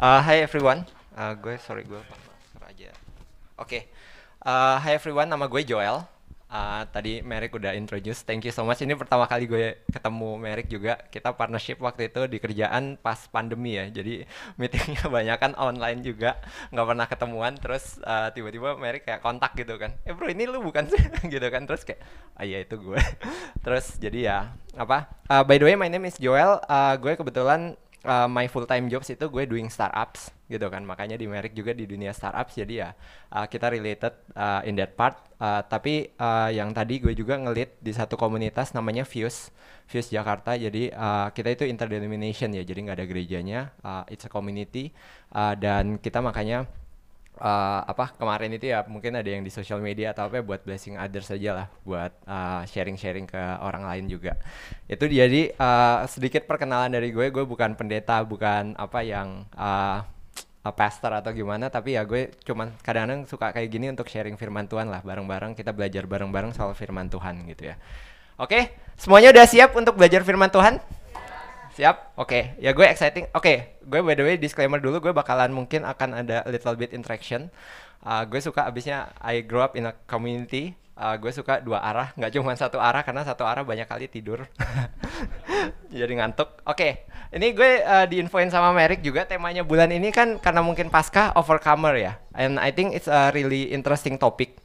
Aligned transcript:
Uh, 0.00 0.16
hi 0.24 0.40
everyone. 0.40 0.88
Uh, 1.12 1.36
gue 1.36 1.60
sorry 1.60 1.84
gue 1.84 2.00
masker 2.00 2.62
aja. 2.64 2.88
Oke. 3.60 3.84
Uh, 4.40 4.80
hi 4.80 4.96
everyone. 4.96 5.28
Nama 5.28 5.44
gue 5.44 5.60
Joel. 5.60 6.08
Uh, 6.48 6.88
tadi 6.88 7.20
Merrick 7.20 7.52
udah 7.52 7.76
introduce. 7.76 8.24
Thank 8.24 8.48
you 8.48 8.52
so 8.56 8.64
much. 8.64 8.80
Ini 8.80 8.96
pertama 8.96 9.28
kali 9.28 9.44
gue 9.44 9.84
ketemu 9.92 10.40
Merrick 10.40 10.72
juga. 10.72 10.96
Kita 11.12 11.36
partnership 11.36 11.84
waktu 11.84 12.08
itu 12.08 12.24
di 12.32 12.40
kerjaan 12.40 12.96
pas 12.96 13.28
pandemi 13.28 13.76
ya. 13.76 13.92
Jadi 13.92 14.24
meetingnya 14.56 15.04
banyak 15.20 15.36
kan 15.36 15.52
online 15.60 16.00
juga. 16.00 16.40
Nggak 16.72 16.86
pernah 16.96 17.04
ketemuan. 17.04 17.52
Terus 17.60 18.00
uh, 18.00 18.32
tiba-tiba 18.32 18.80
Merrick 18.80 19.04
kayak 19.04 19.20
kontak 19.20 19.52
gitu 19.52 19.76
kan. 19.76 20.00
Eh 20.08 20.16
bro 20.16 20.32
ini 20.32 20.48
lu 20.48 20.64
bukan 20.64 20.88
sih? 20.88 20.96
gitu 21.36 21.44
kan. 21.52 21.68
Terus 21.68 21.84
kayak 21.84 22.00
ah 22.40 22.48
iya 22.48 22.64
itu 22.64 22.80
gue. 22.80 22.96
Terus 23.68 24.00
jadi 24.00 24.18
ya 24.32 24.38
apa? 24.80 25.12
Uh, 25.28 25.44
by 25.44 25.60
the 25.60 25.68
way 25.68 25.76
my 25.76 25.92
name 25.92 26.08
is 26.08 26.16
Joel. 26.16 26.56
Uh, 26.64 26.96
gue 26.96 27.20
kebetulan 27.20 27.76
uh, 28.04 28.28
my 28.28 28.46
full 28.48 28.64
time 28.64 28.88
jobs 28.88 29.08
itu 29.10 29.26
gue 29.28 29.44
doing 29.48 29.68
startups 29.68 30.32
gitu 30.48 30.66
kan. 30.68 30.82
Makanya 30.84 31.16
di 31.20 31.26
Merrick 31.28 31.52
juga 31.56 31.76
di 31.76 31.84
dunia 31.84 32.12
startups. 32.14 32.56
Jadi 32.56 32.80
ya 32.80 32.92
uh, 33.32 33.46
kita 33.46 33.72
related 33.72 34.14
uh, 34.36 34.60
in 34.64 34.76
that 34.78 34.96
part. 34.96 35.20
Uh, 35.40 35.64
tapi 35.64 36.12
uh, 36.20 36.52
yang 36.52 36.72
tadi 36.76 37.00
gue 37.00 37.16
juga 37.16 37.40
ngelit 37.40 37.80
di 37.80 37.92
satu 37.92 38.20
komunitas 38.20 38.76
namanya 38.76 39.08
Fuse 39.08 39.52
Fuse 39.88 40.12
Jakarta. 40.12 40.56
Jadi 40.56 40.92
uh, 40.92 41.32
kita 41.32 41.52
itu 41.52 41.64
interdenomination 41.66 42.52
ya. 42.52 42.62
Jadi 42.64 42.78
nggak 42.88 42.96
ada 43.00 43.06
gerejanya. 43.08 43.60
Uh, 43.80 44.04
it's 44.08 44.24
a 44.24 44.30
community. 44.30 44.92
Uh, 45.32 45.56
dan 45.56 45.96
kita 46.00 46.20
makanya 46.20 46.68
uh, 47.38 47.80
apa 47.86 48.16
kemarin 48.18 48.50
itu 48.56 48.72
ya 48.72 48.82
mungkin 48.90 49.14
ada 49.14 49.28
yang 49.28 49.46
di 49.46 49.52
social 49.52 49.78
media 49.78 50.10
atau 50.10 50.26
apa 50.26 50.40
ya, 50.40 50.44
buat 50.44 50.60
blessing 50.66 50.98
others 50.98 51.30
saja 51.30 51.50
lah 51.54 51.66
buat 51.86 52.12
uh, 52.26 52.66
sharing-sharing 52.66 53.30
ke 53.30 53.38
orang 53.62 53.86
lain 53.86 54.10
juga. 54.10 54.34
Itu 54.90 55.06
jadi 55.06 55.54
uh, 55.54 56.08
sedikit 56.10 56.50
perkenalan 56.50 56.90
dari 56.90 57.14
gue. 57.14 57.30
Gue 57.30 57.44
bukan 57.46 57.78
pendeta 57.78 58.20
bukan 58.26 58.74
apa 58.74 59.00
yang 59.06 59.46
uh, 59.54 60.02
pastor 60.60 61.16
atau 61.16 61.32
gimana 61.32 61.72
tapi 61.72 61.96
ya 61.96 62.04
gue 62.04 62.36
cuman 62.44 62.76
kadang-kadang 62.84 63.24
suka 63.24 63.48
kayak 63.56 63.72
gini 63.72 63.88
untuk 63.88 64.12
sharing 64.12 64.36
firman 64.36 64.66
Tuhan 64.66 64.90
lah 64.90 65.00
bareng-bareng. 65.00 65.54
Kita 65.54 65.70
belajar 65.70 66.04
bareng-bareng 66.10 66.52
soal 66.52 66.74
firman 66.74 67.08
Tuhan 67.08 67.46
gitu 67.48 67.70
ya. 67.70 67.76
Oke 68.40 68.74
semuanya 69.00 69.32
udah 69.32 69.46
siap 69.48 69.72
untuk 69.72 69.96
belajar 69.96 70.20
firman 70.20 70.52
Tuhan 70.52 70.80
Siap? 71.80 72.20
Oke, 72.20 72.60
ya 72.60 72.76
gue 72.76 72.84
exciting. 72.84 73.24
Oke, 73.32 73.80
gue 73.80 74.00
by 74.04 74.12
the 74.12 74.20
way 74.20 74.36
disclaimer 74.36 74.76
dulu, 74.76 75.00
gue 75.00 75.16
bakalan 75.16 75.48
mungkin 75.48 75.88
akan 75.88 76.12
ada 76.12 76.44
little 76.44 76.76
bit 76.76 76.92
interaction. 76.92 77.48
Uh, 78.04 78.20
gue 78.28 78.36
suka 78.36 78.68
abisnya 78.68 79.08
I 79.16 79.40
grow 79.40 79.64
up 79.64 79.72
in 79.80 79.88
a 79.88 79.96
community. 80.04 80.76
Uh, 80.92 81.16
gue 81.16 81.32
suka 81.32 81.64
dua 81.64 81.80
arah, 81.80 82.12
nggak 82.20 82.36
cuma 82.36 82.52
satu 82.52 82.76
arah 82.76 83.00
karena 83.00 83.24
satu 83.24 83.48
arah 83.48 83.64
banyak 83.64 83.88
kali 83.88 84.12
tidur. 84.12 84.44
Jadi 85.88 86.20
ngantuk. 86.20 86.60
Oke, 86.68 87.08
ini 87.32 87.56
gue 87.56 87.80
uh, 87.80 88.04
diinfoin 88.04 88.52
sama 88.52 88.76
Merrick 88.76 89.00
juga 89.00 89.24
temanya 89.24 89.64
bulan 89.64 89.88
ini 89.88 90.12
kan 90.12 90.36
karena 90.36 90.60
mungkin 90.60 90.92
pasca 90.92 91.32
overcomer 91.32 91.96
ya. 91.96 92.20
And 92.36 92.60
I 92.60 92.76
think 92.76 92.92
it's 92.92 93.08
a 93.08 93.32
really 93.32 93.72
interesting 93.72 94.20
topic. 94.20 94.59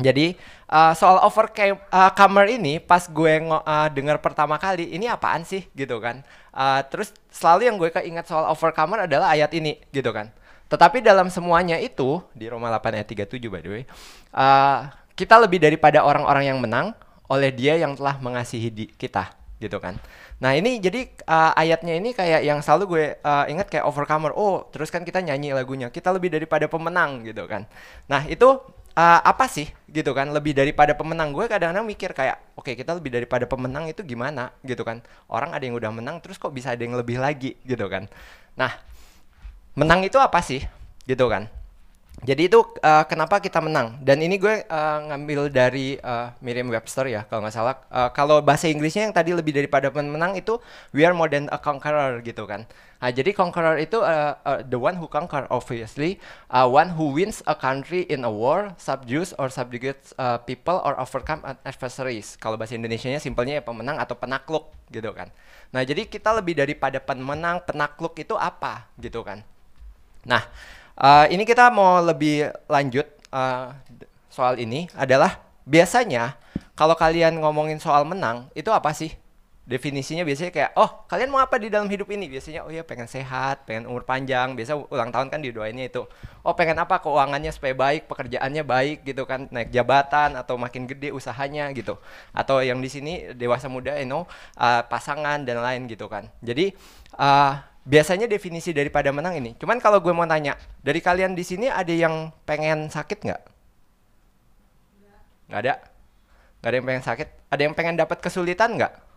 Jadi 0.00 0.32
uh, 0.72 0.96
soal 0.96 1.20
overcomer 1.20 2.46
ini 2.48 2.80
pas 2.80 3.04
gue 3.04 3.34
uh, 3.44 3.88
dengar 3.92 4.16
pertama 4.24 4.56
kali 4.56 4.88
ini 4.88 5.04
apaan 5.04 5.44
sih 5.44 5.68
gitu 5.76 6.00
kan. 6.00 6.24
Uh, 6.52 6.80
terus 6.88 7.12
selalu 7.28 7.68
yang 7.68 7.76
gue 7.76 7.92
keinget 7.92 8.24
soal 8.24 8.48
overcomer 8.48 9.04
adalah 9.04 9.36
ayat 9.36 9.52
ini 9.52 9.76
gitu 9.92 10.08
kan. 10.08 10.32
Tetapi 10.72 11.04
dalam 11.04 11.28
semuanya 11.28 11.76
itu 11.76 12.24
di 12.32 12.48
Roma 12.48 12.72
8 12.72 12.96
ayat 12.96 13.08
37 13.28 13.52
by 13.52 13.60
the 13.60 13.68
way, 13.68 13.82
uh, 14.32 14.88
kita 15.12 15.36
lebih 15.36 15.60
daripada 15.60 16.00
orang-orang 16.00 16.48
yang 16.48 16.56
menang 16.56 16.96
oleh 17.28 17.52
Dia 17.52 17.76
yang 17.76 17.92
telah 17.92 18.16
mengasihi 18.16 18.72
di 18.72 18.88
kita 18.88 19.36
gitu 19.60 19.76
kan. 19.76 20.00
Nah 20.42 20.58
ini 20.58 20.82
jadi 20.82 21.06
uh, 21.28 21.52
ayatnya 21.54 21.94
ini 22.00 22.10
kayak 22.16 22.42
yang 22.42 22.58
selalu 22.64 22.84
gue 22.88 23.04
uh, 23.22 23.44
ingat 23.46 23.68
kayak 23.68 23.86
overcomer. 23.86 24.32
Oh 24.34 24.66
terus 24.72 24.90
kan 24.90 25.06
kita 25.06 25.22
nyanyi 25.22 25.54
lagunya. 25.54 25.92
Kita 25.92 26.10
lebih 26.10 26.32
daripada 26.32 26.66
pemenang 26.66 27.22
gitu 27.22 27.46
kan. 27.46 27.68
Nah 28.10 28.26
itu 28.26 28.58
uh, 28.96 29.20
apa 29.24 29.48
sih 29.48 29.68
gitu 29.88 30.12
kan 30.16 30.28
lebih 30.32 30.56
daripada 30.56 30.96
pemenang. 30.96 31.32
Gue 31.32 31.48
kadang-kadang 31.48 31.84
mikir 31.84 32.16
kayak 32.16 32.40
oke 32.56 32.64
okay, 32.68 32.74
kita 32.76 32.96
lebih 32.96 33.12
daripada 33.12 33.44
pemenang 33.44 33.88
itu 33.88 34.00
gimana 34.04 34.52
gitu 34.64 34.82
kan. 34.84 35.04
Orang 35.28 35.52
ada 35.52 35.64
yang 35.64 35.76
udah 35.76 35.92
menang 35.92 36.20
terus 36.24 36.40
kok 36.40 36.52
bisa 36.52 36.72
ada 36.72 36.82
yang 36.82 36.96
lebih 36.96 37.20
lagi 37.20 37.56
gitu 37.64 37.86
kan. 37.88 38.08
Nah 38.56 38.72
menang 39.76 40.04
itu 40.04 40.16
apa 40.20 40.40
sih 40.40 40.64
gitu 41.04 41.28
kan. 41.28 41.48
Jadi 42.22 42.46
itu 42.46 42.60
uh, 42.60 43.02
kenapa 43.08 43.42
kita 43.42 43.58
menang. 43.58 43.98
Dan 43.98 44.22
ini 44.22 44.38
gue 44.38 44.62
uh, 44.68 44.98
ngambil 45.10 45.50
dari 45.50 45.98
uh, 45.98 46.30
Merriam-Webster 46.38 47.10
ya 47.10 47.26
kalau 47.26 47.42
nggak 47.42 47.56
salah. 47.56 47.76
Uh, 47.90 48.12
kalau 48.14 48.38
bahasa 48.44 48.70
Inggrisnya 48.70 49.08
yang 49.08 49.16
tadi 49.16 49.34
lebih 49.34 49.56
daripada 49.56 49.90
menang 49.90 50.38
itu 50.38 50.60
we 50.94 51.02
are 51.02 51.16
more 51.16 51.26
than 51.26 51.50
a 51.50 51.58
conqueror 51.58 52.20
gitu 52.22 52.46
kan 52.46 52.68
nah 53.02 53.10
jadi 53.10 53.34
conqueror 53.34 53.82
itu 53.82 53.98
uh, 53.98 54.38
uh, 54.46 54.62
the 54.62 54.78
one 54.78 54.94
who 54.94 55.10
conquer 55.10 55.50
obviously 55.50 56.22
uh, 56.54 56.62
one 56.62 56.94
who 56.94 57.10
wins 57.10 57.42
a 57.50 57.58
country 57.58 58.06
in 58.06 58.22
a 58.22 58.30
war 58.30 58.70
subdues 58.78 59.34
or 59.42 59.50
subjugates 59.50 60.14
uh, 60.22 60.38
people 60.38 60.78
or 60.86 60.94
overcome 61.02 61.42
adversaries. 61.66 62.38
Kalau 62.38 62.54
bahasa 62.54 62.78
Indonesia-nya 62.78 63.18
simpelnya 63.18 63.58
ya 63.58 63.62
pemenang 63.66 63.98
atau 63.98 64.14
penakluk 64.14 64.70
gitu 64.94 65.10
kan. 65.10 65.34
Nah 65.74 65.82
jadi 65.82 66.06
kita 66.06 66.30
lebih 66.38 66.54
daripada 66.54 67.02
pemenang 67.02 67.66
penakluk 67.66 68.14
itu 68.22 68.38
apa 68.38 68.86
gitu 69.02 69.26
kan. 69.26 69.42
Nah 70.22 70.46
Uh, 70.92 71.24
ini 71.32 71.48
kita 71.48 71.72
mau 71.72 72.04
lebih 72.04 72.52
lanjut 72.68 73.08
uh, 73.32 73.72
soal 74.28 74.60
ini 74.60 74.92
adalah 74.92 75.40
biasanya 75.64 76.36
kalau 76.76 76.92
kalian 76.92 77.40
ngomongin 77.40 77.80
soal 77.80 78.04
menang 78.04 78.52
itu 78.52 78.68
apa 78.68 78.92
sih? 78.92 79.16
Definisinya 79.62 80.26
biasanya 80.26 80.50
kayak 80.50 80.70
oh 80.74 81.06
kalian 81.06 81.30
mau 81.30 81.38
apa 81.38 81.54
di 81.54 81.70
dalam 81.70 81.86
hidup 81.86 82.10
ini? 82.10 82.26
Biasanya 82.26 82.66
oh 82.66 82.72
ya 82.74 82.82
pengen 82.82 83.06
sehat, 83.06 83.62
pengen 83.62 83.86
umur 83.86 84.02
panjang. 84.02 84.58
Biasa 84.58 84.74
ulang 84.74 85.14
tahun 85.14 85.30
kan 85.30 85.38
didoainnya 85.38 85.86
itu. 85.86 86.02
Oh 86.42 86.58
pengen 86.58 86.82
apa 86.82 86.98
keuangannya 86.98 87.54
supaya 87.54 87.70
baik, 87.70 88.10
pekerjaannya 88.10 88.66
baik 88.66 89.06
gitu 89.06 89.22
kan, 89.22 89.46
naik 89.54 89.70
jabatan 89.70 90.34
atau 90.34 90.58
makin 90.58 90.90
gede 90.90 91.14
usahanya 91.14 91.70
gitu. 91.78 91.94
Atau 92.34 92.58
yang 92.58 92.82
di 92.82 92.90
sini 92.90 93.30
dewasa 93.38 93.70
muda, 93.70 93.94
you 94.02 94.10
know, 94.10 94.26
uh, 94.58 94.82
pasangan 94.82 95.46
dan 95.46 95.62
lain 95.62 95.86
gitu 95.86 96.10
kan. 96.10 96.26
Jadi 96.42 96.74
uh, 97.22 97.62
biasanya 97.86 98.26
definisi 98.26 98.74
daripada 98.74 99.14
menang 99.14 99.38
ini. 99.38 99.54
Cuman 99.62 99.78
kalau 99.78 100.02
gue 100.02 100.10
mau 100.10 100.26
tanya, 100.26 100.58
dari 100.82 100.98
kalian 100.98 101.38
di 101.38 101.46
sini 101.46 101.70
ada 101.70 101.94
yang 101.94 102.34
pengen 102.42 102.90
sakit 102.90 103.18
nggak? 103.30 103.42
Nggak 105.54 105.60
ada. 105.62 105.74
Nggak 106.58 106.66
ada 106.66 106.76
yang 106.82 106.86
pengen 106.90 107.04
sakit. 107.06 107.28
Ada 107.46 107.62
yang 107.62 107.74
pengen 107.78 107.94
dapat 107.94 108.18
kesulitan 108.18 108.74
nggak? 108.74 109.11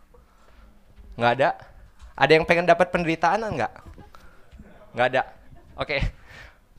Nggak 1.15 1.31
ada. 1.41 1.49
Ada 2.15 2.31
yang 2.31 2.45
pengen 2.47 2.67
dapat 2.67 2.87
penderitaan 2.91 3.43
nggak? 3.43 3.73
Nggak 4.95 5.07
ada. 5.11 5.21
Oke. 5.75 5.99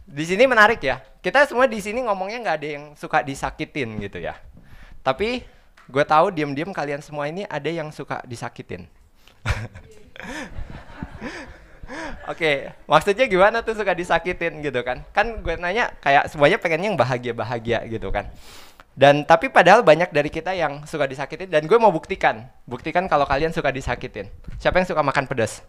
Di 0.07 0.25
sini 0.25 0.49
menarik 0.49 0.81
ya. 0.81 1.03
Kita 1.21 1.45
semua 1.45 1.67
di 1.67 1.83
sini 1.83 2.01
ngomongnya 2.07 2.39
nggak 2.41 2.57
ada 2.63 2.69
yang 2.79 2.85
suka 2.97 3.21
disakitin 3.21 4.01
gitu 4.01 4.23
ya. 4.23 4.39
Tapi 5.03 5.45
gue 5.87 6.05
tahu 6.07 6.31
diam-diam 6.33 6.71
kalian 6.71 7.03
semua 7.03 7.27
ini 7.29 7.45
ada 7.47 7.69
yang 7.69 7.91
suka 7.91 8.23
disakitin. 8.25 8.87
Oke, 12.27 12.43
okay. 12.43 12.57
maksudnya 12.91 13.31
gimana 13.31 13.63
tuh 13.63 13.79
suka 13.79 13.95
disakitin 13.95 14.59
gitu 14.59 14.83
kan? 14.83 15.07
Kan 15.15 15.39
gue 15.47 15.55
nanya 15.55 15.95
kayak 16.03 16.27
semuanya 16.27 16.59
pengennya 16.59 16.91
yang 16.91 16.99
bahagia-bahagia 16.99 17.87
gitu 17.87 18.11
kan. 18.11 18.27
Dan 18.97 19.29
tapi 19.29 19.53
padahal 19.53 19.85
banyak 19.85 20.09
dari 20.09 20.33
kita 20.33 20.57
yang 20.57 20.89
suka 20.89 21.05
disakitin 21.05 21.53
dan 21.53 21.69
gue 21.69 21.77
mau 21.77 21.93
buktikan. 21.93 22.49
Buktikan 22.65 23.05
kalau 23.13 23.29
kalian 23.29 23.53
suka 23.53 23.69
disakitin. 23.69 24.33
Siapa 24.57 24.81
yang 24.81 24.89
suka 24.89 25.05
makan 25.05 25.29
pedas? 25.29 25.61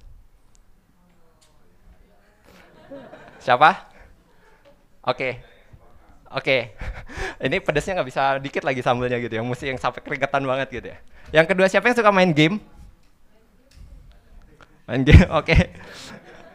Siapa? 3.44 3.84
Oke. 5.04 5.44
Oke. 6.32 6.72
Ini 7.44 7.60
pedasnya 7.60 8.00
nggak 8.00 8.08
bisa 8.08 8.40
dikit 8.40 8.64
lagi 8.64 8.80
sambelnya 8.80 9.20
gitu 9.20 9.36
ya. 9.36 9.44
Mesti 9.44 9.76
yang 9.76 9.80
sampai 9.80 10.00
keringetan 10.00 10.48
banget 10.48 10.72
gitu 10.72 10.88
ya. 10.88 10.98
Yang 11.36 11.52
kedua 11.52 11.68
siapa 11.68 11.92
yang 11.92 12.00
suka 12.00 12.16
main 12.16 12.32
game? 12.32 12.64
Main 14.88 15.04
game, 15.04 15.28
oke. 15.36 15.52
Okay. 15.52 15.76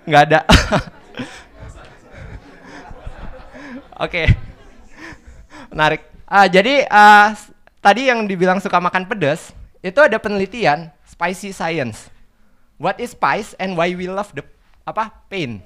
Nggak 0.09 0.23
ada. 0.25 0.41
oke. 0.49 0.89
Okay. 4.09 4.27
Menarik. 5.69 6.12
Uh, 6.33 6.49
jadi 6.49 6.89
uh, 6.89 7.37
tadi 7.85 8.09
yang 8.09 8.25
dibilang 8.25 8.57
suka 8.57 8.81
makan 8.81 9.05
pedas, 9.05 9.53
itu 9.85 10.01
ada 10.01 10.17
penelitian 10.17 10.89
spicy 11.05 11.53
science. 11.53 12.09
What 12.81 12.97
is 13.05 13.13
spice 13.13 13.53
and 13.61 13.77
why 13.77 13.93
we 13.93 14.09
love 14.09 14.33
the 14.33 14.41
apa 14.89 15.13
pain? 15.29 15.61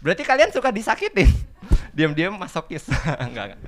Berarti 0.00 0.24
kalian 0.24 0.48
suka 0.56 0.72
disakitin. 0.72 1.28
Diam-diam 1.96 2.32
masokis. 2.40 2.88
enggak, 3.28 3.52
enggak. 3.52 3.60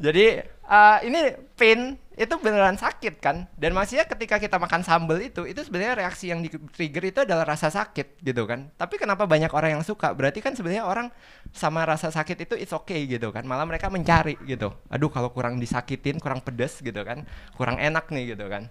Jadi 0.00 0.48
uh, 0.64 0.96
ini 1.04 1.20
pain 1.60 2.00
itu 2.20 2.36
beneran 2.36 2.76
sakit 2.76 3.16
kan? 3.16 3.48
Dan 3.56 3.72
maksudnya 3.72 4.04
ketika 4.04 4.36
kita 4.36 4.60
makan 4.60 4.84
sambal 4.84 5.16
itu 5.16 5.48
itu 5.48 5.64
sebenarnya 5.64 6.04
reaksi 6.04 6.28
yang 6.28 6.44
di 6.44 6.52
trigger 6.52 7.08
itu 7.08 7.18
adalah 7.24 7.48
rasa 7.48 7.72
sakit 7.72 8.20
gitu 8.20 8.44
kan? 8.44 8.68
Tapi 8.76 9.00
kenapa 9.00 9.24
banyak 9.24 9.48
orang 9.56 9.80
yang 9.80 9.84
suka? 9.84 10.12
Berarti 10.12 10.44
kan 10.44 10.52
sebenarnya 10.52 10.84
orang 10.84 11.08
sama 11.56 11.88
rasa 11.88 12.12
sakit 12.12 12.44
itu 12.44 12.54
it's 12.60 12.76
okay 12.76 13.08
gitu 13.08 13.32
kan? 13.32 13.48
Malah 13.48 13.64
mereka 13.64 13.88
mencari 13.88 14.36
gitu. 14.44 14.68
Aduh 14.92 15.08
kalau 15.08 15.32
kurang 15.32 15.56
disakitin 15.56 16.20
kurang 16.20 16.44
pedes 16.44 16.84
gitu 16.84 17.00
kan? 17.00 17.24
Kurang 17.56 17.80
enak 17.80 18.12
nih 18.12 18.36
gitu 18.36 18.44
kan? 18.52 18.68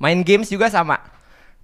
Main 0.00 0.24
games 0.24 0.48
juga 0.48 0.72
sama. 0.72 1.04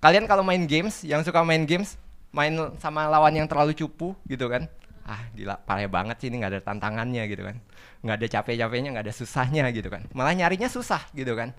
Kalian 0.05 0.29
kalau 0.29 0.45
main 0.45 0.69
games 0.69 1.01
yang 1.01 1.25
suka 1.25 1.41
main 1.41 1.65
games 1.65 1.97
main 2.35 2.53
sama 2.83 3.07
lawan 3.07 3.31
yang 3.33 3.47
terlalu 3.47 3.73
cupu 3.79 4.13
gitu 4.27 4.51
kan 4.51 4.67
ah 5.05 5.21
gila 5.37 5.61
parah 5.61 5.85
banget 5.87 6.17
sih 6.25 6.29
ini 6.33 6.41
nggak 6.41 6.53
ada 6.57 6.63
tantangannya 6.65 7.23
gitu 7.29 7.45
kan. 7.45 7.57
Nggak 8.01 8.17
ada 8.21 8.27
capek-capeknya 8.41 8.89
nggak 8.97 9.05
ada 9.05 9.15
susahnya 9.15 9.65
gitu 9.71 9.89
kan. 9.93 10.09
Malah 10.17 10.33
nyarinya 10.33 10.69
susah 10.69 11.05
gitu 11.13 11.37
kan. 11.37 11.53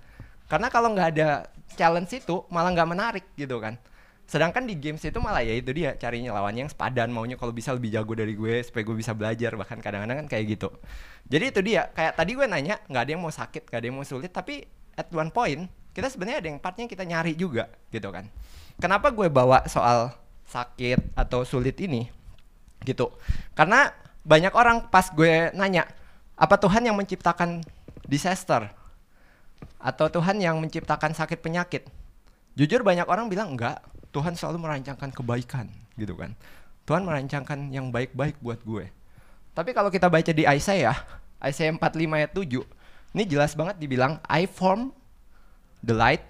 Karena 0.49 0.67
kalau 0.69 0.93
nggak 0.93 1.09
ada 1.17 1.49
challenge 1.77 2.21
itu 2.21 2.45
malah 2.49 2.73
nggak 2.73 2.89
menarik 2.89 3.25
gitu 3.37 3.61
kan. 3.61 3.77
Sedangkan 4.25 4.65
di 4.65 4.73
games 4.77 5.05
itu 5.05 5.21
malah 5.21 5.45
ya 5.45 5.53
itu 5.53 5.69
dia 5.69 5.93
carinya 5.97 6.33
lawannya 6.33 6.65
yang 6.65 6.71
sepadan 6.73 7.13
maunya 7.13 7.37
kalau 7.37 7.53
bisa 7.53 7.69
lebih 7.77 7.93
jago 7.93 8.17
dari 8.17 8.33
gue 8.33 8.65
supaya 8.65 8.81
gue 8.81 8.97
bisa 8.97 9.13
belajar. 9.13 9.53
Bahkan 9.53 9.77
kadang-kadang 9.85 10.25
kan 10.25 10.27
kayak 10.29 10.57
gitu. 10.57 10.69
Jadi 11.29 11.45
itu 11.53 11.59
dia 11.61 11.93
kayak 11.93 12.17
tadi 12.17 12.33
gue 12.33 12.45
nanya 12.49 12.81
nggak 12.89 13.03
ada 13.05 13.11
yang 13.13 13.21
mau 13.21 13.33
sakit 13.33 13.69
nggak 13.69 13.79
ada 13.81 13.85
yang 13.85 13.97
mau 13.97 14.05
sulit 14.05 14.33
tapi 14.33 14.65
at 14.97 15.09
one 15.13 15.29
point 15.29 15.69
kita 15.93 16.09
sebenarnya 16.09 16.41
ada 16.41 16.47
yang 16.49 16.59
partnya 16.59 16.85
kita 16.89 17.05
nyari 17.05 17.37
juga 17.37 17.69
gitu 17.93 18.09
kan. 18.09 18.25
Kenapa 18.81 19.13
gue 19.13 19.29
bawa 19.29 19.65
soal 19.69 20.11
sakit 20.49 21.17
atau 21.17 21.41
sulit 21.45 21.77
ini 21.81 22.09
gitu. 22.83 23.13
Karena 23.55 23.93
banyak 24.25 24.51
orang 24.51 24.89
pas 24.89 25.07
gue 25.13 25.53
nanya 25.53 25.85
apa 26.35 26.59
Tuhan 26.59 26.83
yang 26.83 26.97
menciptakan 26.97 27.63
disaster? 28.09 28.67
Atau 29.79 30.09
Tuhan 30.09 30.41
yang 30.41 30.57
menciptakan 30.57 31.13
sakit 31.13 31.39
penyakit? 31.39 31.85
Jujur 32.57 32.81
banyak 32.81 33.05
orang 33.05 33.29
bilang 33.29 33.53
enggak 33.53 33.79
Tuhan 34.15 34.33
selalu 34.33 34.63
merancangkan 34.63 35.11
kebaikan 35.11 35.67
gitu 35.95 36.15
kan. 36.15 36.33
Tuhan 36.87 37.03
merancangkan 37.03 37.69
yang 37.69 37.89
baik-baik 37.93 38.39
buat 38.39 38.59
gue. 38.63 38.87
Tapi 39.55 39.71
kalau 39.71 39.87
kita 39.87 40.11
baca 40.11 40.31
di 40.31 40.43
Isaiah 40.43 40.95
Isaiah 41.39 41.71
45 41.75 42.19
ayat 42.19 42.31
7 42.31 42.63
ini 43.15 43.23
jelas 43.23 43.55
banget 43.55 43.79
dibilang 43.79 44.19
I 44.27 44.43
form 44.43 44.91
the 45.79 45.95
light 45.95 46.23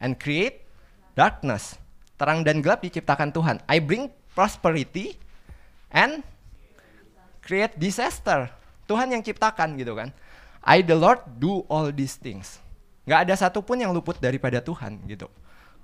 and 0.00 0.16
create 0.16 0.64
darkness. 1.16 1.80
Terang 2.20 2.44
dan 2.44 2.60
gelap 2.60 2.84
diciptakan 2.84 3.32
Tuhan. 3.32 3.56
I 3.64 3.80
bring 3.80 4.12
prosperity 4.36 5.16
and 5.90 6.24
create 7.44 7.74
disaster. 7.76 8.50
Tuhan 8.86 9.10
yang 9.10 9.22
ciptakan 9.22 9.78
gitu 9.78 9.94
kan. 9.94 10.10
I 10.62 10.82
the 10.82 10.98
Lord 10.98 11.22
do 11.38 11.62
all 11.70 11.94
these 11.94 12.18
things. 12.18 12.58
Gak 13.06 13.26
ada 13.26 13.34
satupun 13.38 13.80
yang 13.80 13.94
luput 13.94 14.18
daripada 14.18 14.58
Tuhan 14.58 14.98
gitu. 15.06 15.30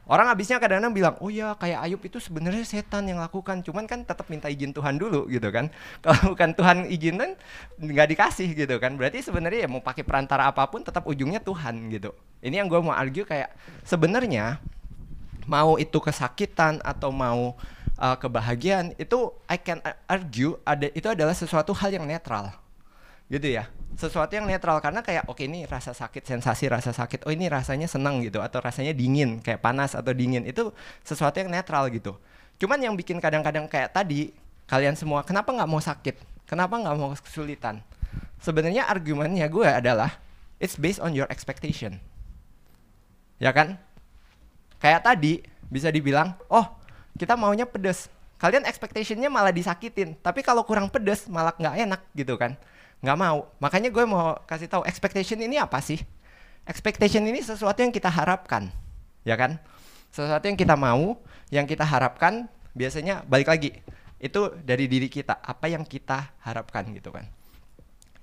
Orang 0.06 0.31
habisnya 0.31 0.62
kadang-kadang 0.62 0.94
bilang, 0.94 1.14
oh 1.19 1.26
ya 1.26 1.58
kayak 1.58 1.82
Ayub 1.82 1.99
itu 2.06 2.23
sebenarnya 2.23 2.62
setan 2.62 3.11
yang 3.11 3.19
lakukan, 3.19 3.58
cuman 3.67 3.91
kan 3.91 4.06
tetap 4.06 4.31
minta 4.31 4.47
izin 4.47 4.70
Tuhan 4.70 5.03
dulu 5.03 5.26
gitu 5.26 5.50
kan. 5.50 5.67
Kalau 6.06 6.31
bukan 6.31 6.55
Tuhan 6.55 6.87
izinan 6.87 7.35
nggak 7.82 8.14
dikasih 8.14 8.55
gitu 8.55 8.79
kan. 8.79 8.94
Berarti 8.94 9.26
sebenarnya 9.26 9.67
ya 9.67 9.69
mau 9.70 9.82
pakai 9.82 10.06
perantara 10.06 10.47
apa 10.47 10.62
pun 10.70 10.87
tetap 10.87 11.03
ujungnya 11.11 11.43
Tuhan 11.43 11.91
gitu. 11.91 12.14
Ini 12.38 12.62
yang 12.62 12.70
gue 12.70 12.79
mau 12.79 12.94
argue 12.94 13.26
kayak 13.26 13.50
sebenarnya 13.82 14.62
mau 15.46 15.78
itu 15.78 15.96
kesakitan 16.02 16.82
atau 16.82 17.14
mau 17.14 17.54
uh, 17.96 18.16
kebahagiaan 18.19 18.93
itu 19.00 19.32
I 19.48 19.58
can 19.62 19.81
argue 20.06 20.58
ada 20.66 20.90
itu 20.93 21.06
adalah 21.08 21.32
sesuatu 21.32 21.72
hal 21.72 21.94
yang 21.94 22.04
netral. 22.04 22.52
Gitu 23.26 23.58
ya. 23.58 23.66
Sesuatu 23.96 24.37
yang 24.37 24.44
netral 24.44 24.78
karena 24.84 25.00
kayak 25.00 25.25
oke 25.26 25.40
okay, 25.40 25.48
ini 25.48 25.64
rasa 25.64 25.96
sakit 25.96 26.26
sensasi 26.26 26.69
rasa 26.69 26.93
sakit. 26.93 27.25
Oh 27.25 27.32
ini 27.32 27.48
rasanya 27.48 27.88
senang 27.88 28.20
gitu 28.20 28.44
atau 28.44 28.60
rasanya 28.60 28.93
dingin 28.93 29.40
kayak 29.40 29.64
panas 29.64 29.96
atau 29.96 30.12
dingin. 30.12 30.44
Itu 30.44 30.76
sesuatu 31.02 31.40
yang 31.40 31.48
netral 31.48 31.88
gitu. 31.88 32.19
Cuman 32.60 32.76
yang 32.82 32.94
bikin 32.94 33.22
kadang-kadang 33.22 33.66
kayak 33.70 33.96
tadi 33.96 34.37
kalian 34.69 34.98
semua 34.98 35.25
kenapa 35.25 35.54
nggak 35.54 35.70
mau 35.70 35.81
sakit? 35.81 36.16
Kenapa 36.46 36.78
nggak 36.78 36.94
mau 36.94 37.10
kesulitan? 37.16 37.82
Sebenarnya 38.38 38.87
argumennya 38.87 39.48
gue 39.48 39.66
adalah 39.66 40.20
it's 40.60 40.76
based 40.76 41.00
on 41.00 41.16
your 41.16 41.26
expectation. 41.32 41.98
Ya 43.40 43.50
kan 43.52 43.81
kayak 44.82 45.05
tadi 45.05 45.43
bisa 45.67 45.90
dibilang 45.90 46.37
oh 46.52 46.67
kita 47.17 47.34
maunya 47.34 47.64
pedes. 47.64 48.12
Kalian 48.37 48.69
expectationnya 48.69 49.32
malah 49.32 49.52
disakitin 49.52 50.17
tapi 50.20 50.44
kalau 50.44 50.62
kurang 50.69 50.93
pedes 50.93 51.25
malah 51.26 51.56
nggak 51.56 51.75
enak 51.88 52.00
gitu 52.12 52.37
kan. 52.37 52.55
Nggak 53.00 53.19
mau. 53.19 53.49
Makanya 53.61 53.88
gue 53.88 54.05
mau 54.05 54.37
kasih 54.44 54.69
tahu 54.69 54.84
expectation 54.84 55.40
ini 55.40 55.56
apa 55.56 55.81
sih? 55.81 56.00
Expectation 56.69 57.25
ini 57.25 57.40
sesuatu 57.40 57.81
yang 57.81 57.93
kita 57.93 58.12
harapkan 58.12 58.69
ya 59.25 59.34
kan? 59.34 59.56
Sesuatu 60.12 60.44
yang 60.49 60.56
kita 60.56 60.76
mau 60.76 61.17
yang 61.49 61.64
kita 61.64 61.84
harapkan 61.84 62.49
biasanya 62.76 63.25
balik 63.25 63.49
lagi 63.49 63.70
itu 64.17 64.52
dari 64.64 64.88
diri 64.88 65.08
kita 65.12 65.40
apa 65.40 65.69
yang 65.69 65.84
kita 65.84 66.37
harapkan 66.44 66.88
gitu 66.93 67.12
kan. 67.12 67.29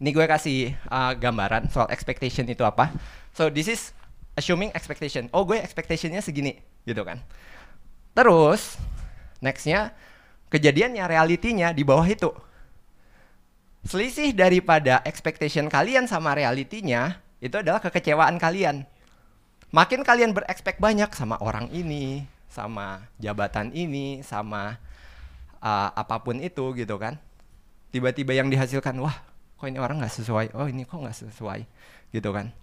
Ini 0.01 0.09
gue 0.09 0.25
kasih 0.25 0.73
uh, 0.89 1.13
gambaran 1.15 1.69
soal 1.69 1.87
expectation 1.93 2.49
itu 2.49 2.65
apa. 2.65 2.91
So 3.31 3.47
this 3.47 3.69
is 3.69 3.93
assuming 4.33 4.73
expectation 4.73 5.29
oh 5.31 5.45
gue 5.45 5.61
expectationnya 5.61 6.21
segini 6.21 6.57
gitu 6.83 7.01
kan 7.05 7.21
Terus 8.13 8.77
nextnya 9.41 9.91
kejadiannya 10.53 11.03
realitinya 11.09 11.73
di 11.73 11.81
bawah 11.81 12.05
itu. 12.05 12.29
Selisih 13.83 14.31
daripada 14.31 15.03
expectation 15.03 15.67
kalian 15.67 16.07
sama 16.07 16.37
realitinya 16.37 17.19
itu 17.43 17.59
adalah 17.59 17.83
kekecewaan 17.83 18.39
kalian. 18.39 18.87
Makin 19.73 20.05
kalian 20.05 20.31
berekspek 20.31 20.77
banyak 20.77 21.09
sama 21.17 21.41
orang 21.41 21.67
ini, 21.73 22.23
sama 22.47 23.01
jabatan 23.17 23.73
ini, 23.73 24.21
sama 24.21 24.77
uh, 25.59 25.89
apa 25.97 26.21
pun 26.21 26.37
itu 26.39 26.77
gitu 26.77 26.95
kan. 27.01 27.17
Tiba-tiba 27.89 28.37
yang 28.37 28.47
dihasilkan, 28.53 28.93
wah 29.01 29.17
kok 29.57 29.65
ini 29.65 29.81
orang 29.81 29.99
nggak 29.99 30.13
sesuai, 30.13 30.53
oh 30.53 30.69
ini 30.69 30.85
kok 30.85 31.01
nggak 31.01 31.17
sesuai 31.17 31.65
gitu 32.13 32.29
kan. 32.29 32.53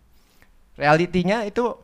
Realitinya 0.80 1.44
itu 1.44 1.76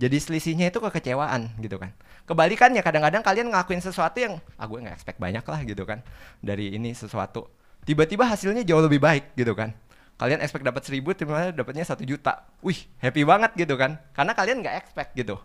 jadi 0.00 0.16
selisihnya 0.16 0.72
itu 0.72 0.80
kekecewaan 0.80 1.60
gitu 1.60 1.76
kan. 1.76 1.92
Kebalikannya 2.24 2.80
kadang-kadang 2.80 3.20
kalian 3.20 3.52
ngelakuin 3.52 3.84
sesuatu 3.84 4.16
yang 4.16 4.40
ah 4.56 4.64
gue 4.64 4.80
nggak 4.80 4.96
expect 4.96 5.20
banyak 5.20 5.44
lah 5.44 5.60
gitu 5.68 5.84
kan 5.84 6.00
dari 6.40 6.72
ini 6.72 6.96
sesuatu. 6.96 7.52
Tiba-tiba 7.84 8.24
hasilnya 8.24 8.64
jauh 8.64 8.80
lebih 8.80 8.96
baik 8.96 9.36
gitu 9.36 9.52
kan. 9.52 9.76
Kalian 10.16 10.40
expect 10.40 10.64
dapat 10.64 10.80
seribu 10.88 11.12
tiba-tiba 11.12 11.52
dapatnya 11.52 11.84
satu 11.84 12.00
juta. 12.00 12.48
Wih 12.64 12.80
happy 13.04 13.28
banget 13.28 13.52
gitu 13.60 13.76
kan. 13.76 14.00
Karena 14.16 14.32
kalian 14.32 14.64
nggak 14.64 14.76
expect 14.80 15.12
gitu. 15.12 15.36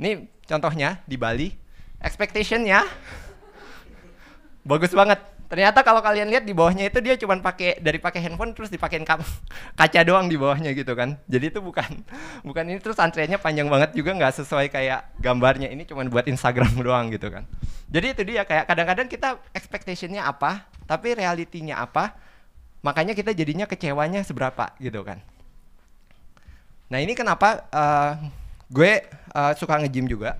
Ini 0.00 0.24
contohnya 0.48 1.04
di 1.04 1.20
Bali 1.20 1.52
expectationnya 2.00 2.88
bagus 4.70 4.96
banget 4.96 5.20
Ternyata 5.54 5.86
kalau 5.86 6.02
kalian 6.02 6.34
lihat 6.34 6.42
di 6.42 6.50
bawahnya 6.50 6.90
itu 6.90 6.98
dia 6.98 7.14
cuma 7.14 7.38
pakai 7.38 7.78
dari 7.78 8.02
pakai 8.02 8.26
handphone 8.26 8.58
terus 8.58 8.74
dipakein 8.74 9.06
kaca 9.78 10.00
doang 10.02 10.26
di 10.26 10.34
bawahnya 10.34 10.74
gitu 10.74 10.98
kan. 10.98 11.14
Jadi 11.30 11.54
itu 11.54 11.62
bukan 11.62 12.02
bukan 12.48 12.74
ini 12.74 12.82
terus 12.82 12.98
antreannya 12.98 13.38
panjang 13.38 13.70
banget 13.70 13.94
juga 13.94 14.18
nggak 14.18 14.34
sesuai 14.42 14.66
kayak 14.74 15.14
gambarnya. 15.22 15.70
Ini 15.70 15.86
cuma 15.86 16.02
buat 16.10 16.26
Instagram 16.26 16.74
doang 16.90 17.06
gitu 17.14 17.30
kan. 17.30 17.46
Jadi 17.86 18.18
itu 18.18 18.22
dia 18.34 18.42
kayak 18.42 18.66
kadang-kadang 18.66 19.06
kita 19.06 19.38
expectationnya 19.54 20.26
apa, 20.26 20.66
tapi 20.90 21.14
realitinya 21.14 21.78
apa. 21.86 22.18
Makanya 22.82 23.14
kita 23.14 23.30
jadinya 23.30 23.70
kecewanya 23.70 24.26
seberapa 24.26 24.74
gitu 24.82 25.06
kan. 25.06 25.22
Nah 26.90 26.98
ini 26.98 27.14
kenapa 27.14 27.62
uh, 27.70 28.18
gue 28.74 29.06
uh, 29.30 29.54
suka 29.54 29.78
nge-gym 29.86 30.10
juga 30.10 30.34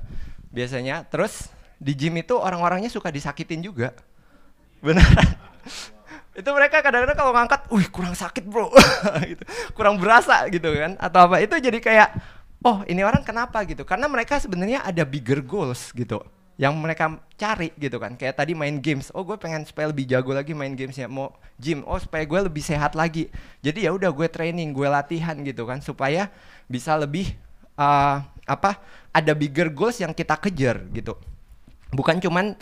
biasanya. 0.51 1.07
Terus 1.07 1.55
di 1.79 1.95
gym 1.95 2.19
itu 2.19 2.35
orang-orangnya 2.35 2.91
suka 2.91 3.15
disakitin 3.15 3.63
juga 3.63 3.95
beneran. 4.85 5.29
Itu 6.39 6.51
mereka 6.51 6.83
kadang-kadang 6.85 7.17
kalau 7.17 7.33
ngangkat, 7.33 7.61
wih 7.71 7.89
kurang 7.89 8.13
sakit 8.13 8.45
bro, 8.45 8.69
gitu. 9.31 9.43
kurang 9.73 9.97
berasa 9.97 10.45
gitu 10.51 10.67
kan, 10.67 10.99
atau 10.99 11.31
apa. 11.31 11.39
Itu 11.41 11.57
jadi 11.57 11.79
kayak, 11.79 12.09
oh 12.67 12.83
ini 12.91 13.07
orang 13.07 13.23
kenapa? 13.23 13.63
Gitu, 13.63 13.87
karena 13.87 14.11
mereka 14.11 14.43
sebenarnya 14.43 14.83
ada 14.83 15.07
bigger 15.07 15.39
goals 15.47 15.95
gitu, 15.95 16.19
yang 16.59 16.75
mereka 16.75 17.23
cari 17.39 17.71
gitu 17.79 18.03
kan, 18.03 18.19
kayak 18.19 18.35
tadi 18.35 18.51
main 18.51 18.83
games, 18.83 19.15
oh 19.15 19.23
gue 19.23 19.39
pengen 19.39 19.63
supaya 19.63 19.95
lebih 19.95 20.11
jago 20.11 20.35
lagi 20.35 20.59
main 20.59 20.75
gamesnya, 20.75 21.07
mau 21.07 21.35
gym, 21.55 21.87
oh 21.87 21.99
supaya 22.03 22.27
gue 22.27 22.41
lebih 22.51 22.63
sehat 22.67 22.99
lagi, 22.99 23.31
jadi 23.63 23.87
ya 23.87 23.91
udah 23.95 24.11
gue 24.11 24.27
training, 24.27 24.75
gue 24.75 24.87
latihan 24.91 25.39
gitu 25.43 25.67
kan, 25.67 25.83
supaya 25.83 26.35
bisa 26.67 26.99
lebih 26.99 27.31
uh, 27.79 28.23
apa, 28.43 28.83
ada 29.15 29.35
bigger 29.39 29.71
goals 29.71 30.03
yang 30.03 30.11
kita 30.11 30.35
kejar 30.35 30.83
gitu, 30.91 31.15
bukan 31.95 32.19
cuman 32.23 32.59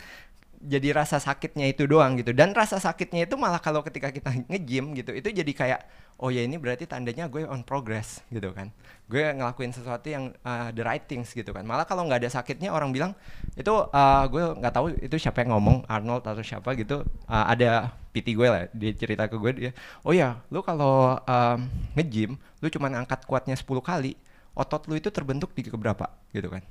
jadi 0.62 0.94
rasa 0.94 1.18
sakitnya 1.18 1.66
itu 1.66 1.90
doang 1.90 2.14
gitu. 2.22 2.30
Dan 2.30 2.54
rasa 2.54 2.78
sakitnya 2.78 3.26
itu 3.26 3.34
malah 3.34 3.58
kalau 3.58 3.82
ketika 3.82 4.14
kita 4.14 4.30
nge-gym 4.46 4.94
gitu 4.94 5.10
itu 5.10 5.28
jadi 5.34 5.52
kayak 5.52 5.80
oh 6.22 6.30
ya 6.30 6.46
ini 6.46 6.54
berarti 6.54 6.86
tandanya 6.86 7.26
gue 7.26 7.42
on 7.44 7.66
progress 7.66 8.22
gitu 8.30 8.54
kan. 8.54 8.70
Gue 9.10 9.26
ngelakuin 9.26 9.74
sesuatu 9.74 10.06
yang 10.06 10.30
uh, 10.46 10.70
the 10.70 10.86
right 10.86 11.02
things 11.04 11.34
gitu 11.34 11.50
kan. 11.50 11.66
Malah 11.66 11.82
kalau 11.82 12.06
nggak 12.06 12.22
ada 12.22 12.30
sakitnya 12.30 12.70
orang 12.70 12.94
bilang 12.94 13.12
itu 13.58 13.74
uh, 13.74 14.24
gue 14.30 14.44
nggak 14.62 14.72
tahu 14.72 14.86
itu 15.02 15.16
siapa 15.18 15.42
yang 15.42 15.58
ngomong 15.58 15.82
Arnold 15.90 16.22
atau 16.22 16.40
siapa 16.46 16.72
gitu 16.78 17.02
uh, 17.26 17.44
ada 17.50 17.90
PT 18.12 18.36
gue 18.36 18.48
lah 18.48 18.68
dia 18.70 18.92
cerita 18.92 19.26
ke 19.26 19.36
gue 19.40 19.50
dia 19.56 19.72
oh 20.04 20.12
ya 20.12 20.38
lu 20.52 20.60
kalau 20.60 21.16
um, 21.16 21.58
nge-gym 21.96 22.36
lu 22.60 22.68
cuma 22.68 22.92
angkat 22.92 23.24
kuatnya 23.24 23.56
10 23.56 23.64
kali 23.80 24.14
otot 24.52 24.84
lu 24.86 25.00
itu 25.00 25.08
terbentuk 25.08 25.56
di 25.56 25.64
keberapa? 25.64 26.12
gitu 26.32 26.48
kan 26.52 26.62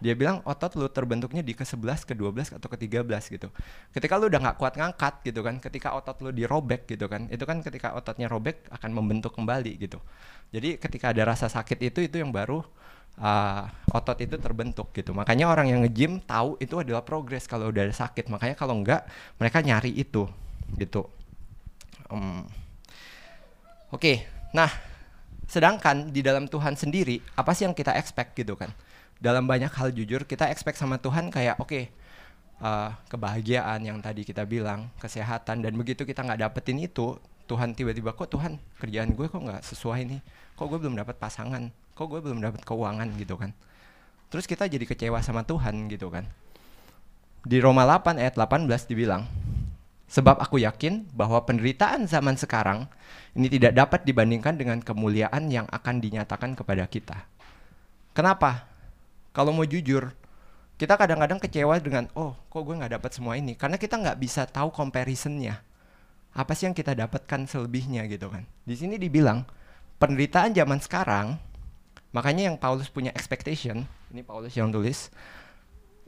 dia 0.00 0.16
bilang 0.16 0.40
otot 0.48 0.72
lu 0.80 0.88
terbentuknya 0.88 1.44
di 1.44 1.52
ke-11, 1.52 2.08
ke-12 2.08 2.56
atau 2.56 2.68
ke-13 2.72 3.22
gitu. 3.36 3.48
Ketika 3.92 4.16
lu 4.16 4.32
udah 4.32 4.40
nggak 4.40 4.56
kuat 4.56 4.74
ngangkat 4.80 5.20
gitu 5.28 5.44
kan, 5.44 5.60
ketika 5.60 5.92
otot 5.92 6.16
lu 6.24 6.32
dirobek 6.32 6.88
gitu 6.88 7.04
kan, 7.04 7.28
itu 7.28 7.44
kan 7.44 7.60
ketika 7.60 7.92
ototnya 7.92 8.26
robek 8.32 8.64
akan 8.72 8.90
membentuk 8.96 9.36
kembali 9.36 9.76
gitu. 9.76 10.00
Jadi 10.50 10.80
ketika 10.80 11.12
ada 11.12 11.28
rasa 11.28 11.52
sakit 11.52 11.78
itu 11.84 12.00
itu 12.00 12.16
yang 12.16 12.32
baru 12.32 12.64
uh, 13.20 13.64
otot 13.92 14.16
itu 14.24 14.40
terbentuk 14.40 14.88
gitu. 14.96 15.12
Makanya 15.12 15.52
orang 15.52 15.68
yang 15.68 15.84
nge-gym 15.84 16.24
tahu 16.24 16.56
itu 16.58 16.80
adalah 16.80 17.04
progres 17.04 17.44
kalau 17.44 17.68
udah 17.68 17.92
ada 17.92 17.94
sakit. 17.94 18.32
Makanya 18.32 18.56
kalau 18.56 18.80
enggak 18.80 19.04
mereka 19.36 19.60
nyari 19.60 19.92
itu 19.92 20.24
gitu. 20.80 21.06
Um, 22.08 22.48
Oke, 23.90 24.06
okay. 24.06 24.16
nah 24.54 24.70
sedangkan 25.50 26.14
di 26.14 26.22
dalam 26.22 26.46
Tuhan 26.46 26.78
sendiri 26.78 27.18
apa 27.34 27.50
sih 27.58 27.66
yang 27.66 27.74
kita 27.74 27.90
expect 27.98 28.38
gitu 28.38 28.54
kan? 28.54 28.70
Dalam 29.20 29.44
banyak 29.44 29.70
hal 29.70 29.92
jujur 29.92 30.24
kita 30.24 30.48
expect 30.48 30.80
sama 30.80 30.96
Tuhan 30.96 31.28
kayak 31.28 31.60
oke 31.60 31.68
okay, 31.68 31.84
uh, 32.64 32.96
kebahagiaan 33.12 33.84
yang 33.84 34.00
tadi 34.00 34.24
kita 34.24 34.48
bilang 34.48 34.88
kesehatan 34.96 35.60
dan 35.60 35.72
begitu 35.76 36.08
kita 36.08 36.24
nggak 36.24 36.40
dapetin 36.48 36.80
itu 36.80 37.20
Tuhan 37.50 37.74
tiba-tiba 37.74 38.14
kok 38.14 38.30
Tuhan 38.30 38.56
kerjaan 38.78 39.10
gue 39.10 39.26
kok 39.26 39.42
nggak 39.42 39.66
sesuai 39.66 40.06
nih? 40.06 40.20
Kok 40.54 40.66
gue 40.70 40.78
belum 40.86 40.94
dapat 40.94 41.18
pasangan? 41.18 41.66
Kok 41.98 42.06
gue 42.06 42.20
belum 42.22 42.38
dapat 42.38 42.62
keuangan? 42.62 43.10
Gitu 43.18 43.34
kan. 43.34 43.50
Terus 44.30 44.46
kita 44.46 44.70
jadi 44.70 44.86
kecewa 44.86 45.18
sama 45.18 45.42
Tuhan 45.42 45.90
gitu 45.90 46.14
kan. 46.14 46.30
Di 47.42 47.58
Roma 47.58 47.82
8 47.82 48.22
ayat 48.22 48.38
18 48.38 48.70
dibilang 48.86 49.26
sebab 50.06 50.38
aku 50.38 50.62
yakin 50.62 51.10
bahwa 51.10 51.42
penderitaan 51.42 52.06
zaman 52.06 52.38
sekarang 52.38 52.86
ini 53.34 53.50
tidak 53.50 53.74
dapat 53.74 54.06
dibandingkan 54.06 54.54
dengan 54.54 54.78
kemuliaan 54.78 55.50
yang 55.50 55.66
akan 55.74 55.98
dinyatakan 55.98 56.54
kepada 56.54 56.86
kita. 56.86 57.26
Kenapa 58.14 58.69
kalau 59.30 59.54
mau 59.54 59.66
jujur 59.66 60.10
kita 60.80 60.96
kadang-kadang 60.96 61.36
kecewa 61.36 61.76
dengan 61.76 62.08
oh 62.16 62.32
kok 62.48 62.64
gue 62.64 62.72
nggak 62.72 62.96
dapat 62.96 63.10
semua 63.12 63.36
ini? 63.36 63.52
Karena 63.52 63.76
kita 63.76 64.00
nggak 64.00 64.16
bisa 64.16 64.48
tahu 64.48 64.72
comparisonnya. 64.72 65.60
Apa 66.32 66.56
sih 66.56 66.64
yang 66.64 66.72
kita 66.72 66.96
dapatkan 66.96 67.44
selebihnya 67.44 68.08
gitu 68.08 68.32
kan. 68.32 68.48
Di 68.64 68.80
sini 68.80 68.96
dibilang 68.96 69.44
penderitaan 70.00 70.56
zaman 70.56 70.80
sekarang 70.80 71.36
makanya 72.16 72.48
yang 72.48 72.56
Paulus 72.56 72.88
punya 72.88 73.12
expectation 73.12 73.86
ini 74.10 74.24
Paulus 74.24 74.56
yang 74.56 74.72
tulis 74.74 75.12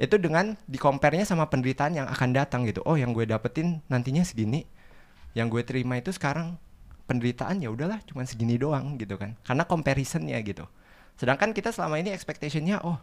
itu 0.01 0.17
dengan 0.19 0.59
dikomparnya 0.67 1.23
sama 1.29 1.47
penderitaan 1.47 1.95
yang 1.95 2.09
akan 2.09 2.33
datang 2.33 2.65
gitu. 2.65 2.81
Oh 2.89 2.97
yang 2.97 3.13
gue 3.13 3.29
dapetin 3.29 3.85
nantinya 3.93 4.25
segini 4.25 4.65
yang 5.37 5.53
gue 5.53 5.61
terima 5.63 6.01
itu 6.01 6.11
sekarang 6.17 6.57
penderitaan 7.05 7.61
ya 7.61 7.69
udahlah 7.69 8.01
cuma 8.09 8.25
segini 8.25 8.57
doang 8.57 8.97
gitu 8.97 9.21
kan. 9.21 9.37
Karena 9.45 9.69
comparisonnya 9.69 10.41
gitu. 10.41 10.65
Sedangkan 11.21 11.53
kita 11.53 11.71
selama 11.77 12.01
ini 12.01 12.09
expectationnya 12.11 12.81
oh 12.83 12.97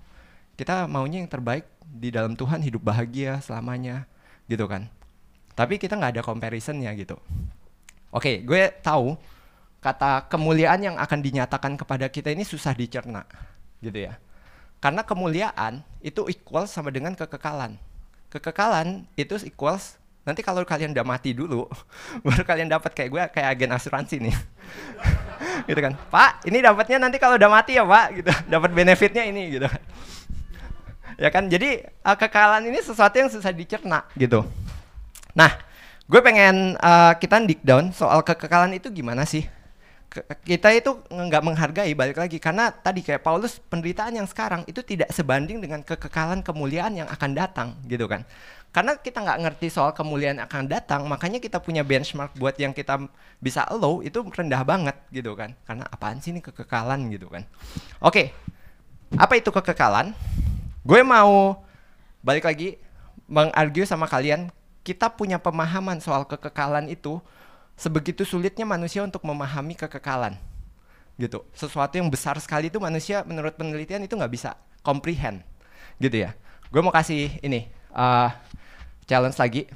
kita 0.59 0.91
maunya 0.91 1.23
yang 1.23 1.31
terbaik 1.31 1.63
di 1.87 2.11
dalam 2.11 2.35
Tuhan 2.35 2.59
hidup 2.59 2.83
bahagia 2.83 3.39
selamanya 3.39 4.03
gitu 4.51 4.67
kan. 4.67 4.91
Tapi 5.55 5.79
kita 5.79 5.95
nggak 5.95 6.19
ada 6.19 6.23
comparisonnya 6.27 6.91
gitu. 6.99 7.15
Oke 8.11 8.19
okay, 8.19 8.35
gue 8.43 8.67
tahu 8.83 9.15
kata 9.79 10.27
kemuliaan 10.27 10.83
yang 10.83 10.95
akan 10.99 11.23
dinyatakan 11.23 11.79
kepada 11.79 12.11
kita 12.11 12.35
ini 12.35 12.43
susah 12.43 12.75
dicerna 12.75 13.23
gitu 13.79 14.03
ya. 14.03 14.19
Karena 14.83 15.07
kemuliaan 15.07 15.79
itu 16.03 16.27
equal 16.27 16.67
sama 16.67 16.91
dengan 16.91 17.15
kekekalan. 17.15 17.79
Kekekalan 18.27 19.07
itu 19.15 19.39
equals 19.47 19.95
nanti 20.27 20.43
kalau 20.43 20.61
kalian 20.67 20.91
udah 20.91 21.07
mati 21.07 21.31
dulu 21.31 21.65
baru 22.27 22.43
kalian 22.43 22.67
dapat 22.67 22.91
kayak 22.91 23.09
gue 23.09 23.23
kayak 23.31 23.47
agen 23.55 23.71
asuransi 23.71 24.19
nih. 24.27 24.35
Gitu 25.71 25.79
kan. 25.79 25.95
Pak 26.11 26.43
ini 26.51 26.59
dapatnya 26.59 26.99
nanti 26.99 27.15
kalau 27.15 27.39
udah 27.39 27.47
mati 27.47 27.79
ya 27.79 27.83
pak 27.87 28.07
gitu. 28.15 28.31
Dapat 28.47 28.71
benefitnya 28.73 29.27
ini 29.27 29.59
gitu 29.59 29.67
ya 31.19 31.29
kan? 31.29 31.51
Jadi 31.51 31.83
uh, 31.83 32.15
kekalahan 32.15 32.63
ini 32.63 32.79
sesuatu 32.79 33.19
yang 33.19 33.27
susah 33.27 33.51
dicerna 33.51 34.07
gitu. 34.15 34.47
Nah 35.35 35.51
gue 36.09 36.21
pengen 36.23 36.79
uh, 36.79 37.13
kita 37.19 37.43
dig 37.43 37.61
down 37.61 37.91
soal 37.91 38.23
kekekalan 38.23 38.79
itu 38.79 38.88
gimana 38.89 39.27
sih? 39.27 39.43
Kita 40.41 40.73
itu 40.73 41.05
nggak 41.05 41.43
menghargai 41.45 41.93
balik 41.93 42.17
lagi. 42.17 42.41
Karena 42.41 42.73
tadi 42.73 43.05
kayak 43.05 43.21
Paulus 43.21 43.61
penderitaan 43.61 44.17
yang 44.17 44.25
sekarang 44.25 44.65
itu 44.65 44.81
tidak 44.81 45.13
sebanding 45.13 45.61
dengan 45.61 45.85
kekekalan 45.85 46.41
kemuliaan 46.41 46.97
yang 46.97 47.05
akan 47.11 47.38
datang 47.38 47.77
gitu 47.85 48.09
kan? 48.09 48.25
Karena 48.73 48.97
kita 48.97 49.21
nggak 49.21 49.39
ngerti 49.45 49.67
soal 49.69 49.93
kemuliaan 49.93 50.41
akan 50.41 50.65
datang 50.65 51.05
makanya 51.05 51.38
kita 51.38 51.61
punya 51.61 51.85
benchmark 51.85 52.33
buat 52.41 52.57
yang 52.57 52.73
kita 52.73 53.05
bisa 53.38 53.69
low 53.77 54.01
itu 54.01 54.17
rendah 54.25 54.65
banget 54.65 54.97
gitu 55.13 55.38
kan? 55.38 55.53
Karena 55.61 55.85
apaan 55.85 56.17
sih 56.17 56.33
ini 56.33 56.41
kekekalan 56.41 57.05
gitu 57.13 57.29
kan? 57.29 57.45
Oke 58.01 58.33
apa 59.17 59.41
itu 59.41 59.49
kekekalan 59.49 60.13
Gue 60.89 61.05
mau 61.05 61.62
balik 62.25 62.50
lagi 62.50 62.81
mengargue 63.29 63.86
sama 63.86 64.10
kalian, 64.10 64.50
kita 64.81 65.05
punya 65.13 65.38
pemahaman 65.38 66.01
soal 66.01 66.25
kekekalan 66.25 66.89
itu 66.89 67.22
sebegitu 67.77 68.25
sulitnya 68.25 68.65
manusia 68.65 69.05
untuk 69.05 69.22
memahami 69.22 69.77
kekekalan. 69.77 70.34
Gitu. 71.22 71.46
Sesuatu 71.53 71.93
yang 71.93 72.10
besar 72.10 72.41
sekali 72.41 72.74
itu 72.74 72.81
manusia 72.81 73.22
menurut 73.22 73.53
penelitian 73.53 74.01
itu 74.01 74.17
nggak 74.17 74.34
bisa 74.34 74.58
comprehend. 74.81 75.46
Gitu 76.01 76.25
ya. 76.25 76.34
Gue 76.74 76.81
mau 76.81 76.89
kasih 76.89 77.38
ini 77.46 77.69
uh, 77.93 78.34
challenge 79.05 79.38
lagi. 79.38 79.69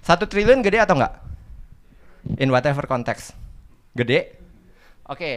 Satu 0.00 0.24
triliun 0.24 0.64
gede 0.64 0.80
atau 0.80 0.96
enggak? 0.96 1.12
In 2.40 2.48
whatever 2.48 2.88
context. 2.88 3.36
Gede? 3.92 4.32
Oke. 5.04 5.20
Okay. 5.20 5.34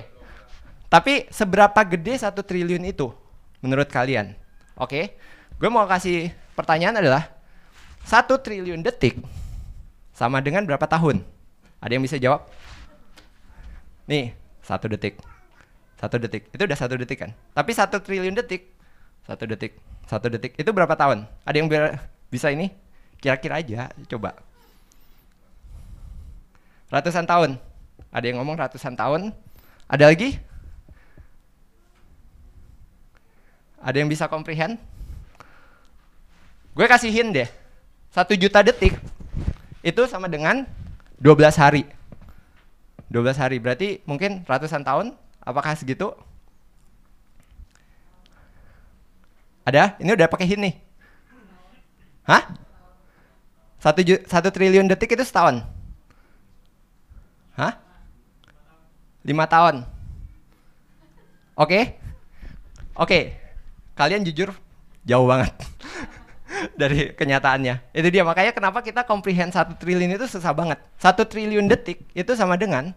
Tapi 0.87 1.27
seberapa 1.35 1.83
gede 1.83 2.15
satu 2.15 2.47
triliun 2.47 2.87
itu 2.87 3.11
menurut 3.59 3.91
kalian? 3.91 4.38
Oke, 4.79 5.11
gue 5.59 5.69
mau 5.69 5.83
kasih 5.83 6.31
pertanyaan 6.55 7.03
adalah 7.03 7.27
satu 8.07 8.39
triliun 8.39 8.79
detik 8.79 9.19
sama 10.15 10.39
dengan 10.39 10.63
berapa 10.63 10.87
tahun? 10.87 11.19
Ada 11.83 11.99
yang 11.99 12.03
bisa 12.07 12.15
jawab? 12.15 12.47
Nih, 14.07 14.31
satu 14.63 14.87
detik, 14.87 15.19
satu 15.99 16.15
detik. 16.15 16.47
Itu 16.55 16.63
udah 16.63 16.79
satu 16.79 16.95
detik 16.95 17.19
kan? 17.27 17.35
Tapi 17.51 17.75
satu 17.75 17.99
triliun 17.99 18.39
detik, 18.39 18.71
satu 19.27 19.43
detik, 19.51 19.75
satu 20.07 20.31
detik. 20.31 20.55
Itu 20.55 20.71
berapa 20.71 20.95
tahun? 20.95 21.27
Ada 21.43 21.55
yang 21.59 21.67
bisa 22.31 22.47
ini? 22.47 22.71
Kira-kira 23.19 23.59
aja, 23.59 23.91
coba. 24.07 24.39
Ratusan 26.87 27.27
tahun. 27.27 27.59
Ada 28.15 28.25
yang 28.31 28.39
ngomong 28.39 28.55
ratusan 28.55 28.95
tahun. 28.95 29.35
Ada 29.91 30.07
lagi? 30.07 30.39
Ada 33.79 34.03
yang 34.03 34.11
bisa 34.11 34.27
comprehend? 34.27 34.75
Gue 36.75 36.85
kasihin 36.87 37.31
deh. 37.31 37.47
Satu 38.11 38.35
juta 38.35 38.59
detik 38.59 38.99
itu 39.79 40.01
sama 40.11 40.27
dengan 40.27 40.67
12 41.19 41.55
hari. 41.55 41.83
12 43.07 43.39
hari 43.39 43.57
berarti 43.57 44.03
mungkin 44.03 44.43
ratusan 44.43 44.83
tahun. 44.83 45.15
Apakah 45.39 45.73
segitu? 45.79 46.11
Ada? 49.63 49.95
Ini 50.03 50.11
udah 50.13 50.27
pakai 50.27 50.45
hint 50.45 50.61
nih. 50.61 50.75
Hah? 52.27 52.43
Satu, 53.79 54.03
satu 54.27 54.51
triliun 54.51 54.91
detik 54.91 55.15
itu 55.15 55.23
setahun. 55.23 55.63
Hah? 57.55 57.79
Lima 59.23 59.47
tahun. 59.47 59.87
Oke? 61.55 61.63
Okay? 61.63 61.83
Oke. 62.99 63.07
Okay 63.07 63.48
kalian 63.99 64.23
jujur 64.23 64.55
jauh 65.03 65.27
banget 65.27 65.51
dari 66.79 67.11
kenyataannya. 67.11 67.91
Itu 67.91 68.07
dia 68.07 68.23
makanya 68.23 68.55
kenapa 68.55 68.79
kita 68.79 69.03
comprehend 69.03 69.51
satu 69.51 69.75
triliun 69.75 70.15
itu 70.15 70.23
susah 70.31 70.55
banget. 70.55 70.79
Satu 70.95 71.27
triliun 71.27 71.67
detik 71.67 72.07
itu 72.15 72.31
sama 72.39 72.55
dengan 72.55 72.95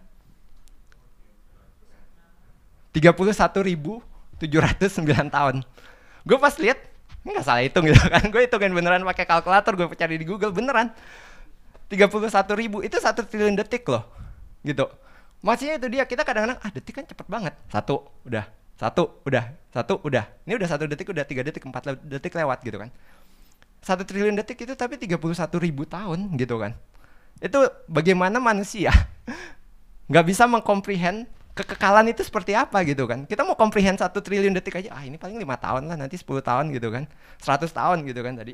31.709 2.95 3.59
tahun. 5.27 5.55
Gue 6.23 6.37
pas 6.39 6.55
lihat 6.55 6.79
nggak 7.27 7.43
salah 7.43 7.63
hitung 7.67 7.83
gitu 7.83 7.99
kan. 8.07 8.23
Gue 8.31 8.47
hitungin 8.47 8.71
beneran 8.71 9.03
pakai 9.03 9.27
kalkulator, 9.27 9.75
gue 9.75 9.87
cari 9.99 10.15
di 10.15 10.23
Google 10.23 10.55
beneran. 10.55 10.95
31 11.91 12.07
ribu 12.57 12.79
itu 12.79 12.95
satu 12.97 13.27
triliun 13.27 13.59
detik 13.59 13.83
loh. 13.91 14.07
Gitu. 14.63 14.87
Maksudnya 15.43 15.75
itu 15.75 15.87
dia 15.91 16.07
kita 16.07 16.23
kadang-kadang 16.23 16.57
ah 16.63 16.71
detik 16.71 16.95
kan 16.95 17.03
cepet 17.03 17.27
banget. 17.27 17.53
Satu 17.67 18.07
udah 18.23 18.47
satu, 18.77 19.21
udah. 19.25 19.53
Satu, 19.73 20.01
udah. 20.05 20.25
Ini 20.45 20.53
udah 20.57 20.69
satu 20.69 20.85
detik, 20.85 21.09
udah 21.09 21.25
tiga 21.25 21.41
detik, 21.45 21.63
empat 21.65 21.97
detik 22.05 22.33
lewat 22.33 22.61
gitu 22.65 22.79
kan. 22.81 22.91
satu 23.83 24.07
triliun 24.07 24.39
detik 24.39 24.63
itu 24.63 24.79
tapi 24.79 24.95
31 24.95 25.19
ribu 25.59 25.83
tahun 25.83 26.39
gitu 26.39 26.55
kan. 26.55 26.71
Itu 27.43 27.67
bagaimana 27.91 28.39
manusia 28.39 28.95
nggak 30.09 30.23
bisa 30.23 30.47
mengkomprehend 30.47 31.27
kekekalan 31.53 32.09
itu 32.09 32.23
seperti 32.25 32.55
apa 32.55 32.79
gitu 32.87 33.03
kan. 33.05 33.27
Kita 33.29 33.45
mau 33.45 33.59
komprehend 33.59 34.01
satu 34.01 34.23
triliun 34.23 34.55
detik 34.57 34.79
aja, 34.79 34.89
ah 34.95 35.03
ini 35.05 35.19
paling 35.19 35.35
lima 35.35 35.59
tahun 35.59 35.91
lah, 35.91 35.99
nanti 35.99 36.15
10 36.15 36.41
tahun 36.41 36.71
gitu 36.73 36.89
kan. 36.95 37.05
100 37.43 37.69
tahun 37.69 37.97
gitu 38.07 38.23
kan 38.23 38.33
tadi. 38.39 38.53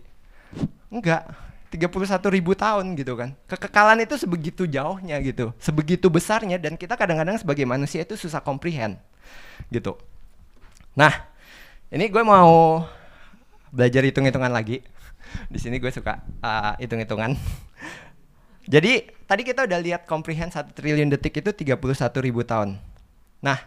Enggak, 0.89 1.29
31 1.71 2.33
ribu 2.33 2.51
tahun 2.57 2.97
gitu 2.97 3.13
kan. 3.13 3.37
Kekekalan 3.47 4.01
itu 4.03 4.17
sebegitu 4.17 4.65
jauhnya 4.65 5.21
gitu, 5.21 5.53
sebegitu 5.61 6.09
besarnya 6.09 6.57
dan 6.57 6.73
kita 6.73 6.97
kadang-kadang 6.97 7.37
sebagai 7.37 7.63
manusia 7.69 8.01
itu 8.03 8.17
susah 8.17 8.41
comprehend 8.43 8.97
gitu. 9.69 9.95
Nah, 10.99 11.15
ini 11.95 12.11
gue 12.11 12.23
mau 12.27 12.83
belajar 13.71 14.03
hitung-hitungan 14.03 14.51
lagi. 14.51 14.83
Di 15.47 15.55
sini 15.55 15.79
gue 15.79 15.87
suka 15.95 16.19
uh, 16.43 16.75
hitung-hitungan. 16.75 17.39
Jadi 18.67 19.07
tadi 19.23 19.47
kita 19.47 19.63
udah 19.63 19.79
lihat 19.79 20.03
comprehend 20.03 20.51
satu 20.51 20.75
triliun 20.75 21.07
detik 21.07 21.39
itu 21.39 21.55
31 21.55 21.79
ribu 22.19 22.43
tahun. 22.43 22.75
Nah, 23.39 23.63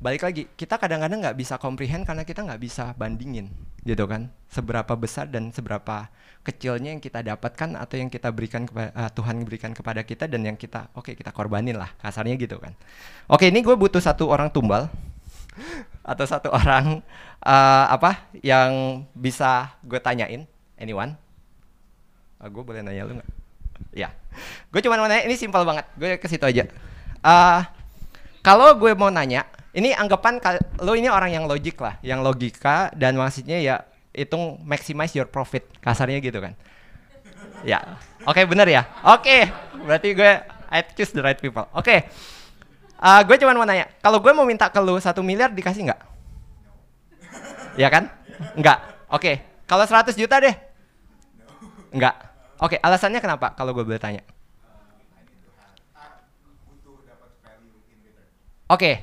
balik 0.00 0.24
lagi 0.24 0.48
kita 0.56 0.80
kadang-kadang 0.80 1.20
nggak 1.20 1.36
bisa 1.36 1.60
comprehend 1.60 2.08
karena 2.08 2.24
kita 2.24 2.40
nggak 2.40 2.56
bisa 2.64 2.96
bandingin 2.96 3.52
gitu 3.84 4.08
kan 4.08 4.32
seberapa 4.48 4.96
besar 4.96 5.28
dan 5.28 5.52
seberapa 5.52 6.08
kecilnya 6.40 6.96
yang 6.96 7.04
kita 7.04 7.20
dapatkan 7.20 7.76
atau 7.76 8.00
yang 8.00 8.08
kita 8.08 8.32
berikan 8.32 8.64
kepada 8.64 8.96
uh, 8.96 9.12
Tuhan 9.12 9.44
berikan 9.44 9.76
kepada 9.76 10.00
kita 10.00 10.24
dan 10.24 10.40
yang 10.40 10.56
kita 10.56 10.88
oke 10.96 11.04
okay, 11.04 11.14
kita 11.20 11.36
korbanin 11.36 11.76
lah 11.76 11.92
kasarnya 12.00 12.40
gitu 12.40 12.56
kan 12.56 12.72
oke 13.28 13.44
ini 13.44 13.60
gue 13.60 13.76
butuh 13.76 14.00
satu 14.00 14.24
orang 14.24 14.48
tumbal 14.48 14.88
atau 16.02 16.24
satu 16.24 16.48
orang 16.58 17.04
uh, 17.44 17.84
apa 17.90 18.30
yang 18.40 19.02
bisa 19.16 19.74
gue 19.84 20.00
tanyain 20.00 20.48
anyone 20.80 21.16
uh, 22.40 22.48
gue 22.48 22.62
boleh 22.62 22.80
nanya 22.80 23.04
lu 23.06 23.16
nggak 23.18 23.30
ya 23.96 24.12
gue 24.70 24.80
cuma 24.84 25.00
mau 25.00 25.08
nanya 25.08 25.24
ini 25.24 25.36
simpel 25.36 25.64
banget 25.64 25.86
gue 25.96 26.16
ke 26.20 26.26
situ 26.28 26.44
aja 26.44 26.68
uh, 27.24 27.64
kalau 28.40 28.76
gue 28.76 28.92
mau 28.96 29.12
nanya 29.12 29.44
ini 29.70 29.94
anggapan 29.94 30.42
lo 30.82 30.98
ini 30.98 31.06
orang 31.06 31.30
yang 31.30 31.44
logik 31.46 31.78
lah, 31.78 31.94
yang 32.02 32.26
logika 32.26 32.90
dan 32.98 33.14
maksudnya 33.14 33.62
ya 33.62 33.76
hitung 34.10 34.58
maximize 34.66 35.14
your 35.14 35.30
profit, 35.30 35.62
kasarnya 35.78 36.18
gitu 36.18 36.42
kan. 36.42 36.58
Ya, 37.62 38.00
oke 38.26 38.34
okay, 38.34 38.44
bener 38.50 38.66
ya. 38.66 38.82
Oke, 39.06 39.46
okay. 39.46 39.86
berarti 39.86 40.08
gue 40.16 40.32
I 40.70 40.80
choose 40.96 41.14
the 41.14 41.22
right 41.22 41.38
people. 41.38 41.70
Oke, 41.70 41.86
okay. 41.86 41.98
Uh, 43.00 43.20
gue 43.24 43.36
cuma 43.40 43.56
mau 43.56 43.64
nanya, 43.64 43.88
kalau 44.04 44.20
gue 44.20 44.32
mau 44.36 44.44
minta 44.44 44.68
ke 44.68 44.78
lo 44.78 45.00
satu 45.00 45.24
miliar 45.24 45.50
dikasih 45.50 45.88
nggak? 45.88 46.00
Ya 47.80 47.88
kan? 47.88 48.12
Nggak. 48.54 48.78
Oke, 49.10 49.16
okay. 49.16 49.34
kalau 49.64 49.88
100 49.88 50.14
juta 50.14 50.38
deh? 50.38 50.54
Nggak. 51.90 52.14
Oke, 52.60 52.76
okay. 52.76 52.78
alasannya 52.84 53.18
kenapa? 53.18 53.56
Kalau 53.56 53.72
gue 53.72 53.82
boleh 53.82 53.98
tanya. 53.98 54.22
Oke, 58.70 58.76
okay. 58.76 58.94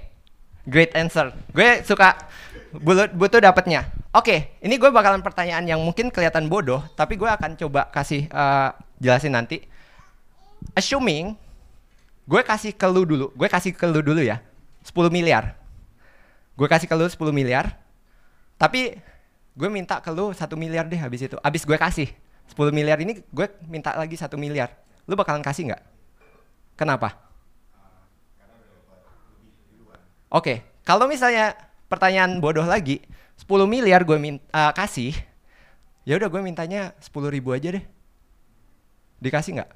Great 0.68 0.92
answer. 1.00 1.32
Gue 1.56 1.80
suka 1.88 2.28
butuh, 2.76 3.08
butuh 3.16 3.40
dapatnya. 3.40 3.88
Oke, 4.12 4.24
okay, 4.28 4.40
ini 4.60 4.76
gue 4.76 4.92
bakalan 4.92 5.24
pertanyaan 5.24 5.64
yang 5.64 5.80
mungkin 5.80 6.12
kelihatan 6.12 6.52
bodoh, 6.52 6.84
tapi 7.00 7.16
gue 7.16 7.28
akan 7.28 7.56
coba 7.56 7.88
kasih 7.88 8.28
uh, 8.36 8.76
jelasin 9.00 9.32
nanti. 9.32 9.64
Assuming 10.76 11.40
gue 12.28 12.42
kasih 12.44 12.76
ke 12.76 12.88
lu 12.92 13.08
dulu, 13.08 13.32
gue 13.32 13.48
kasih 13.48 13.72
ke 13.72 13.88
lu 13.88 14.04
dulu 14.04 14.20
ya, 14.20 14.44
10 14.84 15.08
miliar. 15.08 15.56
Gue 16.60 16.68
kasih 16.68 16.86
ke 16.86 16.96
lu 17.00 17.08
10 17.08 17.16
miliar, 17.32 17.80
tapi 18.60 19.00
gue 19.56 19.70
minta 19.72 20.04
ke 20.04 20.12
lu 20.12 20.36
1 20.36 20.44
miliar 20.60 20.84
deh 20.86 21.00
habis 21.00 21.24
itu. 21.24 21.40
Habis 21.40 21.64
gue 21.64 21.78
kasih 21.80 22.12
10 22.52 22.76
miliar 22.76 23.00
ini, 23.00 23.24
gue 23.32 23.48
minta 23.72 23.96
lagi 23.96 24.20
1 24.20 24.28
miliar. 24.36 24.76
Lu 25.08 25.16
bakalan 25.16 25.40
kasih 25.40 25.72
nggak? 25.72 25.84
Kenapa? 26.76 27.16
Oke, 30.28 30.44
okay. 30.44 30.58
kalau 30.84 31.08
misalnya 31.08 31.56
pertanyaan 31.88 32.44
bodoh 32.44 32.68
lagi, 32.68 33.00
10 33.40 33.48
miliar 33.64 34.04
gue 34.04 34.20
minta 34.20 34.44
uh, 34.52 34.76
kasih, 34.76 35.16
ya 36.04 36.20
udah 36.20 36.28
gue 36.28 36.42
mintanya 36.44 36.92
10 37.00 37.32
ribu 37.32 37.56
aja 37.56 37.72
deh. 37.72 37.86
Dikasih 39.24 39.64
nggak? 39.64 39.72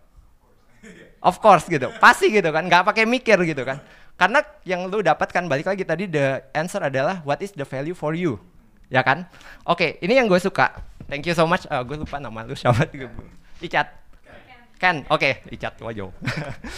Of 1.21 1.37
course 1.37 1.69
gitu, 1.69 1.93
pasti 2.01 2.33
gitu 2.33 2.49
kan, 2.49 2.65
nggak 2.65 2.81
pakai 2.81 3.05
mikir 3.05 3.37
gitu 3.45 3.61
kan. 3.61 3.77
Karena 4.17 4.41
yang 4.65 4.89
lu 4.89 5.05
dapatkan 5.05 5.45
balik 5.45 5.69
lagi 5.69 5.85
tadi 5.85 6.09
the 6.09 6.41
answer 6.57 6.81
adalah 6.81 7.21
what 7.21 7.37
is 7.45 7.53
the 7.53 7.61
value 7.61 7.93
for 7.93 8.17
you, 8.17 8.41
ya 8.89 9.05
kan? 9.05 9.29
Oke, 9.69 9.97
okay, 9.97 10.05
ini 10.05 10.17
yang 10.17 10.25
gue 10.25 10.41
suka. 10.41 10.81
Thank 11.05 11.29
you 11.29 11.37
so 11.37 11.45
much. 11.45 11.69
Uh, 11.69 11.85
gue 11.85 12.01
lupa 12.01 12.17
nama 12.17 12.41
lu 12.41 12.57
siapa. 12.57 12.89
Icat. 13.61 14.01
Ken, 14.81 15.05
oke, 15.13 15.21
okay. 15.21 15.33
Icat 15.53 15.77
Wajo. 15.77 16.09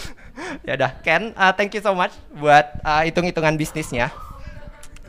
ya 0.68 0.76
udah, 0.76 0.92
Ken, 1.00 1.32
uh, 1.40 1.56
thank 1.56 1.72
you 1.72 1.80
so 1.80 1.96
much 1.96 2.12
buat 2.36 2.68
uh, 2.84 3.00
hitung-hitungan 3.00 3.56
bisnisnya. 3.56 4.12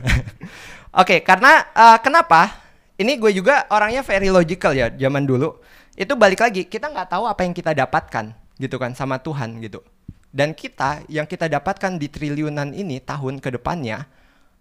oke, 0.96 1.04
okay, 1.04 1.18
karena 1.20 1.60
uh, 1.76 2.00
kenapa? 2.00 2.56
Ini 2.96 3.20
gue 3.20 3.36
juga 3.36 3.68
orangnya 3.68 4.00
very 4.00 4.32
logical 4.32 4.72
ya 4.72 4.88
zaman 4.88 5.28
dulu. 5.28 5.60
Itu 5.92 6.16
balik 6.16 6.40
lagi, 6.40 6.64
kita 6.64 6.88
nggak 6.88 7.12
tahu 7.12 7.28
apa 7.28 7.44
yang 7.44 7.52
kita 7.52 7.76
dapatkan 7.76 8.45
gitu 8.56 8.76
kan 8.80 8.92
sama 8.96 9.20
Tuhan 9.20 9.60
gitu. 9.60 9.80
Dan 10.32 10.52
kita 10.52 11.04
yang 11.08 11.24
kita 11.24 11.48
dapatkan 11.48 11.96
di 11.96 12.12
triliunan 12.12 12.76
ini 12.76 13.00
tahun 13.00 13.40
ke 13.40 13.56
depannya, 13.56 14.04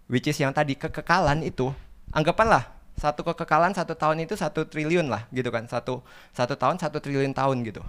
which 0.08 0.30
is 0.32 0.40
yang 0.40 0.56
tadi 0.56 0.80
kekekalan 0.80 1.44
itu, 1.44 1.72
anggapanlah 2.16 2.72
satu 2.96 3.28
kekekalan 3.28 3.76
satu 3.76 3.92
tahun 3.92 4.24
itu 4.24 4.40
satu 4.40 4.64
triliun 4.64 5.12
lah 5.12 5.28
gitu 5.36 5.52
kan. 5.52 5.68
Satu 5.68 6.00
satu 6.32 6.56
tahun 6.56 6.80
satu 6.80 7.04
triliun 7.04 7.36
tahun 7.36 7.68
gitu. 7.68 7.84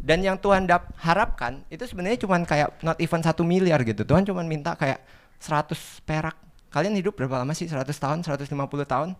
Dan 0.00 0.24
yang 0.24 0.40
Tuhan 0.40 0.68
dap 0.68 0.92
harapkan 1.00 1.64
itu 1.68 1.84
sebenarnya 1.84 2.20
cuma 2.24 2.40
kayak 2.44 2.72
not 2.80 2.96
even 3.00 3.20
satu 3.20 3.44
miliar 3.44 3.80
gitu. 3.84 4.04
Tuhan 4.04 4.24
cuma 4.24 4.44
minta 4.44 4.72
kayak 4.76 5.00
100 5.40 6.04
perak. 6.08 6.36
Kalian 6.72 6.96
hidup 6.96 7.16
berapa 7.16 7.40
lama 7.40 7.52
sih? 7.56 7.68
100 7.68 7.84
tahun 7.96 8.24
150 8.24 8.48
tahun? 8.84 9.16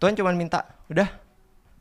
Tuhan 0.00 0.14
cuma 0.16 0.32
minta 0.32 0.64
udah 0.88 1.08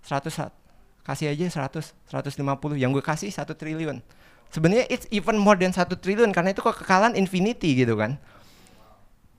100 0.03 0.66
kasih 1.08 1.32
aja 1.32 1.72
100 1.72 1.96
150 2.12 2.76
yang 2.76 2.91
gue 2.91 3.00
kasih 3.00 3.32
satu 3.32 3.56
triliun. 3.56 4.04
Sebenarnya 4.52 4.91
it's 4.91 5.08
even 5.08 5.39
more 5.39 5.56
than 5.56 5.72
satu 5.72 5.96
triliun 5.96 6.36
karena 6.36 6.52
itu 6.52 6.60
kekekalan 6.60 7.15
infinity 7.15 7.80
gitu 7.80 7.96
kan. 7.96 8.20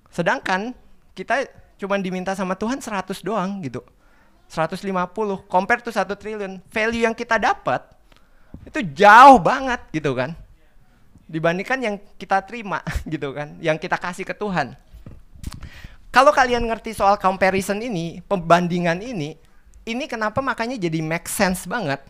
Sedangkan 0.08 0.72
kita 1.12 1.44
cuma 1.76 2.00
diminta 2.00 2.32
sama 2.32 2.56
Tuhan 2.56 2.80
100 2.80 3.20
doang 3.20 3.60
gitu. 3.60 3.84
150 4.48 4.80
compare 5.44 5.84
tuh 5.84 5.92
satu 5.92 6.16
triliun. 6.16 6.64
Value 6.72 7.04
yang 7.04 7.12
kita 7.12 7.36
dapat 7.36 7.84
itu 8.64 8.80
jauh 8.96 9.36
banget 9.36 9.84
gitu 9.92 10.16
kan. 10.16 10.32
Dibandingkan 11.28 11.78
yang 11.84 11.94
kita 12.16 12.40
terima 12.48 12.80
gitu 13.12 13.36
kan 13.36 13.60
yang 13.60 13.76
kita 13.76 14.00
kasih 14.00 14.24
ke 14.24 14.32
Tuhan. 14.32 14.72
Kalau 16.08 16.32
kalian 16.32 16.64
ngerti 16.64 16.96
soal 16.96 17.20
comparison 17.20 17.76
ini 17.84 18.24
pembandingan 18.24 19.04
ini 19.04 19.36
ini 19.88 20.04
kenapa 20.04 20.44
makanya 20.44 20.76
jadi 20.76 21.00
make 21.00 21.24
sense 21.26 21.64
banget 21.64 22.04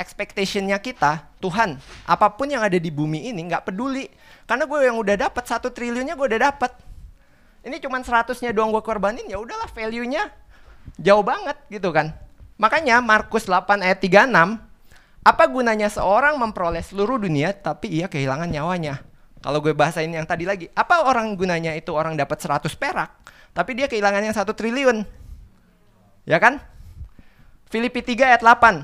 expectationnya 0.00 0.80
kita 0.80 1.28
Tuhan 1.44 1.76
apa 2.08 2.26
pun 2.32 2.48
yang 2.48 2.64
ada 2.64 2.80
di 2.80 2.88
bumi 2.88 3.28
ini 3.28 3.44
nggak 3.44 3.68
peduli 3.68 4.08
karena 4.48 4.64
gue 4.64 4.78
yang 4.80 4.96
udah 4.96 5.28
dapat 5.28 5.44
satu 5.44 5.68
triliunnya 5.68 6.16
gue 6.16 6.26
udah 6.26 6.40
dapat 6.48 6.72
ini 7.60 7.76
cuma 7.76 8.00
seratusnya 8.00 8.56
doang 8.56 8.72
gue 8.72 8.80
korbanin 8.80 9.28
ya 9.28 9.36
udahlah 9.36 9.68
value-nya 9.68 10.32
jauh 10.96 11.20
banget 11.20 11.60
gitu 11.68 11.92
kan 11.92 12.16
makanya 12.56 13.04
Markus 13.04 13.44
8 13.44 13.84
ayat 13.84 14.00
36 14.00 14.70
apa 15.20 15.44
gunanya 15.52 15.92
seorang 15.92 16.40
memperoleh 16.40 16.80
seluruh 16.80 17.20
dunia 17.20 17.52
tapi 17.52 17.92
ia 17.92 18.08
kehilangan 18.08 18.48
nyawanya? 18.48 19.04
Kalau 19.40 19.60
gue 19.60 19.72
bahasain 19.72 20.08
yang 20.08 20.24
tadi 20.28 20.44
lagi, 20.44 20.68
apa 20.72 21.04
orang 21.04 21.32
gunanya 21.36 21.72
itu 21.76 21.92
orang 21.92 22.16
dapat 22.16 22.40
100 22.40 22.72
perak 22.76 23.10
tapi 23.52 23.76
dia 23.76 23.84
kehilangan 23.84 24.24
yang 24.24 24.36
satu 24.36 24.56
triliun? 24.56 25.04
Ya 26.24 26.40
kan? 26.40 26.60
Filipi 27.70 28.02
3 28.02 28.34
ayat 28.34 28.42
8. 28.42 28.82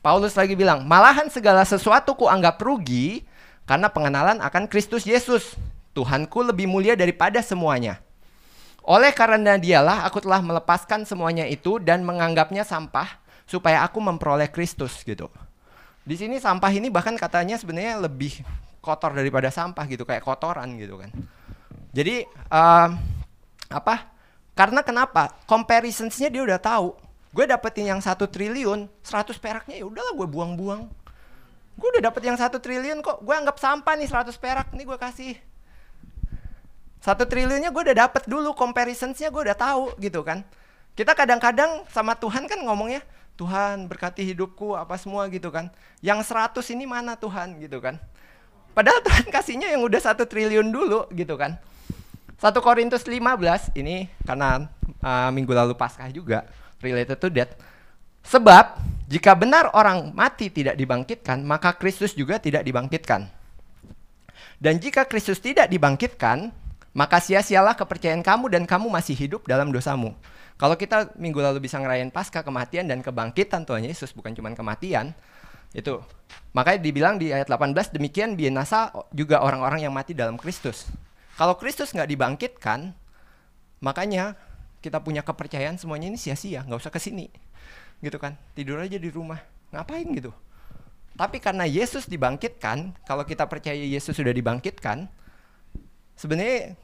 Paulus 0.00 0.32
lagi 0.32 0.56
bilang, 0.56 0.88
malahan 0.88 1.28
segala 1.28 1.60
sesuatu 1.68 2.16
ku 2.16 2.24
anggap 2.24 2.56
rugi 2.56 3.20
karena 3.68 3.92
pengenalan 3.92 4.40
akan 4.40 4.64
Kristus 4.64 5.04
Yesus. 5.04 5.60
Tuhanku 5.92 6.40
lebih 6.40 6.64
mulia 6.64 6.96
daripada 6.96 7.44
semuanya. 7.44 8.00
Oleh 8.80 9.12
karena 9.12 9.60
dialah 9.60 10.08
aku 10.08 10.24
telah 10.24 10.40
melepaskan 10.40 11.04
semuanya 11.04 11.44
itu 11.44 11.76
dan 11.76 12.00
menganggapnya 12.00 12.64
sampah 12.64 13.20
supaya 13.44 13.84
aku 13.84 14.00
memperoleh 14.00 14.48
Kristus 14.48 15.04
gitu. 15.04 15.28
Di 16.04 16.16
sini 16.16 16.40
sampah 16.40 16.72
ini 16.72 16.88
bahkan 16.88 17.16
katanya 17.16 17.60
sebenarnya 17.60 18.00
lebih 18.00 18.40
kotor 18.80 19.12
daripada 19.12 19.52
sampah 19.52 19.84
gitu, 19.84 20.08
kayak 20.08 20.24
kotoran 20.24 20.80
gitu 20.80 20.96
kan. 21.00 21.12
Jadi 21.92 22.24
uh, 22.52 22.88
apa? 23.68 24.12
Karena 24.56 24.80
kenapa? 24.80 25.32
Comparisonsnya 25.44 26.32
dia 26.32 26.40
udah 26.40 26.60
tahu. 26.60 27.04
Gue 27.34 27.50
dapetin 27.50 27.90
yang 27.90 27.98
satu 27.98 28.30
triliun, 28.30 28.86
100 29.02 29.34
peraknya 29.42 29.82
ya 29.82 29.90
udahlah 29.90 30.14
gue 30.14 30.28
buang-buang. 30.30 30.86
Gue 31.74 31.88
udah 31.98 32.06
dapet 32.06 32.22
yang 32.30 32.38
satu 32.38 32.62
triliun 32.62 33.02
kok, 33.02 33.26
gue 33.26 33.34
anggap 33.34 33.58
sampah 33.58 33.98
nih 33.98 34.06
100 34.06 34.38
perak, 34.38 34.70
nih 34.70 34.86
gue 34.86 34.94
kasih. 34.94 35.34
Satu 37.02 37.26
triliunnya 37.26 37.74
gue 37.74 37.82
udah 37.90 38.06
dapet 38.06 38.30
dulu, 38.30 38.54
comparisonsnya 38.54 39.34
gue 39.34 39.50
udah 39.50 39.58
tahu 39.58 39.98
gitu 39.98 40.22
kan. 40.22 40.46
Kita 40.94 41.10
kadang-kadang 41.18 41.82
sama 41.90 42.14
Tuhan 42.14 42.46
kan 42.46 42.62
ngomongnya, 42.62 43.02
Tuhan 43.34 43.90
berkati 43.90 44.22
hidupku 44.22 44.78
apa 44.78 44.94
semua 44.94 45.26
gitu 45.26 45.50
kan. 45.50 45.74
Yang 46.06 46.30
100 46.30 46.70
ini 46.70 46.86
mana 46.86 47.18
Tuhan 47.18 47.58
gitu 47.58 47.82
kan. 47.82 47.98
Padahal 48.78 49.02
Tuhan 49.02 49.26
kasihnya 49.26 49.74
yang 49.74 49.82
udah 49.82 49.98
satu 49.98 50.22
triliun 50.22 50.70
dulu 50.70 51.10
gitu 51.10 51.34
kan. 51.34 51.58
1 52.38 52.54
Korintus 52.62 53.02
15 53.02 53.74
ini 53.74 54.06
karena 54.22 54.70
uh, 55.02 55.30
minggu 55.34 55.50
lalu 55.50 55.74
Paskah 55.74 56.14
juga 56.14 56.46
related 56.84 57.16
to 57.16 57.32
that. 57.32 57.56
Sebab 58.24 58.76
jika 59.08 59.32
benar 59.36 59.72
orang 59.72 60.12
mati 60.12 60.48
tidak 60.48 60.76
dibangkitkan, 60.76 61.40
maka 61.44 61.76
Kristus 61.76 62.12
juga 62.12 62.36
tidak 62.40 62.64
dibangkitkan. 62.64 63.28
Dan 64.60 64.80
jika 64.80 65.04
Kristus 65.04 65.40
tidak 65.40 65.68
dibangkitkan, 65.68 66.48
maka 66.96 67.18
sia-sialah 67.20 67.74
kepercayaan 67.74 68.22
kamu 68.22 68.48
dan 68.48 68.62
kamu 68.64 68.88
masih 68.88 69.12
hidup 69.12 69.44
dalam 69.44 69.68
dosamu. 69.74 70.14
Kalau 70.54 70.78
kita 70.78 71.10
minggu 71.18 71.42
lalu 71.42 71.66
bisa 71.66 71.82
ngerayain 71.82 72.08
pasca 72.14 72.40
kematian 72.46 72.86
dan 72.86 73.02
kebangkitan 73.02 73.66
Tuhan 73.66 73.82
Yesus 73.82 74.14
bukan 74.14 74.30
cuma 74.38 74.54
kematian, 74.54 75.10
itu 75.74 75.98
makanya 76.54 76.78
dibilang 76.78 77.18
di 77.18 77.34
ayat 77.34 77.50
18 77.50 77.90
demikian 77.90 78.38
binasa 78.38 78.94
juga 79.10 79.42
orang-orang 79.42 79.82
yang 79.82 79.92
mati 79.92 80.14
dalam 80.14 80.38
Kristus. 80.38 80.86
Kalau 81.34 81.58
Kristus 81.58 81.90
nggak 81.90 82.06
dibangkitkan, 82.06 82.94
makanya 83.82 84.38
kita 84.84 85.00
punya 85.00 85.24
kepercayaan 85.24 85.80
semuanya 85.80 86.12
ini 86.12 86.20
sia-sia, 86.20 86.60
nggak 86.68 86.76
usah 86.84 86.92
ke 86.92 87.00
sini, 87.00 87.32
gitu 88.04 88.20
kan? 88.20 88.36
Tidur 88.52 88.76
aja 88.84 89.00
di 89.00 89.08
rumah, 89.08 89.40
ngapain 89.72 90.04
gitu? 90.12 90.28
Tapi 91.16 91.40
karena 91.40 91.64
Yesus 91.64 92.04
dibangkitkan, 92.04 92.92
kalau 93.08 93.24
kita 93.24 93.48
percaya 93.48 93.80
Yesus 93.80 94.12
sudah 94.12 94.34
dibangkitkan, 94.36 95.08
sebenarnya 96.20 96.76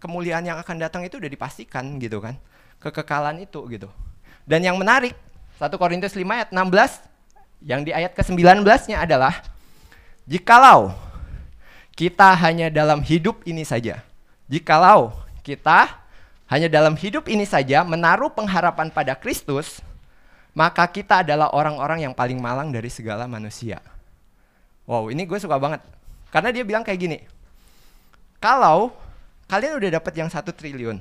kemuliaan 0.00 0.48
yang 0.48 0.56
akan 0.56 0.80
datang 0.80 1.04
itu 1.04 1.20
udah 1.20 1.28
dipastikan 1.28 2.00
gitu 2.00 2.24
kan 2.24 2.40
kekekalan 2.80 3.44
itu 3.44 3.60
gitu. 3.68 3.88
Dan 4.48 4.64
yang 4.64 4.80
menarik, 4.80 5.12
1 5.60 5.76
Korintus 5.76 6.16
5 6.16 6.24
ayat 6.24 6.48
16 6.50 7.04
yang 7.60 7.84
di 7.84 7.92
ayat 7.92 8.16
ke-19-nya 8.16 9.04
adalah 9.04 9.44
jikalau 10.24 10.96
kita 11.92 12.32
hanya 12.40 12.72
dalam 12.72 13.04
hidup 13.04 13.44
ini 13.44 13.62
saja. 13.68 14.00
Jikalau 14.48 15.12
kita 15.44 15.99
hanya 16.50 16.66
dalam 16.66 16.98
hidup 16.98 17.30
ini 17.30 17.46
saja 17.46 17.86
menaruh 17.86 18.34
pengharapan 18.34 18.90
pada 18.90 19.14
Kristus, 19.14 19.78
maka 20.50 20.82
kita 20.90 21.22
adalah 21.22 21.54
orang-orang 21.54 22.10
yang 22.10 22.14
paling 22.14 22.42
malang 22.42 22.74
dari 22.74 22.90
segala 22.90 23.30
manusia. 23.30 23.78
Wow, 24.82 25.14
ini 25.14 25.22
gue 25.22 25.38
suka 25.38 25.54
banget. 25.62 25.78
Karena 26.34 26.50
dia 26.50 26.66
bilang 26.66 26.82
kayak 26.82 26.98
gini, 26.98 27.18
kalau 28.42 28.90
kalian 29.46 29.78
udah 29.78 30.02
dapat 30.02 30.14
yang 30.18 30.26
satu 30.26 30.50
triliun, 30.50 30.98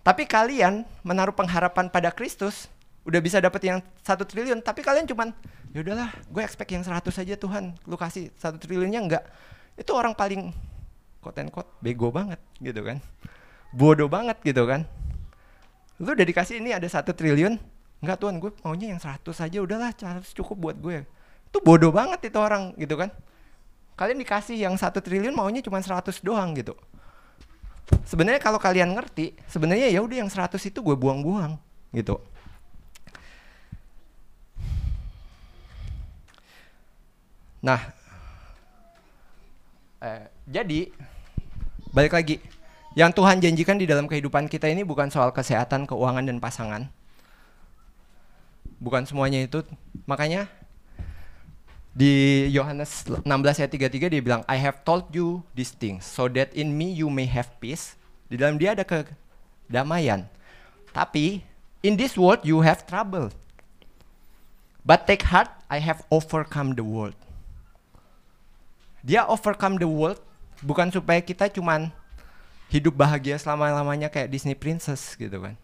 tapi 0.00 0.24
kalian 0.24 0.88
menaruh 1.04 1.36
pengharapan 1.36 1.92
pada 1.92 2.08
Kristus, 2.08 2.72
udah 3.04 3.20
bisa 3.20 3.44
dapat 3.44 3.60
yang 3.68 3.78
satu 4.00 4.24
triliun, 4.24 4.64
tapi 4.64 4.80
kalian 4.80 5.04
cuman, 5.04 5.36
ya 5.76 5.84
udahlah, 5.84 6.08
gue 6.32 6.40
expect 6.40 6.72
yang 6.72 6.80
100 6.80 7.04
saja 7.12 7.36
Tuhan, 7.36 7.76
lu 7.84 8.00
kasih 8.00 8.32
satu 8.40 8.56
triliunnya 8.56 9.00
enggak. 9.04 9.24
Itu 9.76 9.92
orang 9.92 10.16
paling 10.16 10.56
quote 11.20 11.40
and 11.40 11.52
bego 11.84 12.08
banget 12.08 12.40
gitu 12.64 12.80
kan. 12.80 13.00
Bodoh 13.74 14.06
banget 14.06 14.38
gitu 14.46 14.62
kan. 14.70 14.86
Lu 15.98 16.14
udah 16.14 16.26
dikasih 16.26 16.62
ini 16.62 16.70
ada 16.70 16.86
satu 16.86 17.10
triliun, 17.10 17.58
enggak 17.98 18.18
Tuhan, 18.22 18.38
gue 18.38 18.50
maunya 18.62 18.94
yang 18.94 19.02
100 19.02 19.18
saja 19.34 19.58
udahlah, 19.58 19.90
100 19.90 20.30
cukup 20.30 20.70
buat 20.70 20.76
gue. 20.78 21.02
Itu 21.50 21.58
bodoh 21.62 21.90
banget 21.90 22.30
itu 22.30 22.38
orang 22.38 22.74
gitu 22.78 22.94
kan. 22.94 23.10
Kalian 23.94 24.18
dikasih 24.22 24.58
yang 24.58 24.74
satu 24.78 25.02
triliun 25.02 25.34
maunya 25.34 25.62
cuma 25.62 25.82
100 25.82 26.22
doang 26.22 26.54
gitu 26.54 26.74
sebenarnya 28.08 28.40
kalau 28.40 28.56
kalian 28.56 28.96
ngerti, 28.96 29.36
sebenarnya 29.48 29.92
ya 29.92 30.00
udah 30.00 30.24
yang 30.24 30.30
100 30.30 30.56
itu 30.56 30.78
gue 30.80 30.96
buang-buang 30.96 31.60
gitu. 31.92 32.16
Nah, 37.64 37.80
eh, 40.04 40.28
jadi 40.44 40.92
balik 41.96 42.12
lagi, 42.12 42.36
yang 42.94 43.10
Tuhan 43.10 43.42
janjikan 43.42 43.74
di 43.74 43.90
dalam 43.90 44.06
kehidupan 44.06 44.46
kita 44.46 44.70
ini 44.70 44.86
bukan 44.86 45.10
soal 45.10 45.34
kesehatan, 45.34 45.90
keuangan 45.90 46.30
dan 46.30 46.38
pasangan. 46.38 46.86
Bukan 48.78 49.02
semuanya 49.02 49.42
itu. 49.42 49.66
Makanya 50.06 50.46
di 51.90 52.46
Yohanes 52.54 53.06
16 53.06 53.26
ayat 53.26 53.70
33 53.70 54.14
dia 54.14 54.22
bilang, 54.22 54.42
I 54.46 54.62
have 54.62 54.86
told 54.86 55.10
you 55.10 55.42
these 55.58 55.74
things 55.74 56.06
so 56.06 56.30
that 56.38 56.54
in 56.54 56.70
me 56.70 56.94
you 56.94 57.10
may 57.10 57.26
have 57.26 57.50
peace. 57.58 57.98
Di 58.30 58.38
dalam 58.38 58.62
dia 58.62 58.78
ada 58.78 58.86
kedamaian. 58.86 60.30
Tapi 60.94 61.42
in 61.82 61.98
this 61.98 62.14
world 62.14 62.46
you 62.46 62.62
have 62.62 62.86
trouble. 62.86 63.34
But 64.86 65.10
take 65.10 65.26
heart, 65.26 65.50
I 65.66 65.82
have 65.82 66.06
overcome 66.14 66.78
the 66.78 66.86
world. 66.86 67.18
Dia 69.02 69.26
overcome 69.26 69.82
the 69.82 69.90
world 69.90 70.22
bukan 70.62 70.94
supaya 70.94 71.18
kita 71.18 71.50
cuman 71.50 71.90
hidup 72.74 72.98
bahagia 72.98 73.38
selama-lamanya 73.38 74.10
kayak 74.10 74.34
Disney 74.34 74.58
Princess 74.58 75.14
gitu 75.14 75.38
kan. 75.38 75.54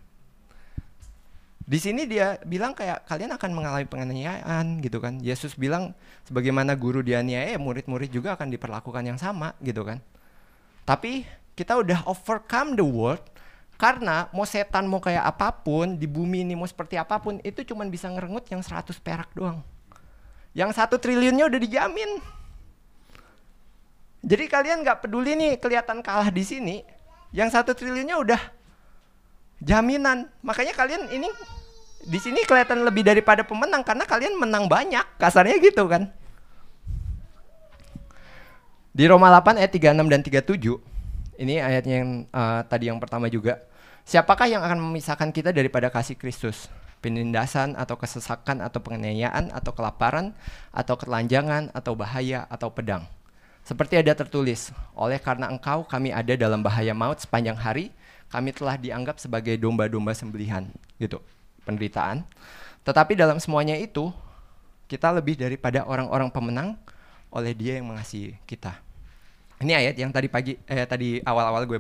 Di 1.67 1.79
sini 1.83 2.07
dia 2.07 2.39
bilang 2.47 2.71
kayak 2.75 3.07
kalian 3.07 3.35
akan 3.35 3.51
mengalami 3.51 3.87
penganiayaan 3.87 4.79
gitu 4.79 5.03
kan. 5.03 5.19
Yesus 5.19 5.59
bilang 5.59 5.95
sebagaimana 6.27 6.79
guru 6.79 7.03
dianiaya, 7.03 7.59
murid-murid 7.59 8.11
juga 8.15 8.39
akan 8.39 8.55
diperlakukan 8.55 9.03
yang 9.03 9.19
sama 9.19 9.59
gitu 9.63 9.83
kan. 9.83 9.99
Tapi 10.87 11.27
kita 11.59 11.79
udah 11.83 12.07
overcome 12.07 12.79
the 12.79 12.87
world 12.87 13.23
karena 13.75 14.31
mau 14.31 14.47
setan 14.47 14.87
mau 14.87 15.03
kayak 15.03 15.25
apa 15.25 15.51
pun 15.51 15.95
di 15.95 16.07
bumi 16.07 16.47
ini 16.47 16.55
mau 16.59 16.67
seperti 16.67 16.99
apa 16.99 17.19
pun 17.23 17.39
itu 17.43 17.63
cuma 17.67 17.83
bisa 17.87 18.07
ngerengut 18.07 18.47
yang 18.51 18.63
100 18.63 18.91
perak 19.03 19.31
doang. 19.35 19.63
Yang 20.55 20.79
satu 20.79 20.99
triliunnya 20.99 21.47
udah 21.47 21.61
dijamin. 21.63 22.11
Jadi 24.21 24.45
kalian 24.51 24.83
nggak 24.83 25.07
peduli 25.07 25.33
nih 25.39 25.53
kelihatan 25.57 26.03
kalah 26.03 26.29
di 26.29 26.45
sini, 26.45 26.83
yang 27.31 27.49
satu 27.51 27.75
triliunnya 27.75 28.19
udah 28.19 28.41
jaminan. 29.63 30.27
Makanya 30.43 30.75
kalian 30.75 31.07
ini 31.13 31.29
di 32.01 32.19
sini 32.19 32.43
kelihatan 32.49 32.83
lebih 32.83 33.05
daripada 33.05 33.45
pemenang 33.45 33.85
karena 33.85 34.09
kalian 34.09 34.41
menang 34.41 34.67
banyak, 34.67 35.05
kasarnya 35.21 35.61
gitu 35.61 35.87
kan. 35.87 36.09
Di 38.91 39.07
Roma 39.07 39.31
8 39.31 39.61
ayat 39.63 39.71
36 39.71 40.11
dan 40.11 40.21
37, 40.27 41.39
ini 41.39 41.63
ayatnya 41.63 41.97
yang 42.03 42.11
uh, 42.35 42.61
tadi 42.67 42.91
yang 42.91 42.99
pertama 42.99 43.31
juga. 43.31 43.63
Siapakah 44.03 44.51
yang 44.51 44.67
akan 44.67 44.83
memisahkan 44.91 45.31
kita 45.31 45.55
daripada 45.55 45.93
kasih 45.93 46.19
Kristus? 46.19 46.67
Penindasan 46.99 47.79
atau 47.79 47.97
kesesakan 47.97 48.61
atau 48.61 48.83
penganiayaan 48.83 49.55
atau 49.55 49.73
kelaparan 49.73 50.37
atau 50.75 50.99
ketelanjangan 50.99 51.73
atau 51.73 51.97
bahaya 51.97 52.45
atau 52.51 52.75
pedang. 52.75 53.09
Seperti 53.65 54.01
ada 54.01 54.13
tertulis, 54.17 54.75
oleh 54.99 55.21
karena 55.21 55.47
engkau 55.47 55.87
kami 55.87 56.11
ada 56.11 56.35
dalam 56.35 56.65
bahaya 56.65 56.91
maut 56.91 57.21
sepanjang 57.23 57.55
hari, 57.55 57.95
kami 58.33 58.51
telah 58.51 58.75
dianggap 58.75 59.21
sebagai 59.23 59.55
domba-domba 59.61 60.11
sembelihan, 60.17 60.67
gitu 60.99 61.23
penderitaan. 61.63 62.27
Tetapi 62.83 63.15
dalam 63.15 63.39
semuanya 63.39 63.77
itu, 63.77 64.11
kita 64.91 65.15
lebih 65.15 65.39
daripada 65.39 65.87
orang-orang 65.87 66.33
pemenang 66.35 66.69
oleh 67.31 67.55
Dia 67.55 67.79
yang 67.79 67.95
mengasihi 67.95 68.35
kita. 68.43 68.75
Ini 69.61 69.77
ayat 69.77 69.95
yang 70.01 70.11
tadi 70.11 70.27
pagi 70.27 70.57
eh 70.67 70.89
tadi 70.89 71.21
awal-awal 71.21 71.69
gue 71.69 71.79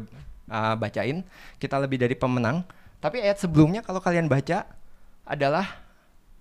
uh, 0.52 0.76
bacain, 0.76 1.24
kita 1.56 1.80
lebih 1.80 1.96
dari 1.96 2.14
pemenang. 2.14 2.62
Tapi 3.00 3.24
ayat 3.24 3.40
sebelumnya 3.40 3.80
kalau 3.80 3.98
kalian 3.98 4.28
baca 4.28 4.68
adalah 5.24 5.64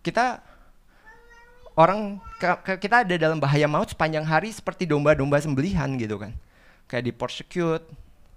kita 0.04 0.44
orang 1.80 2.20
kita 2.60 3.08
ada 3.08 3.16
dalam 3.16 3.40
bahaya 3.40 3.64
maut 3.64 3.88
sepanjang 3.88 4.28
hari 4.28 4.52
seperti 4.52 4.84
domba-domba 4.84 5.40
sembelihan 5.40 5.88
gitu 5.96 6.20
kan. 6.20 6.36
Kayak 6.92 7.04
di 7.08 7.14
persecute 7.16 7.88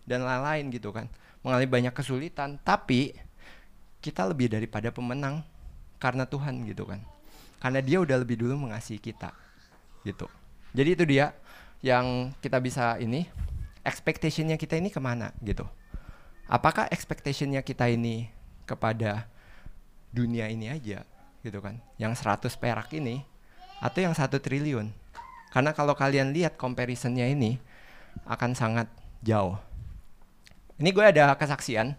dan 0.06 0.22
lain-lain 0.22 0.70
gitu 0.70 0.94
kan. 0.94 1.10
Mengalami 1.42 1.66
banyak 1.66 1.90
kesulitan, 1.90 2.62
tapi 2.62 3.18
kita 3.98 4.30
lebih 4.30 4.46
daripada 4.46 4.94
pemenang 4.94 5.42
karena 5.98 6.22
Tuhan 6.22 6.62
gitu 6.70 6.86
kan. 6.86 7.02
Karena 7.58 7.82
dia 7.82 7.98
udah 7.98 8.22
lebih 8.22 8.38
dulu 8.38 8.70
mengasihi 8.70 9.02
kita. 9.02 9.34
Gitu. 10.06 10.30
Jadi 10.70 10.88
itu 10.94 11.04
dia 11.06 11.34
yang 11.82 12.30
kita 12.38 12.62
bisa 12.62 12.94
ini 13.02 13.26
expectationnya 13.82 14.54
kita 14.54 14.78
ini 14.78 14.94
ke 14.94 15.02
mana 15.02 15.34
gitu. 15.42 15.66
Apakah 16.46 16.86
expectationnya 16.94 17.66
kita 17.66 17.90
ini 17.90 18.30
kepada 18.62 19.26
dunia 20.14 20.46
ini 20.46 20.70
aja 20.70 21.02
gitu 21.42 21.58
kan. 21.58 21.82
Yang 21.98 22.22
100 22.22 22.54
perak 22.54 22.90
ini 22.94 23.26
atau 23.82 23.98
yang 23.98 24.14
satu 24.14 24.38
triliun. 24.38 24.94
Karena 25.50 25.74
kalau 25.74 25.98
kalian 25.98 26.30
lihat 26.30 26.54
comparisonnya 26.54 27.26
ini 27.26 27.58
akan 28.24 28.54
sangat 28.54 28.86
jauh. 29.26 29.58
Ini 30.78 30.88
gue 30.94 31.04
ada 31.04 31.34
kesaksian 31.34 31.98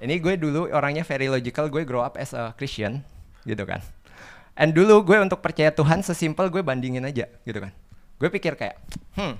ini 0.00 0.16
gue 0.16 0.34
dulu 0.40 0.72
orangnya 0.72 1.04
very 1.04 1.28
logical, 1.28 1.68
gue 1.68 1.84
grow 1.84 2.00
up 2.00 2.16
as 2.16 2.32
a 2.32 2.56
Christian, 2.56 3.04
gitu 3.44 3.68
kan. 3.68 3.84
And 4.56 4.72
dulu 4.72 5.04
gue 5.04 5.20
untuk 5.20 5.44
percaya 5.44 5.68
Tuhan 5.68 6.00
sesimpel 6.00 6.48
gue 6.48 6.64
bandingin 6.64 7.04
aja, 7.04 7.28
gitu 7.44 7.60
kan. 7.60 7.72
Gue 8.16 8.32
pikir 8.32 8.56
kayak, 8.56 8.80
hmm, 9.20 9.36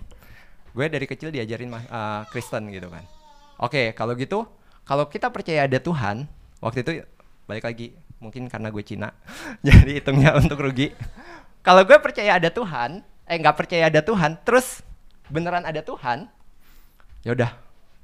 gue 0.76 0.86
dari 0.92 1.08
kecil 1.08 1.32
diajarin 1.32 1.72
uh, 1.72 2.28
Kristen 2.28 2.68
gitu 2.68 2.92
kan. 2.92 3.08
Oke, 3.60 3.72
okay, 3.72 3.86
kalau 3.96 4.12
gitu, 4.20 4.44
kalau 4.84 5.08
kita 5.08 5.32
percaya 5.32 5.64
ada 5.64 5.80
Tuhan, 5.80 6.28
waktu 6.60 6.84
itu 6.84 6.92
balik 7.48 7.64
lagi 7.64 7.96
mungkin 8.20 8.52
karena 8.52 8.68
gue 8.68 8.84
Cina 8.84 9.16
jadi 9.66 9.98
hitungnya 9.98 10.36
untuk 10.36 10.60
rugi 10.60 10.92
kalau 11.60 11.84
gue 11.84 11.96
percaya 12.00 12.36
ada 12.40 12.48
Tuhan 12.48 13.04
eh 13.30 13.36
nggak 13.38 13.56
percaya 13.56 13.86
ada 13.86 14.00
Tuhan 14.02 14.40
terus 14.42 14.82
beneran 15.30 15.62
ada 15.62 15.80
Tuhan 15.84 16.26
ya 17.22 17.36
udah 17.36 17.52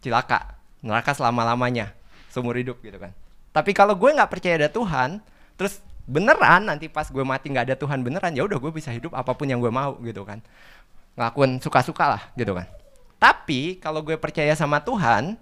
cilaka. 0.04 0.54
Neraka 0.84 1.16
selama 1.16 1.42
lamanya 1.42 1.90
seumur 2.30 2.54
hidup 2.54 2.78
gitu 2.84 3.00
kan. 3.00 3.10
Tapi 3.50 3.72
kalau 3.72 3.96
gue 3.96 4.12
nggak 4.12 4.30
percaya 4.30 4.54
ada 4.60 4.70
Tuhan 4.70 5.18
terus 5.56 5.80
beneran 6.06 6.70
nanti 6.70 6.86
pas 6.86 7.08
gue 7.10 7.24
mati 7.26 7.50
nggak 7.50 7.72
ada 7.72 7.76
Tuhan 7.80 8.06
beneran 8.06 8.30
ya 8.36 8.46
udah 8.46 8.60
gue 8.60 8.70
bisa 8.70 8.94
hidup 8.94 9.16
apa 9.16 9.34
pun 9.34 9.48
yang 9.50 9.58
gue 9.58 9.72
mau 9.72 9.98
gitu 10.04 10.22
kan. 10.22 10.38
Ngelakuin 11.16 11.58
suka-suka 11.58 12.06
lah 12.06 12.22
gitu 12.36 12.54
kan. 12.54 12.68
Tapi 13.16 13.80
kalau 13.80 14.04
gue 14.04 14.14
percaya 14.20 14.52
sama 14.52 14.84
Tuhan 14.84 15.40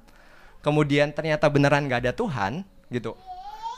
kemudian 0.65 1.13
ternyata 1.13 1.51
beneran 1.53 1.85
nggak 1.85 2.09
ada 2.09 2.13
Tuhan 2.17 2.65
gitu 2.89 3.13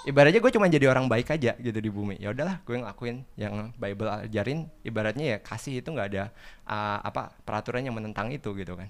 ibaratnya 0.07 0.39
gue 0.39 0.53
cuma 0.55 0.71
jadi 0.71 0.87
orang 0.87 1.11
baik 1.11 1.35
aja 1.35 1.59
gitu 1.59 1.79
di 1.83 1.91
bumi. 1.91 2.23
Ya 2.23 2.31
udahlah 2.31 2.63
gue 2.63 2.79
ngelakuin 2.79 3.27
yang 3.35 3.75
Bible 3.75 4.07
ajarin. 4.07 4.71
Ibaratnya 4.87 5.37
ya 5.37 5.39
kasih 5.43 5.83
itu 5.83 5.91
nggak 5.91 6.09
ada 6.15 6.25
uh, 6.65 7.03
apa 7.03 7.35
peraturan 7.43 7.83
yang 7.83 7.99
menentang 7.99 8.31
itu 8.31 8.55
gitu 8.55 8.79
kan. 8.79 8.87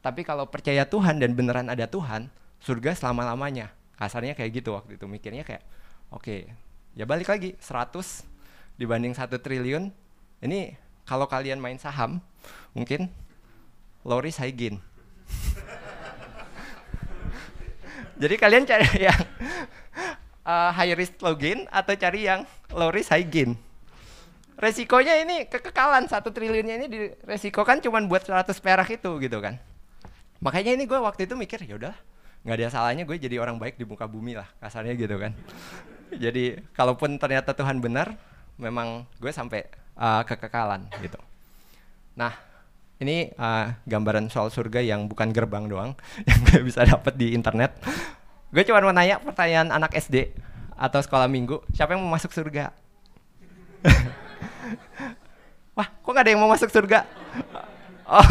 Tapi 0.00 0.24
kalau 0.24 0.48
percaya 0.48 0.88
Tuhan 0.88 1.20
dan 1.20 1.36
beneran 1.36 1.68
ada 1.68 1.84
Tuhan 1.84 2.32
surga 2.64 2.96
selama 2.96 3.28
lamanya 3.28 3.68
kasarnya 4.00 4.32
kayak 4.32 4.64
gitu 4.64 4.72
waktu 4.72 4.96
itu. 4.96 5.04
Mikirnya 5.04 5.44
kayak 5.44 5.60
oke 6.08 6.24
okay, 6.24 6.48
ya 6.96 7.04
balik 7.04 7.28
lagi 7.28 7.60
100 7.60 8.24
dibanding 8.80 9.12
satu 9.12 9.36
triliun. 9.36 9.92
Ini 10.44 10.76
kalau 11.04 11.28
kalian 11.28 11.60
main 11.60 11.76
saham 11.76 12.24
mungkin 12.72 13.12
Loris 14.04 14.36
Haigin 14.40 14.80
jadi 18.20 18.34
kalian 18.36 18.68
cari 18.68 18.88
yang 19.08 19.23
uh, 20.44 20.70
high 20.70 20.94
risk 20.94 21.18
login 21.24 21.66
atau 21.72 21.96
cari 21.96 22.28
yang 22.28 22.44
low 22.70 22.92
risk 22.92 23.10
high 23.10 23.26
gain? 23.26 23.56
Resikonya 24.54 25.18
ini 25.18 25.50
kekekalan 25.50 26.06
satu 26.06 26.30
triliunnya 26.30 26.74
ini 26.78 26.86
di 26.86 27.00
resiko 27.26 27.66
kan 27.66 27.82
cuma 27.82 27.98
buat 28.06 28.22
100 28.22 28.54
perak 28.62 28.88
itu 28.94 29.10
gitu 29.18 29.42
kan. 29.42 29.58
Makanya 30.38 30.78
ini 30.78 30.86
gue 30.86 30.94
waktu 31.00 31.26
itu 31.26 31.34
mikir 31.34 31.58
ya 31.66 31.74
udah 31.74 31.94
nggak 32.44 32.56
ada 32.60 32.68
salahnya 32.70 33.08
gue 33.08 33.16
jadi 33.16 33.40
orang 33.40 33.56
baik 33.56 33.80
di 33.80 33.88
muka 33.88 34.04
bumi 34.04 34.38
lah 34.38 34.46
kasarnya 34.62 34.94
gitu 34.94 35.18
kan. 35.18 35.34
Jadi 36.14 36.60
kalaupun 36.76 37.18
ternyata 37.18 37.50
Tuhan 37.50 37.82
benar 37.82 38.14
memang 38.54 39.02
gue 39.18 39.32
sampai 39.34 39.66
uh, 39.98 40.22
kekekalan 40.22 40.86
gitu. 41.02 41.18
Nah 42.14 42.30
ini 43.02 43.34
uh, 43.34 43.74
gambaran 43.90 44.30
soal 44.30 44.54
surga 44.54 44.78
yang 44.78 45.10
bukan 45.10 45.34
gerbang 45.34 45.66
doang 45.66 45.98
yang 46.28 46.40
gue 46.46 46.62
bisa 46.62 46.86
dapat 46.86 47.18
di 47.18 47.34
internet 47.34 47.74
gue 48.54 48.62
cuma 48.62 48.78
mau 48.78 48.94
nanya 48.94 49.18
pertanyaan 49.18 49.74
anak 49.74 49.98
SD 49.98 50.30
atau 50.78 51.02
sekolah 51.02 51.26
minggu 51.26 51.58
siapa 51.74 51.98
yang 51.98 52.06
mau 52.06 52.14
masuk 52.14 52.30
surga? 52.30 52.70
Wah 55.76 55.90
kok 55.90 56.10
gak 56.14 56.22
ada 56.22 56.30
yang 56.30 56.38
mau 56.38 56.46
masuk 56.46 56.70
surga? 56.70 57.02
Oh 58.06 58.28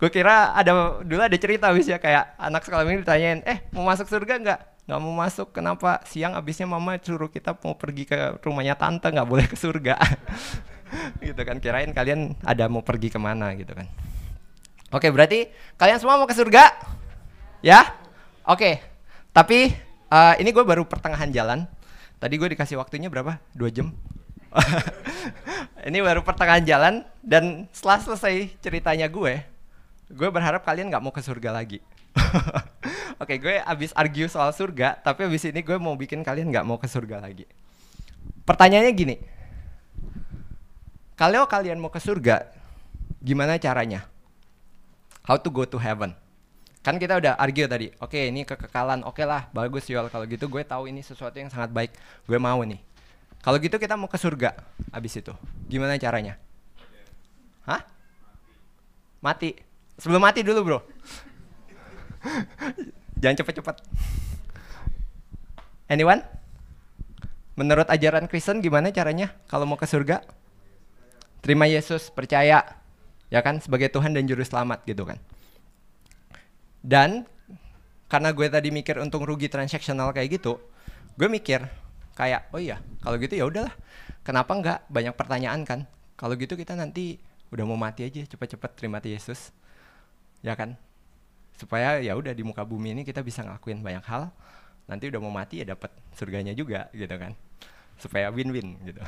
gue 0.00 0.08
kira 0.08 0.56
ada 0.56 1.02
dulu 1.04 1.20
ada 1.20 1.36
cerita 1.36 1.68
wis 1.76 1.84
ya 1.84 2.00
kayak 2.00 2.32
anak 2.40 2.64
sekolah 2.64 2.88
minggu 2.88 3.04
ditanyain 3.04 3.44
eh 3.44 3.60
mau 3.76 3.84
masuk 3.84 4.08
surga 4.08 4.40
nggak? 4.40 4.60
Nggak 4.88 5.00
mau 5.04 5.12
masuk 5.12 5.52
kenapa? 5.52 6.00
Siang 6.08 6.32
abisnya 6.32 6.64
mama 6.64 6.96
suruh 6.96 7.28
kita 7.28 7.52
mau 7.60 7.76
pergi 7.76 8.08
ke 8.08 8.40
rumahnya 8.40 8.72
tante 8.72 9.12
nggak 9.12 9.28
boleh 9.28 9.44
ke 9.44 9.56
surga. 9.58 10.00
Gitu 11.20 11.36
kan 11.44 11.60
kirain 11.60 11.92
kalian 11.92 12.32
ada 12.40 12.64
mau 12.72 12.80
pergi 12.80 13.12
ke 13.12 13.20
mana 13.20 13.52
gitu 13.52 13.76
kan. 13.76 13.84
Oke 14.88 15.12
berarti 15.12 15.52
kalian 15.76 16.00
semua 16.00 16.16
mau 16.16 16.24
ke 16.24 16.32
surga? 16.32 16.72
Ya? 17.60 17.84
Oke 18.48 18.87
tapi 19.38 19.70
uh, 20.10 20.34
ini 20.42 20.50
gue 20.50 20.64
baru 20.66 20.82
pertengahan 20.82 21.30
jalan. 21.30 21.62
Tadi 22.18 22.34
gue 22.34 22.58
dikasih 22.58 22.74
waktunya 22.74 23.06
berapa? 23.06 23.38
Dua 23.54 23.70
jam. 23.70 23.94
ini 25.86 26.02
baru 26.02 26.26
pertengahan 26.26 26.66
jalan 26.66 27.06
dan 27.22 27.70
setelah 27.70 28.02
selesai 28.02 28.50
ceritanya 28.58 29.06
gue, 29.06 29.38
gue 30.10 30.28
berharap 30.34 30.66
kalian 30.66 30.90
nggak 30.90 30.98
mau 30.98 31.14
ke 31.14 31.22
surga 31.22 31.54
lagi. 31.54 31.78
Oke, 33.22 33.38
okay, 33.38 33.38
gue 33.38 33.54
abis 33.62 33.94
argue 33.94 34.26
soal 34.26 34.50
surga, 34.50 34.98
tapi 34.98 35.30
abis 35.30 35.46
ini 35.46 35.62
gue 35.62 35.78
mau 35.78 35.94
bikin 35.94 36.26
kalian 36.26 36.50
nggak 36.50 36.66
mau 36.66 36.74
ke 36.74 36.90
surga 36.90 37.22
lagi. 37.22 37.46
Pertanyaannya 38.42 38.90
gini, 38.90 39.22
kalau 41.14 41.46
kalian 41.46 41.78
mau 41.78 41.94
ke 41.94 42.02
surga, 42.02 42.42
gimana 43.22 43.54
caranya? 43.62 44.02
How 45.22 45.38
to 45.38 45.46
go 45.54 45.62
to 45.62 45.78
heaven? 45.78 46.18
Kan 46.88 46.96
kita 46.96 47.20
udah 47.20 47.36
argue 47.36 47.68
tadi 47.68 47.92
oke 48.00 48.16
ini 48.16 48.48
kekekalan 48.48 49.04
oke 49.04 49.20
lah 49.20 49.52
bagus 49.52 49.84
Yol 49.92 50.08
kalau 50.08 50.24
gitu 50.24 50.48
gue 50.48 50.64
tahu 50.64 50.88
ini 50.88 51.04
sesuatu 51.04 51.36
yang 51.36 51.52
sangat 51.52 51.68
baik 51.68 51.92
gue 52.24 52.40
mau 52.40 52.64
nih. 52.64 52.80
Kalau 53.44 53.60
gitu 53.60 53.76
kita 53.76 53.92
mau 53.92 54.08
ke 54.08 54.16
surga 54.16 54.56
abis 54.88 55.20
itu. 55.20 55.36
Gimana 55.68 56.00
caranya? 56.00 56.40
Hah? 57.68 57.84
Mati. 59.20 59.52
Sebelum 60.00 60.24
mati 60.24 60.40
dulu 60.40 60.64
bro. 60.64 60.80
Jangan 63.20 63.36
cepet-cepet. 63.36 63.76
Anyone? 65.92 66.24
Menurut 67.52 67.84
ajaran 67.92 68.24
Kristen 68.32 68.64
gimana 68.64 68.88
caranya 68.96 69.36
kalau 69.44 69.68
mau 69.68 69.76
ke 69.76 69.84
surga? 69.84 70.24
Terima 71.44 71.68
Yesus 71.68 72.08
percaya. 72.08 72.80
Ya 73.28 73.44
kan? 73.44 73.60
Sebagai 73.60 73.92
Tuhan 73.92 74.16
dan 74.16 74.24
juru 74.24 74.40
selamat 74.40 74.88
gitu 74.88 75.04
kan 75.04 75.20
dan 76.82 77.26
karena 78.08 78.32
gue 78.32 78.46
tadi 78.48 78.72
mikir 78.72 78.96
untung 79.02 79.22
rugi 79.28 79.52
transaksional 79.52 80.16
kayak 80.16 80.40
gitu, 80.40 80.56
gue 81.20 81.28
mikir 81.28 81.68
kayak 82.16 82.50
oh 82.50 82.58
iya 82.58 82.82
kalau 83.04 83.20
gitu 83.20 83.34
ya 83.36 83.44
udahlah. 83.46 83.74
Kenapa 84.24 84.52
nggak 84.52 84.78
banyak 84.92 85.14
pertanyaan 85.16 85.64
kan? 85.64 85.80
Kalau 86.18 86.34
gitu 86.36 86.52
kita 86.58 86.76
nanti 86.76 87.16
udah 87.48 87.64
mau 87.64 87.80
mati 87.80 88.04
aja 88.04 88.20
cepet-cepet 88.28 88.76
terima 88.76 89.00
Yesus, 89.00 89.54
ya 90.44 90.52
kan? 90.52 90.76
Supaya 91.56 91.96
ya 92.04 92.12
udah 92.12 92.36
di 92.36 92.44
muka 92.44 92.60
bumi 92.66 92.92
ini 92.92 93.02
kita 93.08 93.24
bisa 93.24 93.40
ngelakuin 93.40 93.80
banyak 93.80 94.04
hal. 94.04 94.28
Nanti 94.84 95.08
udah 95.08 95.20
mau 95.20 95.32
mati 95.32 95.64
ya 95.64 95.72
dapat 95.72 95.92
surganya 96.12 96.52
juga 96.52 96.92
gitu 96.92 97.12
kan? 97.12 97.32
Supaya 97.96 98.28
win-win 98.28 98.76
gitu. 98.84 99.00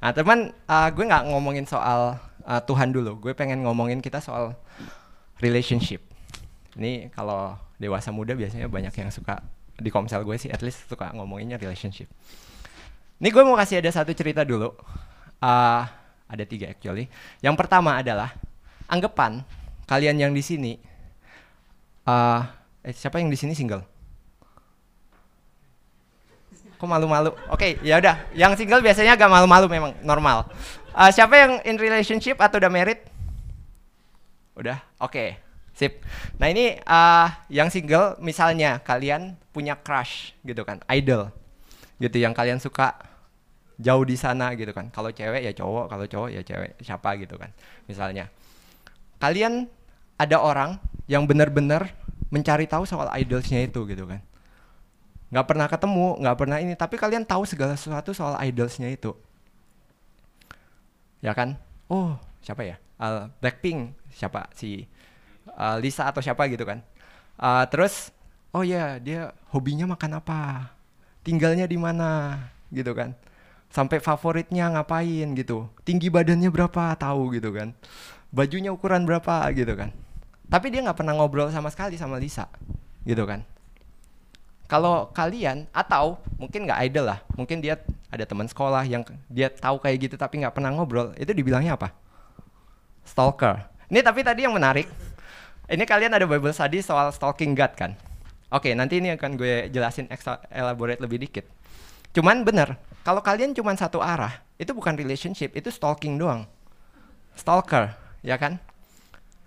Nah 0.00 0.12
teman, 0.12 0.52
uh, 0.68 0.88
gue 0.92 1.04
nggak 1.04 1.24
ngomongin 1.32 1.64
soal 1.64 2.20
uh, 2.44 2.60
Tuhan 2.64 2.92
dulu. 2.92 3.16
Gue 3.20 3.32
pengen 3.32 3.64
ngomongin 3.64 4.04
kita 4.04 4.20
soal 4.20 4.52
relationship 5.40 6.09
ini 6.80 7.12
kalau 7.12 7.60
dewasa 7.76 8.08
muda 8.08 8.32
biasanya 8.32 8.64
banyak 8.72 8.92
yang 8.96 9.12
suka 9.12 9.44
di 9.76 9.92
komsel 9.92 10.24
gue 10.24 10.36
sih 10.40 10.48
at 10.48 10.64
least 10.64 10.88
suka 10.88 11.12
ngomonginnya 11.12 11.60
relationship. 11.60 12.08
Ini 13.20 13.28
gue 13.28 13.42
mau 13.44 13.52
kasih 13.60 13.84
ada 13.84 13.92
satu 13.92 14.16
cerita 14.16 14.48
dulu. 14.48 14.72
Uh, 15.44 15.84
ada 16.24 16.44
tiga 16.48 16.72
actually. 16.72 17.12
Yang 17.44 17.56
pertama 17.60 18.00
adalah 18.00 18.32
anggapan 18.88 19.44
kalian 19.84 20.16
yang 20.16 20.32
di 20.32 20.40
sini 20.40 20.72
uh, 22.08 22.48
eh 22.80 22.96
siapa 22.96 23.20
yang 23.20 23.28
di 23.28 23.36
sini 23.36 23.52
single? 23.52 23.84
Kok 26.80 26.88
malu-malu? 26.88 27.36
Oke 27.52 27.76
okay, 27.76 27.84
ya 27.84 28.00
udah. 28.00 28.24
Yang 28.32 28.64
single 28.64 28.80
biasanya 28.80 29.20
agak 29.20 29.28
malu-malu 29.28 29.68
memang 29.68 29.92
normal. 30.00 30.48
Uh, 30.96 31.12
siapa 31.12 31.36
yang 31.36 31.52
in 31.68 31.76
relationship 31.76 32.40
atau 32.40 32.56
udah 32.56 32.72
married? 32.72 33.04
Udah? 34.56 34.80
Oke. 34.96 35.12
okay. 35.12 35.49
Sip. 35.74 36.04
Nah 36.36 36.50
ini 36.50 36.76
uh, 36.84 37.28
yang 37.48 37.72
single 37.72 38.20
misalnya 38.20 38.82
kalian 38.84 39.38
punya 39.54 39.78
crush 39.80 40.36
gitu 40.44 40.62
kan, 40.62 40.82
idol 40.92 41.32
gitu 42.00 42.16
yang 42.16 42.32
kalian 42.32 42.56
suka 42.56 42.96
jauh 43.80 44.04
di 44.04 44.16
sana 44.16 44.52
gitu 44.56 44.72
kan. 44.76 44.92
Kalau 44.92 45.08
cewek 45.08 45.40
ya 45.40 45.52
cowok, 45.56 45.88
kalau 45.88 46.04
cowok 46.04 46.28
ya 46.32 46.42
cewek 46.44 46.76
siapa 46.84 47.16
gitu 47.16 47.40
kan. 47.40 47.52
Misalnya 47.88 48.28
kalian 49.20 49.68
ada 50.20 50.36
orang 50.40 50.76
yang 51.08 51.24
benar-benar 51.24 51.92
mencari 52.28 52.68
tahu 52.68 52.84
soal 52.84 53.08
idolsnya 53.16 53.64
itu 53.64 53.82
gitu 53.88 54.04
kan. 54.04 54.20
Nggak 55.30 55.46
pernah 55.46 55.66
ketemu, 55.70 56.08
nggak 56.20 56.36
pernah 56.36 56.58
ini, 56.58 56.74
tapi 56.74 56.98
kalian 56.98 57.22
tahu 57.22 57.46
segala 57.46 57.78
sesuatu 57.78 58.10
soal 58.10 58.34
idolsnya 58.42 58.90
itu. 58.90 59.14
Ya 61.22 61.32
kan? 61.32 61.56
Oh, 61.86 62.18
siapa 62.42 62.66
ya? 62.66 62.76
Uh, 63.00 63.30
Blackpink, 63.40 63.96
siapa 64.12 64.50
si 64.52 64.90
uh, 65.48 65.76
Lisa 65.80 66.08
atau 66.08 66.20
siapa 66.20 66.46
gitu 66.50 66.64
kan. 66.66 66.82
Uh, 67.40 67.64
terus 67.68 68.12
oh 68.52 68.66
ya 68.66 68.76
yeah, 68.76 68.88
dia 69.00 69.20
hobinya 69.54 69.88
makan 69.90 70.20
apa? 70.20 70.72
Tinggalnya 71.24 71.68
di 71.68 71.76
mana? 71.76 72.38
Gitu 72.72 72.92
kan. 72.92 73.16
Sampai 73.70 74.02
favoritnya 74.02 74.72
ngapain 74.72 75.30
gitu. 75.38 75.70
Tinggi 75.86 76.10
badannya 76.10 76.50
berapa? 76.50 76.96
Tahu 76.98 77.38
gitu 77.38 77.54
kan. 77.54 77.76
Bajunya 78.34 78.74
ukuran 78.74 79.06
berapa? 79.06 79.46
Gitu 79.54 79.72
kan. 79.78 79.94
Tapi 80.50 80.66
dia 80.74 80.82
nggak 80.82 80.98
pernah 80.98 81.14
ngobrol 81.14 81.46
sama 81.54 81.70
sekali 81.70 81.94
sama 81.94 82.18
Lisa 82.18 82.50
gitu 83.06 83.22
kan. 83.24 83.46
Kalau 84.70 85.10
kalian 85.10 85.66
atau 85.74 86.18
mungkin 86.38 86.66
nggak 86.66 86.80
idol 86.86 87.10
lah 87.10 87.18
mungkin 87.34 87.58
dia 87.58 87.78
ada 88.06 88.22
teman 88.22 88.46
sekolah 88.46 88.86
yang 88.86 89.02
dia 89.26 89.50
tahu 89.50 89.82
kayak 89.82 90.10
gitu 90.10 90.14
tapi 90.14 90.42
nggak 90.42 90.54
pernah 90.54 90.70
ngobrol 90.70 91.14
itu 91.18 91.30
dibilangnya 91.30 91.74
apa? 91.74 91.94
Stalker. 93.02 93.66
Ini 93.90 94.02
tapi 94.06 94.22
tadi 94.22 94.46
yang 94.46 94.54
menarik 94.54 94.86
ini 95.70 95.86
kalian 95.86 96.12
ada 96.12 96.26
Bible 96.26 96.50
study 96.50 96.82
soal 96.82 97.14
stalking 97.14 97.54
God 97.54 97.72
kan? 97.78 97.94
Oke, 98.50 98.74
nanti 98.74 98.98
ini 98.98 99.14
akan 99.14 99.38
gue 99.38 99.70
jelasin 99.70 100.10
extra 100.10 100.42
elaborate 100.50 100.98
lebih 100.98 101.22
dikit. 101.22 101.46
Cuman 102.10 102.42
bener, 102.42 102.74
kalau 103.06 103.22
kalian 103.22 103.54
cuman 103.54 103.78
satu 103.78 104.02
arah, 104.02 104.42
itu 104.58 104.74
bukan 104.74 104.98
relationship, 104.98 105.54
itu 105.54 105.70
stalking 105.70 106.18
doang. 106.18 106.50
Stalker, 107.38 107.94
ya 108.26 108.34
kan? 108.34 108.58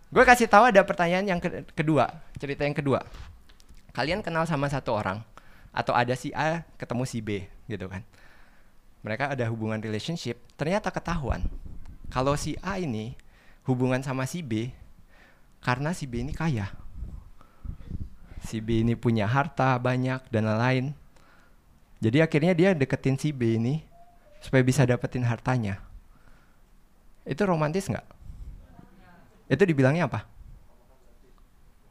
Gue 0.08 0.24
kasih 0.24 0.48
tahu 0.48 0.72
ada 0.72 0.80
pertanyaan 0.88 1.28
yang 1.28 1.40
ke- 1.44 1.68
kedua, 1.76 2.24
cerita 2.40 2.64
yang 2.64 2.72
kedua. 2.72 3.04
Kalian 3.92 4.24
kenal 4.24 4.48
sama 4.48 4.72
satu 4.72 4.96
orang, 4.96 5.20
atau 5.76 5.92
ada 5.92 6.16
si 6.16 6.32
A 6.32 6.64
ketemu 6.80 7.04
si 7.04 7.20
B, 7.20 7.44
gitu 7.68 7.92
kan? 7.92 8.08
Mereka 9.04 9.36
ada 9.36 9.44
hubungan 9.52 9.84
relationship, 9.84 10.40
ternyata 10.56 10.88
ketahuan 10.88 11.44
kalau 12.14 12.38
si 12.38 12.54
A 12.62 12.78
ini 12.78 13.18
hubungan 13.66 14.06
sama 14.06 14.30
si 14.30 14.46
B 14.46 14.70
karena 15.64 15.96
si 15.96 16.04
B 16.04 16.20
ini 16.20 16.36
kaya. 16.36 16.68
Si 18.44 18.60
B 18.60 18.84
ini 18.84 19.00
punya 19.00 19.24
harta 19.24 19.80
banyak 19.80 20.28
dan 20.28 20.44
lain-lain. 20.44 20.92
Jadi 22.04 22.20
akhirnya 22.20 22.52
dia 22.52 22.70
deketin 22.76 23.16
si 23.16 23.32
B 23.32 23.56
ini 23.56 23.80
supaya 24.44 24.60
bisa 24.60 24.84
dapetin 24.84 25.24
hartanya. 25.24 25.80
Itu 27.24 27.48
romantis 27.48 27.88
nggak? 27.88 28.04
Itu 29.48 29.64
dibilangnya 29.64 30.12
apa? 30.12 30.28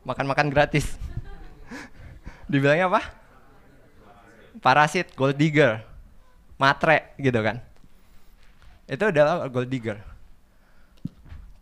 Makan-makan 0.05 0.53
gratis. 0.53 1.01
dibilangnya 2.53 2.93
apa? 2.93 3.01
Parasit, 4.61 5.17
gold 5.17 5.41
digger, 5.41 5.81
matre 6.61 7.17
gitu 7.17 7.41
kan. 7.41 7.65
Itu 8.85 9.09
adalah 9.09 9.49
gold 9.49 9.73
digger. 9.73 10.12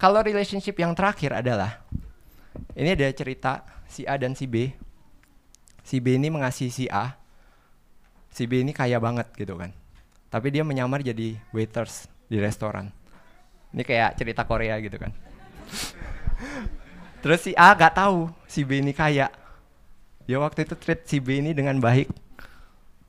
Kalau 0.01 0.25
relationship 0.25 0.81
yang 0.81 0.97
terakhir 0.97 1.45
adalah 1.45 1.85
ini 2.73 2.97
ada 2.97 3.05
cerita 3.13 3.69
si 3.85 4.09
A 4.09 4.17
dan 4.17 4.33
si 4.33 4.49
B. 4.49 4.73
Si 5.85 6.01
B 6.01 6.17
ini 6.17 6.33
mengasihi 6.33 6.73
si 6.73 6.85
A. 6.89 7.21
Si 8.33 8.49
B 8.49 8.65
ini 8.65 8.73
kaya 8.73 8.97
banget 8.97 9.29
gitu 9.37 9.61
kan. 9.61 9.77
Tapi 10.33 10.49
dia 10.49 10.65
menyamar 10.65 11.05
jadi 11.05 11.37
waiters 11.53 12.09
di 12.33 12.41
restoran. 12.41 12.89
Ini 13.77 13.83
kayak 13.85 14.17
cerita 14.17 14.49
Korea 14.49 14.81
gitu 14.81 14.97
kan. 14.97 15.13
Terus 17.23 17.45
si 17.45 17.53
A 17.53 17.77
gak 17.77 18.01
tahu 18.01 18.33
si 18.49 18.65
B 18.65 18.81
ini 18.81 18.97
kaya. 18.97 19.29
Dia 20.25 20.41
waktu 20.41 20.65
itu 20.65 20.81
treat 20.81 21.05
si 21.05 21.21
B 21.21 21.45
ini 21.45 21.53
dengan 21.53 21.77
baik. 21.77 22.09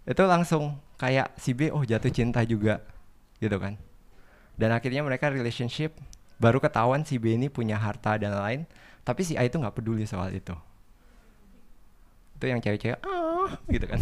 Itu 0.03 0.27
langsung 0.27 0.75
kayak 0.99 1.39
si 1.39 1.55
B 1.55 1.71
oh 1.71 1.87
jatuh 1.87 2.11
cinta 2.11 2.43
juga 2.43 2.83
gitu 3.39 3.55
kan. 3.55 3.79
Dan 4.59 4.75
akhirnya 4.75 5.07
mereka 5.07 5.31
relationship 5.31 5.95
baru 6.41 6.57
ketahuan 6.57 7.05
si 7.05 7.21
B 7.21 7.37
ini 7.37 7.53
punya 7.53 7.77
harta 7.77 8.17
dan 8.17 8.33
lain, 8.33 8.61
tapi 9.05 9.21
si 9.21 9.37
A 9.37 9.45
itu 9.45 9.61
nggak 9.61 9.77
peduli 9.77 10.09
soal 10.09 10.33
itu. 10.33 10.57
Itu 12.41 12.49
yang 12.49 12.57
cewek-cewek 12.57 12.97
ah 13.05 13.53
gitu 13.69 13.85
kan. 13.85 14.01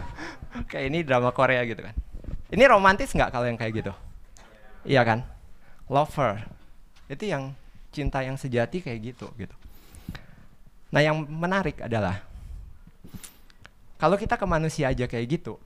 kayak 0.70 0.86
ini 0.86 1.02
drama 1.02 1.34
Korea 1.34 1.66
gitu 1.66 1.82
kan. 1.82 1.98
Ini 2.54 2.70
romantis 2.70 3.10
nggak 3.10 3.34
kalau 3.34 3.50
yang 3.50 3.58
kayak 3.58 3.82
gitu? 3.82 3.92
Iya 4.86 5.02
kan? 5.02 5.26
Lover. 5.90 6.46
Itu 7.10 7.26
yang 7.26 7.58
cinta 7.90 8.22
yang 8.22 8.38
sejati 8.38 8.78
kayak 8.78 9.00
gitu 9.02 9.26
gitu. 9.34 9.54
Nah, 10.94 11.02
yang 11.02 11.26
menarik 11.26 11.82
adalah 11.82 12.22
kalau 13.98 14.14
kita 14.14 14.38
ke 14.38 14.46
manusia 14.46 14.94
aja 14.94 15.10
kayak 15.10 15.26
gitu, 15.42 15.58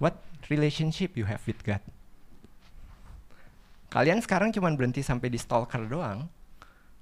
what 0.00 0.16
relationship 0.48 1.12
you 1.12 1.28
have 1.28 1.44
with 1.44 1.60
God? 1.60 1.84
Kalian 3.90 4.18
sekarang 4.18 4.50
cuman 4.50 4.74
berhenti 4.74 5.00
sampai 5.00 5.30
di 5.30 5.38
stalker 5.38 5.86
doang. 5.86 6.26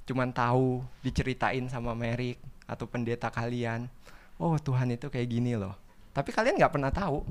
Cuman 0.04 0.30
tahu 0.30 0.84
diceritain 1.00 1.64
sama 1.72 1.96
Merik 1.96 2.36
atau 2.68 2.84
pendeta 2.84 3.32
kalian. 3.32 3.88
Oh 4.36 4.56
Tuhan 4.60 4.92
itu 4.92 5.08
kayak 5.08 5.28
gini 5.28 5.56
loh. 5.56 5.72
Tapi 6.12 6.30
kalian 6.30 6.60
nggak 6.60 6.74
pernah 6.74 6.92
tahu 6.92 7.24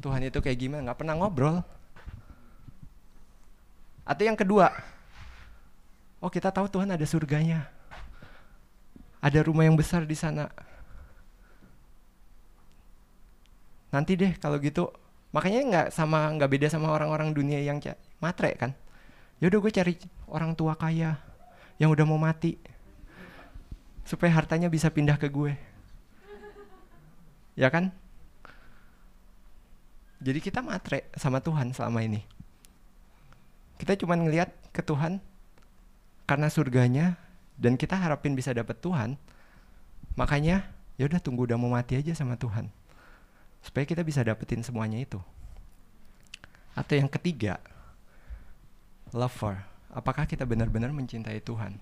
Tuhan 0.00 0.24
itu 0.26 0.40
kayak 0.40 0.58
gimana, 0.58 0.80
nggak 0.90 0.98
pernah 0.98 1.14
ngobrol. 1.14 1.60
Atau 4.02 4.24
yang 4.26 4.34
kedua, 4.34 4.72
oh 6.18 6.32
kita 6.32 6.50
tahu 6.50 6.66
Tuhan 6.66 6.90
ada 6.90 7.04
surganya, 7.04 7.68
ada 9.20 9.38
rumah 9.44 9.68
yang 9.68 9.76
besar 9.76 10.08
di 10.08 10.16
sana. 10.16 10.48
Nanti 13.92 14.16
deh 14.16 14.34
kalau 14.40 14.56
gitu, 14.58 14.90
makanya 15.30 15.60
nggak 15.62 15.86
sama 15.94 16.26
nggak 16.34 16.50
beda 16.50 16.66
sama 16.72 16.90
orang-orang 16.90 17.30
dunia 17.30 17.60
yang 17.62 17.78
matre 18.20 18.54
kan. 18.54 18.76
Yaudah 19.40 19.58
gue 19.58 19.72
cari 19.72 19.94
orang 20.28 20.52
tua 20.52 20.76
kaya 20.76 21.16
yang 21.80 21.88
udah 21.88 22.04
mau 22.04 22.20
mati 22.20 22.60
supaya 24.04 24.30
hartanya 24.36 24.68
bisa 24.68 24.92
pindah 24.92 25.16
ke 25.16 25.32
gue. 25.32 25.56
Ya 27.56 27.72
kan? 27.72 27.92
Jadi 30.20 30.44
kita 30.44 30.60
matre 30.60 31.08
sama 31.16 31.40
Tuhan 31.40 31.72
selama 31.72 32.04
ini. 32.04 32.20
Kita 33.80 33.96
cuma 33.96 34.12
ngelihat 34.12 34.52
ke 34.76 34.84
Tuhan 34.84 35.24
karena 36.28 36.52
surganya 36.52 37.16
dan 37.56 37.80
kita 37.80 37.96
harapin 37.96 38.36
bisa 38.36 38.52
dapat 38.52 38.76
Tuhan. 38.84 39.16
Makanya 40.20 40.68
ya 41.00 41.08
udah 41.08 41.16
tunggu 41.16 41.48
udah 41.48 41.56
mau 41.56 41.72
mati 41.72 41.96
aja 41.96 42.12
sama 42.12 42.36
Tuhan. 42.36 42.68
Supaya 43.64 43.88
kita 43.88 44.04
bisa 44.04 44.20
dapetin 44.20 44.60
semuanya 44.60 45.00
itu. 45.00 45.16
Atau 46.76 47.00
yang 47.00 47.08
ketiga, 47.08 47.56
lover. 49.14 49.62
Apakah 49.90 50.26
kita 50.26 50.46
benar-benar 50.46 50.94
mencintai 50.94 51.42
Tuhan? 51.42 51.78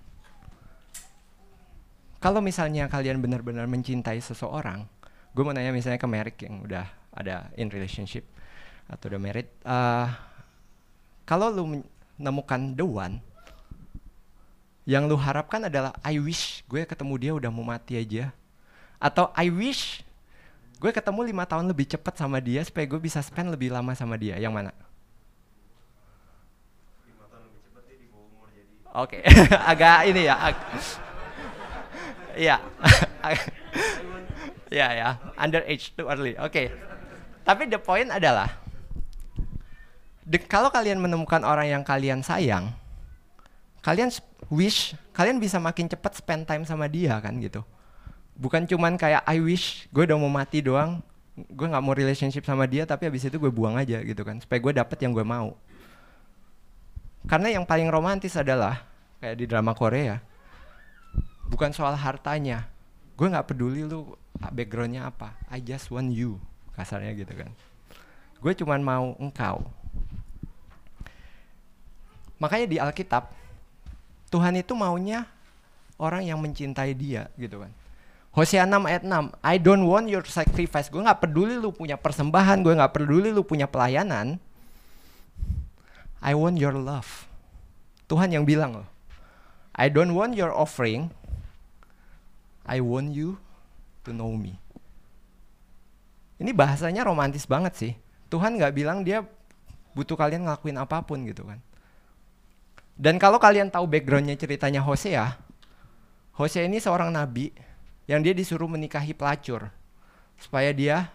Kalau 2.19 2.43
misalnya 2.43 2.91
kalian 2.91 3.23
benar-benar 3.23 3.63
mencintai 3.69 4.19
seseorang, 4.19 4.83
gue 5.31 5.43
mau 5.45 5.55
nanya 5.55 5.71
misalnya 5.71 6.01
ke 6.01 6.09
Merrick 6.09 6.43
yang 6.43 6.67
udah 6.67 6.83
ada 7.15 7.47
in 7.55 7.71
relationship 7.71 8.27
atau 8.89 9.07
udah 9.13 9.21
married, 9.21 9.45
uh, 9.69 10.09
kalau 11.23 11.53
lu 11.53 11.85
menemukan 12.17 12.73
the 12.73 12.81
one, 12.81 13.21
yang 14.89 15.05
lu 15.05 15.13
harapkan 15.13 15.61
adalah 15.69 15.93
I 16.01 16.17
wish 16.17 16.65
gue 16.65 16.81
ketemu 16.89 17.13
dia 17.21 17.31
udah 17.37 17.53
mau 17.53 17.61
mati 17.61 18.01
aja, 18.01 18.33
atau 18.97 19.29
I 19.37 19.53
wish 19.53 20.01
gue 20.81 20.89
ketemu 20.89 21.29
lima 21.29 21.45
tahun 21.45 21.69
lebih 21.69 21.85
cepat 21.85 22.17
sama 22.17 22.41
dia 22.41 22.65
supaya 22.65 22.89
gue 22.89 22.97
bisa 22.97 23.21
spend 23.21 23.53
lebih 23.53 23.69
lama 23.69 23.93
sama 23.93 24.17
dia, 24.17 24.41
yang 24.41 24.51
mana? 24.51 24.73
Oke, 28.99 29.23
agak 29.71 30.07
ini 30.07 30.27
ya. 30.27 30.35
ag- 30.51 30.67
Iya. 32.35 32.57
Iya 34.69 34.87
ya, 34.93 35.09
under 35.33 35.65
age 35.65 35.97
too 35.97 36.05
early. 36.05 36.37
Oke. 36.37 36.69
Tapi 37.41 37.65
the 37.65 37.81
point 37.81 38.05
adalah 38.13 38.53
de- 40.21 40.45
kalau 40.45 40.69
kalian 40.69 41.01
menemukan 41.01 41.41
orang 41.41 41.65
yang 41.65 41.81
kalian 41.81 42.21
sayang, 42.21 42.69
kalian 43.81 44.13
wish 44.53 44.93
kalian 45.09 45.41
bisa 45.41 45.57
makin 45.57 45.89
cepat 45.89 46.21
spend 46.21 46.45
time 46.45 46.69
sama 46.69 46.85
dia 46.85 47.17
kan 47.17 47.33
gitu. 47.41 47.65
Bukan 48.37 48.69
cuman 48.69 48.93
kayak 48.93 49.25
I 49.25 49.41
wish 49.41 49.89
gue 49.89 50.05
udah 50.05 50.21
mau 50.21 50.29
mati 50.29 50.61
doang, 50.61 51.01
gue 51.33 51.65
nggak 51.65 51.81
mau 51.81 51.97
relationship 51.97 52.45
sama 52.45 52.69
dia 52.69 52.85
tapi 52.85 53.09
habis 53.09 53.25
itu 53.25 53.41
gue 53.41 53.49
buang 53.49 53.73
aja 53.73 54.05
gitu 54.05 54.21
kan, 54.21 54.37
supaya 54.37 54.61
gue 54.61 54.73
dapet 54.77 55.01
yang 55.01 55.17
gue 55.17 55.25
mau. 55.25 55.57
Karena 57.25 57.57
yang 57.57 57.65
paling 57.65 57.89
romantis 57.89 58.37
adalah 58.37 58.85
kayak 59.19 59.35
di 59.39 59.45
drama 59.45 59.75
Korea, 59.75 60.19
bukan 61.47 61.71
soal 61.75 61.95
hartanya. 61.95 62.67
Gue 63.19 63.27
nggak 63.27 63.51
peduli 63.51 63.83
lu 63.83 64.15
backgroundnya 64.39 65.11
apa. 65.11 65.35
I 65.51 65.59
just 65.59 65.91
want 65.91 66.11
you, 66.15 66.39
kasarnya 66.75 67.11
gitu 67.15 67.35
kan. 67.35 67.51
Gue 68.39 68.55
cuman 68.55 68.79
mau 68.79 69.05
engkau. 69.19 69.67
Makanya 72.39 72.65
di 72.71 72.77
Alkitab 72.79 73.35
Tuhan 74.31 74.55
itu 74.55 74.71
maunya 74.77 75.27
orang 75.99 76.23
yang 76.23 76.39
mencintai 76.39 76.95
dia 76.95 77.27
gitu 77.35 77.67
kan. 77.67 77.71
Hosea 78.29 78.63
6 78.63 78.87
ayat 78.87 79.03
6, 79.03 79.35
I 79.41 79.55
don't 79.57 79.83
want 79.83 80.07
your 80.07 80.23
sacrifice. 80.23 80.87
Gue 80.87 81.01
nggak 81.01 81.27
peduli 81.27 81.57
lu 81.57 81.73
punya 81.73 81.97
persembahan, 81.97 82.61
gue 82.61 82.77
nggak 82.77 82.93
peduli 82.95 83.33
lu 83.33 83.43
punya 83.43 83.65
pelayanan. 83.65 84.39
I 86.21 86.37
want 86.37 86.61
your 86.61 86.77
love. 86.77 87.25
Tuhan 88.05 88.31
yang 88.31 88.45
bilang 88.45 88.79
loh. 88.79 88.87
I 89.75 89.87
don't 89.87 90.17
want 90.17 90.33
your 90.33 90.49
offering. 90.51 91.13
I 92.65 92.81
want 92.81 93.13
you 93.13 93.41
to 94.05 94.13
know 94.13 94.33
me. 94.33 94.61
Ini 96.39 96.55
bahasanya 96.55 97.03
romantis 97.03 97.43
banget 97.49 97.73
sih. 97.75 97.93
Tuhan 98.31 98.55
nggak 98.55 98.73
bilang 98.77 99.03
dia 99.03 99.25
butuh 99.97 100.15
kalian 100.15 100.47
ngelakuin 100.47 100.77
apa 100.79 101.01
pun 101.03 101.25
gitu 101.27 101.43
kan. 101.43 101.59
Dan 102.99 103.15
kalau 103.17 103.39
kalian 103.39 103.71
tahu 103.71 103.87
backgroundnya 103.87 104.35
ceritanya 104.35 104.83
Hosea, 104.83 105.39
Hosea 106.35 106.67
ini 106.67 106.79
seorang 106.83 107.11
nabi 107.11 107.51
yang 108.07 108.23
dia 108.23 108.35
disuruh 108.35 108.67
menikahi 108.67 109.15
pelacur 109.15 109.71
supaya 110.35 110.71
dia 110.71 111.11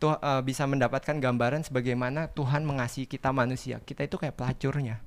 tuh 0.00 0.16
eh, 0.16 0.42
bisa 0.44 0.64
mendapatkan 0.64 1.16
gambaran 1.16 1.64
sebagaimana 1.64 2.32
Tuhan 2.32 2.64
mengasihi 2.64 3.08
kita 3.08 3.32
manusia. 3.32 3.80
Kita 3.84 4.04
itu 4.04 4.16
kayak 4.16 4.36
pelacurnya 4.36 5.00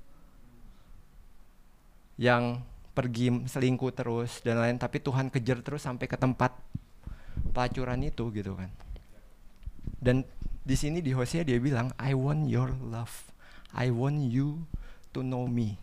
yang 2.19 2.63
pergi 2.91 3.47
selingkuh 3.47 3.91
terus 3.95 4.43
dan 4.43 4.59
lain 4.59 4.75
tapi 4.75 4.99
Tuhan 4.99 5.31
kejar 5.31 5.63
terus 5.63 5.87
sampai 5.87 6.11
ke 6.11 6.19
tempat 6.19 6.51
pelacuran 7.55 8.03
itu 8.03 8.27
gitu 8.35 8.55
kan 8.55 8.67
dan 10.01 10.25
di 10.61 10.75
sini 10.77 11.01
di 11.01 11.13
Hosea 11.13 11.41
dia 11.41 11.57
bilang, 11.57 11.89
I 11.97 12.13
want 12.13 12.45
your 12.49 12.73
love. 12.81 13.33
I 13.73 13.89
want 13.89 14.29
you 14.29 14.65
to 15.13 15.25
know 15.25 15.49
me. 15.49 15.77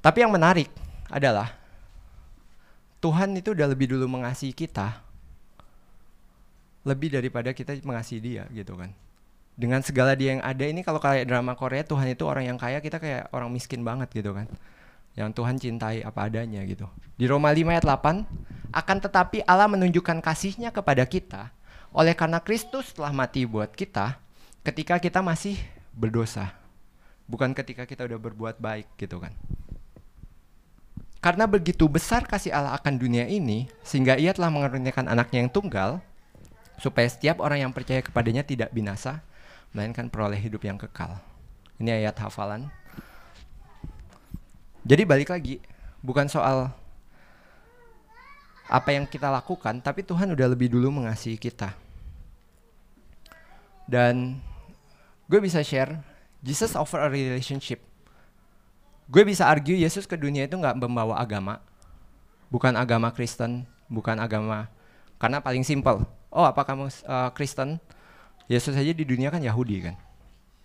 Tapi 0.00 0.24
yang 0.24 0.32
menarik 0.32 0.72
adalah 1.12 1.52
Tuhan 3.04 3.36
itu 3.36 3.52
udah 3.52 3.68
lebih 3.68 3.92
dulu 3.92 4.08
mengasihi 4.08 4.56
kita 4.56 5.04
lebih 6.80 7.12
daripada 7.12 7.52
kita 7.52 7.76
mengasihi 7.84 8.20
dia 8.24 8.48
gitu 8.48 8.72
kan. 8.80 8.88
Dengan 9.60 9.84
segala 9.84 10.16
dia 10.16 10.32
yang 10.32 10.40
ada 10.40 10.64
ini 10.64 10.80
kalau 10.80 10.96
kayak 10.96 11.28
drama 11.28 11.52
Korea 11.52 11.84
Tuhan 11.84 12.08
itu 12.08 12.24
orang 12.24 12.48
yang 12.48 12.56
kaya 12.56 12.80
kita 12.80 12.96
kayak 12.96 13.28
orang 13.28 13.52
miskin 13.52 13.84
banget 13.84 14.08
gitu 14.08 14.32
kan. 14.32 14.48
Yang 15.12 15.36
Tuhan 15.36 15.60
cintai 15.60 16.00
apa 16.00 16.32
adanya 16.32 16.64
gitu. 16.64 16.88
Di 17.20 17.28
Roma 17.28 17.52
5 17.52 17.68
ayat 17.68 17.84
8 17.84 18.72
akan 18.72 18.96
tetapi 19.04 19.44
Allah 19.44 19.68
menunjukkan 19.68 20.24
kasihnya 20.24 20.72
kepada 20.72 21.04
kita 21.04 21.52
oleh 21.92 22.16
karena 22.16 22.40
Kristus 22.40 22.96
telah 22.96 23.12
mati 23.12 23.44
buat 23.44 23.68
kita 23.76 24.16
ketika 24.64 24.96
kita 24.96 25.20
masih 25.20 25.60
berdosa. 25.92 26.56
Bukan 27.28 27.52
ketika 27.52 27.84
kita 27.84 28.08
udah 28.08 28.16
berbuat 28.16 28.56
baik 28.64 28.96
gitu 28.96 29.20
kan. 29.20 29.36
Karena 31.20 31.44
begitu 31.44 31.84
besar 31.84 32.24
kasih 32.24 32.48
Allah 32.48 32.72
akan 32.80 32.96
dunia 32.96 33.28
ini, 33.28 33.68
sehingga 33.84 34.16
ia 34.16 34.32
telah 34.32 34.48
mengaruniakan 34.48 35.04
anaknya 35.04 35.44
yang 35.44 35.52
tunggal, 35.52 36.00
supaya 36.80 37.04
setiap 37.12 37.44
orang 37.44 37.68
yang 37.68 37.72
percaya 37.76 38.00
kepadanya 38.00 38.40
tidak 38.40 38.72
binasa, 38.72 39.20
melainkan 39.74 40.10
peroleh 40.10 40.38
hidup 40.38 40.62
yang 40.66 40.78
kekal. 40.78 41.18
Ini 41.80 42.04
ayat 42.04 42.16
hafalan. 42.20 42.68
Jadi 44.84 45.02
balik 45.04 45.30
lagi, 45.32 45.60
bukan 46.00 46.26
soal 46.26 46.72
apa 48.70 48.90
yang 48.94 49.04
kita 49.04 49.28
lakukan, 49.28 49.82
tapi 49.82 50.06
Tuhan 50.06 50.32
udah 50.32 50.46
lebih 50.50 50.70
dulu 50.70 51.02
mengasihi 51.02 51.36
kita. 51.36 51.74
Dan 53.84 54.38
gue 55.26 55.40
bisa 55.42 55.60
share, 55.60 55.98
Jesus 56.40 56.78
offer 56.78 57.02
a 57.02 57.10
relationship 57.10 57.90
gue 59.10 59.22
bisa 59.26 59.50
argue 59.50 59.74
Yesus 59.74 60.06
ke 60.06 60.14
dunia 60.14 60.46
itu 60.46 60.54
nggak 60.54 60.78
membawa 60.78 61.18
agama, 61.18 61.58
bukan 62.46 62.78
agama 62.78 63.10
Kristen, 63.10 63.66
bukan 63.90 64.22
agama 64.22 64.70
karena 65.18 65.42
paling 65.42 65.66
simpel. 65.66 66.06
Oh 66.30 66.46
apa 66.46 66.62
kamu 66.62 66.86
uh, 67.10 67.34
Kristen? 67.34 67.82
Yesus 68.50 68.74
saja 68.74 68.90
di 68.90 69.06
dunia 69.06 69.30
kan 69.30 69.38
Yahudi 69.38 69.86
kan, 69.86 69.94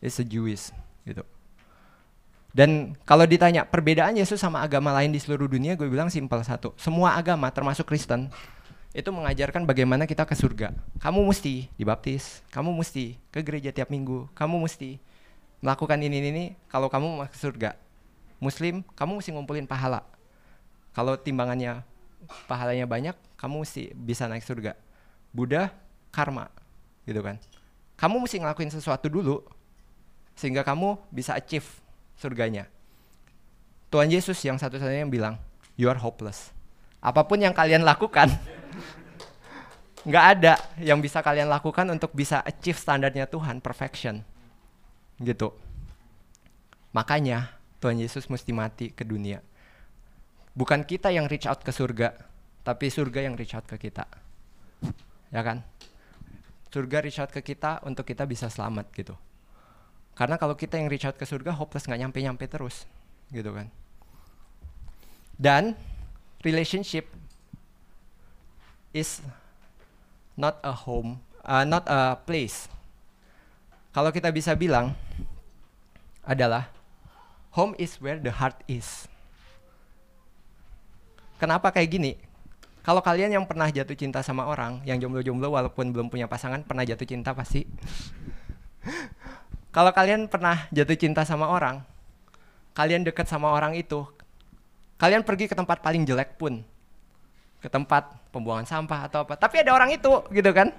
it's 0.01 0.17
a 0.17 0.25
Jewish 0.25 0.73
gitu. 1.05 1.21
Dan 2.55 2.95
kalau 3.03 3.27
ditanya 3.27 3.67
perbedaan 3.67 4.17
Yesus 4.17 4.41
sama 4.41 4.63
agama 4.63 4.89
lain 4.95 5.11
di 5.11 5.19
seluruh 5.19 5.45
dunia, 5.45 5.75
gue 5.75 5.91
bilang 5.91 6.07
simpel 6.07 6.39
satu. 6.41 6.71
Semua 6.79 7.13
agama 7.13 7.51
termasuk 7.53 7.83
Kristen 7.83 8.31
itu 8.95 9.11
mengajarkan 9.11 9.67
bagaimana 9.67 10.07
kita 10.07 10.23
ke 10.23 10.33
surga. 10.39 10.71
Kamu 11.03 11.19
mesti 11.27 11.67
dibaptis, 11.75 12.39
kamu 12.55 12.71
mesti 12.71 13.19
ke 13.27 13.43
gereja 13.43 13.75
tiap 13.75 13.91
minggu, 13.91 14.31
kamu 14.31 14.55
mesti 14.63 14.97
melakukan 15.59 15.99
ini 15.99 16.15
ini, 16.23 16.29
ini 16.31 16.45
kalau 16.71 16.87
kamu 16.87 17.05
mau 17.19 17.27
ke 17.27 17.35
surga. 17.35 17.75
Muslim, 18.39 18.87
kamu 18.95 19.19
mesti 19.19 19.35
ngumpulin 19.35 19.67
pahala. 19.67 20.07
Kalau 20.95 21.19
timbangannya 21.19 21.83
pahalanya 22.47 22.87
banyak, 22.87 23.19
kamu 23.35 23.67
mesti 23.67 23.91
bisa 23.99 24.31
naik 24.31 24.47
surga. 24.47 24.79
Buddha, 25.35 25.75
karma, 26.15 26.47
gitu 27.03 27.19
kan. 27.19 27.35
Kamu 27.95 28.19
mesti 28.19 28.43
ngelakuin 28.43 28.71
sesuatu 28.71 29.07
dulu, 29.07 29.39
sehingga 30.35 30.67
kamu 30.67 30.99
bisa 31.11 31.31
achieve 31.35 31.65
surganya. 32.19 32.67
Tuhan 33.87 34.11
Yesus 34.11 34.35
yang 34.43 34.59
satu-satunya 34.59 35.07
yang 35.07 35.13
bilang, 35.13 35.39
you 35.79 35.87
are 35.87 35.99
hopeless. 35.99 36.51
Apa 36.99 37.23
pun 37.23 37.39
yang 37.39 37.55
kalian 37.55 37.87
lakukan, 37.87 38.27
nggak 40.07 40.25
ada 40.37 40.59
yang 40.83 40.99
bisa 40.99 41.23
kalian 41.23 41.47
lakukan 41.47 41.87
untuk 41.87 42.11
bisa 42.11 42.43
achieve 42.43 42.75
standarnya 42.75 43.31
Tuhan, 43.31 43.63
perfection. 43.63 44.19
Gitu. 45.15 45.55
Makanya 46.91 47.55
Tuhan 47.79 47.99
Yesus 47.99 48.27
mesti 48.27 48.51
mati 48.51 48.91
ke 48.91 49.07
dunia. 49.07 49.39
Bukan 50.55 50.83
kita 50.83 51.11
yang 51.11 51.27
reach 51.27 51.47
out 51.47 51.63
ke 51.63 51.71
surga, 51.71 52.15
tapi 52.63 52.91
surga 52.91 53.27
yang 53.27 53.35
reach 53.39 53.55
out 53.55 53.67
ke 53.67 53.75
kita. 53.79 54.07
Ya 55.31 55.43
kan? 55.43 55.63
Surga 56.75 56.99
reach 56.99 57.23
out 57.23 57.31
ke 57.31 57.39
kita 57.39 57.79
untuk 57.87 58.03
kita 58.03 58.27
bisa 58.27 58.51
selamat 58.51 58.91
gitu. 58.91 59.15
Karena 60.11 60.35
kalau 60.35 60.59
kita 60.59 60.75
yang 60.75 60.91
reach 60.91 61.07
out 61.07 61.15
ke 61.15 61.23
surga, 61.23 61.55
hopeless 61.55 61.87
nggak 61.87 62.03
nyampe-nyampe 62.03 62.43
terus, 62.51 62.83
gitu 63.31 63.55
kan? 63.55 63.71
Dan 65.39 65.79
relationship 66.43 67.07
is 68.91 69.23
not 70.35 70.59
a 70.67 70.75
home, 70.75 71.23
uh, 71.47 71.63
not 71.63 71.87
a 71.87 72.19
place. 72.27 72.67
Kalau 73.95 74.11
kita 74.11 74.27
bisa 74.35 74.51
bilang 74.51 74.91
adalah 76.27 76.75
Home 77.55 77.71
is 77.79 77.95
where 78.03 78.19
the 78.19 78.35
heart 78.35 78.59
is. 78.67 79.07
Kenapa 81.39 81.71
kayak 81.71 81.87
gini? 81.87 82.11
Kalau 82.85 83.01
kalian 83.01 83.33
yang 83.33 83.49
pernah 83.49 83.65
jatuh 83.73 83.97
cinta 83.97 84.21
sama 84.21 84.45
orang, 84.45 84.77
yang 84.85 85.01
jomblo-jomblo 85.01 85.49
walaupun 85.49 85.89
belum 85.89 86.13
punya 86.13 86.29
pasangan, 86.29 86.61
pernah 86.61 86.85
jatuh 86.85 87.09
cinta 87.09 87.33
pasti. 87.33 87.65
Kalau 89.75 89.89
kalian 89.89 90.29
pernah 90.29 90.69
jatuh 90.69 90.93
cinta 90.93 91.25
sama 91.25 91.49
orang, 91.49 91.81
kalian 92.77 93.01
dekat 93.01 93.25
sama 93.25 93.49
orang 93.49 93.73
itu, 93.73 94.05
kalian 95.01 95.25
pergi 95.25 95.49
ke 95.49 95.57
tempat 95.57 95.81
paling 95.81 96.05
jelek 96.05 96.37
pun, 96.37 96.61
ke 97.57 97.73
tempat 97.73 98.05
pembuangan 98.29 98.69
sampah 98.69 99.09
atau 99.09 99.25
apa, 99.25 99.33
tapi 99.33 99.65
ada 99.65 99.73
orang 99.73 99.89
itu, 99.89 100.21
gitu 100.29 100.53
kan? 100.53 100.69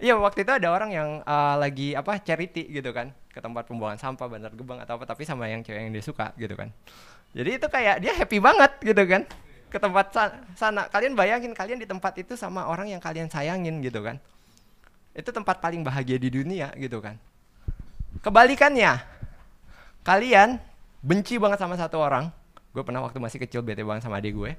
Iya 0.00 0.18
waktu 0.18 0.42
itu 0.42 0.56
ada 0.56 0.72
orang 0.72 0.90
yang 0.90 1.08
uh, 1.22 1.54
lagi 1.60 1.94
apa 1.94 2.18
charity 2.18 2.66
gitu 2.66 2.90
kan 2.90 3.14
ke 3.30 3.38
tempat 3.38 3.70
pembuangan 3.70 4.02
sampah 4.02 4.26
Bandar 4.26 4.50
Gebang 4.50 4.82
atau 4.82 4.98
apa 4.98 5.06
tapi 5.06 5.22
sama 5.22 5.46
yang 5.46 5.62
cewek 5.62 5.78
yang 5.78 5.94
dia 5.94 6.02
suka 6.02 6.34
gitu 6.34 6.58
kan. 6.58 6.74
Jadi 7.38 7.62
itu 7.62 7.66
kayak 7.70 8.02
dia 8.02 8.10
happy 8.18 8.42
banget 8.42 8.82
gitu 8.82 8.98
kan 9.06 9.22
ke 9.72 9.80
tempat 9.80 10.12
sana. 10.52 10.92
Kalian 10.92 11.16
bayangin 11.16 11.56
kalian 11.56 11.80
di 11.80 11.88
tempat 11.88 12.12
itu 12.20 12.36
sama 12.36 12.68
orang 12.68 12.92
yang 12.92 13.00
kalian 13.00 13.32
sayangin 13.32 13.80
gitu 13.80 14.04
kan. 14.04 14.20
Itu 15.16 15.32
tempat 15.32 15.64
paling 15.64 15.80
bahagia 15.80 16.20
di 16.20 16.28
dunia 16.28 16.68
gitu 16.76 17.00
kan. 17.00 17.16
Kebalikannya, 18.20 19.00
kalian 20.04 20.60
benci 21.00 21.40
banget 21.40 21.56
sama 21.56 21.80
satu 21.80 21.96
orang. 21.96 22.28
Gue 22.76 22.84
pernah 22.84 23.00
waktu 23.00 23.16
masih 23.16 23.40
kecil 23.40 23.64
bete 23.64 23.80
banget 23.80 24.04
sama 24.04 24.20
adik 24.20 24.36
gue. 24.36 24.52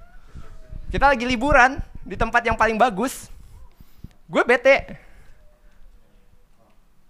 Kita 0.89 1.13
lagi 1.13 1.25
liburan 1.29 1.77
di 2.01 2.17
tempat 2.17 2.41
yang 2.41 2.57
paling 2.57 2.77
bagus. 2.81 3.29
Gue 4.25 4.41
bete, 4.41 4.97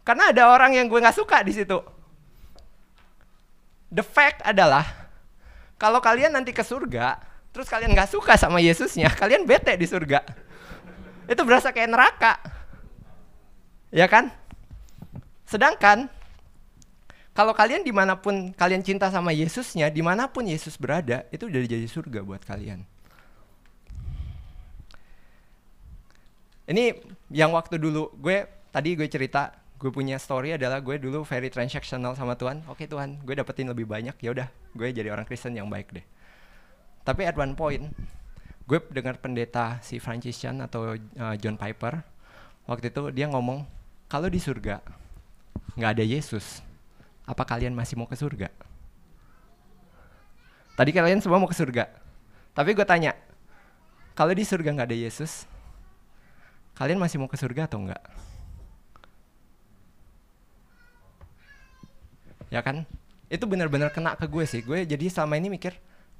karena 0.03 0.35
ada 0.35 0.51
orang 0.51 0.75
yang 0.75 0.91
gue 0.91 0.99
nggak 0.99 1.15
suka 1.15 1.39
di 1.47 1.55
situ. 1.55 1.79
The 3.87 4.03
fact 4.03 4.43
adalah 4.43 4.83
kalau 5.79 6.03
kalian 6.03 6.35
nanti 6.35 6.51
ke 6.51 6.59
surga, 6.59 7.19
terus 7.53 7.69
kalian 7.69 7.93
nggak 7.93 8.09
suka 8.09 8.33
sama 8.35 8.57
Yesusnya, 8.59 9.13
kalian 9.21 9.45
bete 9.45 9.77
di 9.77 9.85
surga. 9.85 10.25
Itu 11.29 11.45
berasa 11.47 11.71
kayak 11.71 11.89
neraka. 11.93 12.33
Ya 13.93 14.09
kan? 14.09 14.33
Sedangkan 15.45 16.09
kalau 17.33 17.53
kalian 17.53 17.85
di 17.85 17.93
mana 17.93 18.17
pun 18.17 18.53
kalian 18.53 18.81
cinta 18.81 19.09
sama 19.13 19.33
Yesusnya, 19.33 19.89
di 19.89 20.01
mana 20.05 20.29
pun 20.29 20.45
Yesus 20.45 20.77
berada, 20.77 21.25
itu 21.33 21.49
udah 21.49 21.61
jadi 21.65 21.87
surga 21.89 22.21
buat 22.21 22.41
kalian. 22.45 22.85
Ini 26.69 26.95
yang 27.33 27.51
waktu 27.53 27.75
dulu 27.75 28.13
gue 28.17 28.47
tadi 28.71 28.95
gue 28.95 29.09
cerita 29.09 29.51
gue 29.81 29.91
punya 29.91 30.15
story 30.15 30.55
adalah 30.55 30.79
gue 30.79 30.95
dulu 30.95 31.27
very 31.27 31.51
transactional 31.51 32.15
sama 32.15 32.39
Tuhan. 32.39 32.63
Oke 32.71 32.87
Tuhan, 32.87 33.19
gue 33.25 33.35
dapetin 33.35 33.67
lebih 33.67 33.83
banyak. 33.83 34.15
Ya 34.23 34.29
udah, 34.31 34.47
gue 34.71 34.87
jadi 34.93 35.11
orang 35.11 35.27
Kristen 35.27 35.57
yang 35.57 35.67
baik 35.67 35.91
deh. 35.91 36.05
Tapi 37.03 37.27
at 37.27 37.35
one 37.35 37.55
point, 37.55 37.91
gue 38.63 38.79
dengar 38.91 39.19
pendeta 39.19 39.79
si 39.83 39.99
Francis 39.99 40.39
Chan 40.39 40.55
atau 40.63 40.95
uh, 40.95 41.35
John 41.39 41.59
Piper 41.59 41.99
waktu 42.63 42.87
itu 42.87 43.11
dia 43.11 43.27
ngomong 43.27 43.67
kalau 44.07 44.31
di 44.31 44.39
surga 44.39 44.79
nggak 45.75 45.91
ada 45.99 46.05
Yesus, 46.07 46.63
apa 47.27 47.43
kalian 47.43 47.75
masih 47.75 47.99
mau 47.99 48.07
ke 48.07 48.15
surga? 48.15 48.47
Tadi 50.73 50.89
kalian 50.95 51.19
semua 51.19 51.37
mau 51.37 51.49
ke 51.51 51.57
surga, 51.57 51.91
tapi 52.55 52.73
gue 52.73 52.87
tanya, 52.87 53.13
kalau 54.15 54.31
di 54.31 54.41
surga 54.41 54.73
nggak 54.73 54.89
ada 54.89 54.97
Yesus, 54.97 55.45
kalian 56.79 56.97
masih 56.97 57.19
mau 57.19 57.29
ke 57.29 57.37
surga 57.37 57.67
atau 57.67 57.83
enggak? 57.83 58.01
ya 62.53 62.61
kan 62.61 62.85
itu 63.33 63.49
benar-benar 63.49 63.89
kena 63.89 64.13
ke 64.13 64.29
gue 64.29 64.45
sih 64.45 64.61
gue 64.61 64.85
jadi 64.85 65.09
selama 65.09 65.41
ini 65.41 65.57
mikir 65.57 65.73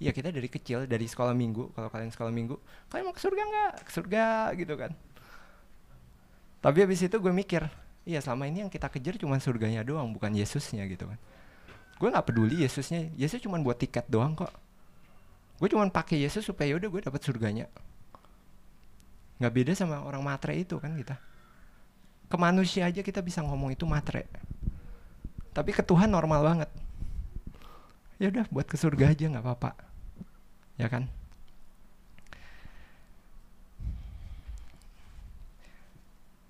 ya 0.03 0.11
kita 0.11 0.35
dari 0.35 0.51
kecil 0.51 0.83
dari 0.83 1.07
sekolah 1.07 1.31
minggu 1.31 1.71
kalau 1.71 1.87
kalian 1.87 2.11
sekolah 2.11 2.27
minggu 2.27 2.59
kalian 2.91 3.07
mau 3.07 3.15
ke 3.15 3.23
surga 3.23 3.41
nggak? 3.47 3.71
Ke 3.87 3.91
surga 3.95 4.25
gitu 4.59 4.73
kan. 4.75 4.91
Tapi 6.59 6.77
habis 6.83 6.99
itu 6.99 7.15
gue 7.15 7.31
mikir 7.31 7.63
iya 8.03 8.19
selama 8.19 8.51
ini 8.51 8.67
yang 8.67 8.71
kita 8.71 8.91
kejar 8.91 9.15
cuma 9.15 9.39
surganya 9.39 9.79
doang 9.79 10.11
bukan 10.11 10.35
Yesusnya 10.35 10.83
gitu 10.91 11.07
kan. 11.07 11.15
Gue 11.95 12.11
nggak 12.11 12.27
peduli 12.27 12.67
Yesusnya 12.67 13.07
Yesus 13.15 13.39
cuma 13.39 13.55
buat 13.63 13.79
tiket 13.79 14.11
doang 14.11 14.35
kok. 14.35 14.51
Gue 15.63 15.71
cuma 15.71 15.87
pakai 15.87 16.19
Yesus 16.19 16.43
supaya 16.43 16.75
udah 16.75 16.91
gue 16.91 17.01
dapat 17.07 17.23
surganya. 17.23 17.71
Nggak 19.39 19.53
beda 19.55 19.71
sama 19.71 20.03
orang 20.03 20.19
matre 20.19 20.59
itu 20.59 20.75
kan 20.83 20.91
kita. 20.99 21.15
Ke 22.27 22.35
manusia 22.35 22.91
aja 22.91 22.99
kita 22.99 23.23
bisa 23.23 23.39
ngomong 23.39 23.71
itu 23.71 23.87
matre. 23.87 24.27
Tapi 25.55 25.71
ke 25.71 25.79
Tuhan 25.79 26.11
normal 26.11 26.43
banget. 26.43 26.69
Ya 28.19 28.27
udah 28.27 28.43
buat 28.51 28.67
ke 28.67 28.75
surga 28.75 29.15
aja 29.15 29.31
nggak 29.31 29.43
apa-apa 29.47 29.92
ya 30.77 30.87
kan? 30.89 31.09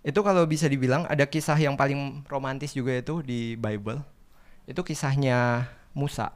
Itu 0.04 0.20
kalau 0.20 0.44
bisa 0.44 0.68
dibilang 0.68 1.08
ada 1.08 1.24
kisah 1.24 1.56
yang 1.56 1.80
paling 1.80 2.28
romantis 2.28 2.76
juga 2.76 2.92
itu 2.92 3.24
di 3.24 3.56
Bible. 3.56 4.04
Itu 4.68 4.84
kisahnya 4.84 5.72
Musa. 5.96 6.36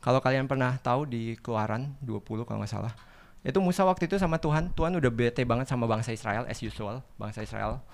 Kalau 0.00 0.24
kalian 0.24 0.48
pernah 0.48 0.80
tahu 0.80 1.04
di 1.04 1.36
Keluaran 1.36 1.92
20 2.00 2.48
kalau 2.48 2.64
nggak 2.64 2.72
salah. 2.72 2.96
Itu 3.44 3.60
Musa 3.60 3.84
waktu 3.84 4.08
itu 4.08 4.16
sama 4.16 4.40
Tuhan. 4.40 4.72
Tuhan 4.72 4.96
udah 4.96 5.12
bete 5.12 5.44
banget 5.44 5.68
sama 5.68 5.84
bangsa 5.84 6.16
Israel 6.16 6.48
as 6.48 6.64
usual. 6.64 7.04
Bangsa 7.20 7.44
Israel 7.44 7.84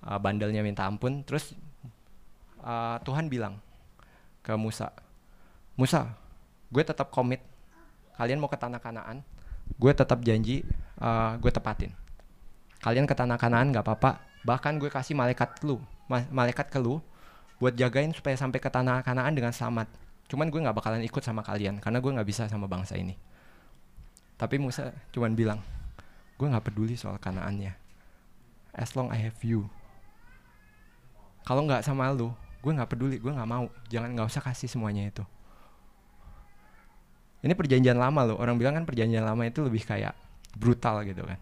uh, 0.00 0.16
bandelnya 0.16 0.64
minta 0.64 0.88
ampun. 0.88 1.20
Terus 1.28 1.52
uh, 2.64 2.96
Tuhan 3.04 3.28
bilang 3.28 3.60
ke 4.42 4.52
Musa 4.58 4.90
Musa 5.78 6.10
gue 6.72 6.82
tetap 6.82 7.14
komit 7.14 7.40
kalian 8.16 8.38
mau 8.38 8.50
ke 8.50 8.58
tanah 8.58 8.80
Kanaan? 8.80 9.24
Gue 9.78 9.92
tetap 9.96 10.20
janji 10.22 10.66
uh, 11.00 11.34
gue 11.38 11.50
tepatin. 11.52 11.92
Kalian 12.82 13.06
ke 13.06 13.14
tanah 13.14 13.38
kanaan 13.38 13.70
nggak 13.70 13.86
apa-apa. 13.86 14.18
Bahkan 14.42 14.82
gue 14.82 14.90
kasih 14.90 15.14
malaikat 15.14 15.62
lu 15.62 15.78
ma 16.10 16.26
malaikat 16.34 16.66
ke 16.66 16.82
lu 16.82 16.98
buat 17.62 17.78
jagain 17.78 18.10
supaya 18.10 18.34
sampai 18.34 18.58
ke 18.58 18.66
tanah 18.66 19.06
kanaan 19.06 19.38
dengan 19.38 19.54
selamat. 19.54 19.86
Cuman 20.26 20.50
gue 20.50 20.58
nggak 20.58 20.74
bakalan 20.74 21.02
ikut 21.06 21.22
sama 21.22 21.46
kalian 21.46 21.78
karena 21.78 22.02
gue 22.02 22.10
nggak 22.10 22.26
bisa 22.26 22.50
sama 22.50 22.66
bangsa 22.66 22.98
ini. 22.98 23.14
Tapi 24.34 24.58
Musa 24.58 24.90
cuman 25.14 25.38
bilang 25.38 25.62
gue 26.34 26.46
nggak 26.50 26.66
peduli 26.66 26.98
soal 26.98 27.22
kanaannya. 27.22 27.70
As 28.74 28.90
long 28.98 29.14
I 29.14 29.30
have 29.30 29.38
you. 29.46 29.70
Kalau 31.46 31.62
nggak 31.62 31.86
sama 31.86 32.10
lu 32.10 32.34
gue 32.62 32.72
nggak 32.74 32.90
peduli 32.90 33.22
gue 33.22 33.30
nggak 33.30 33.46
mau. 33.46 33.70
Jangan 33.94 34.10
nggak 34.18 34.26
usah 34.26 34.42
kasih 34.42 34.66
semuanya 34.66 35.06
itu 35.06 35.22
ini 37.42 37.52
perjanjian 37.58 37.98
lama 37.98 38.22
loh. 38.22 38.36
Orang 38.38 38.54
bilang 38.56 38.78
kan 38.78 38.86
perjanjian 38.86 39.26
lama 39.26 39.42
itu 39.42 39.66
lebih 39.66 39.82
kayak 39.82 40.14
brutal 40.54 41.02
gitu 41.02 41.26
kan. 41.26 41.38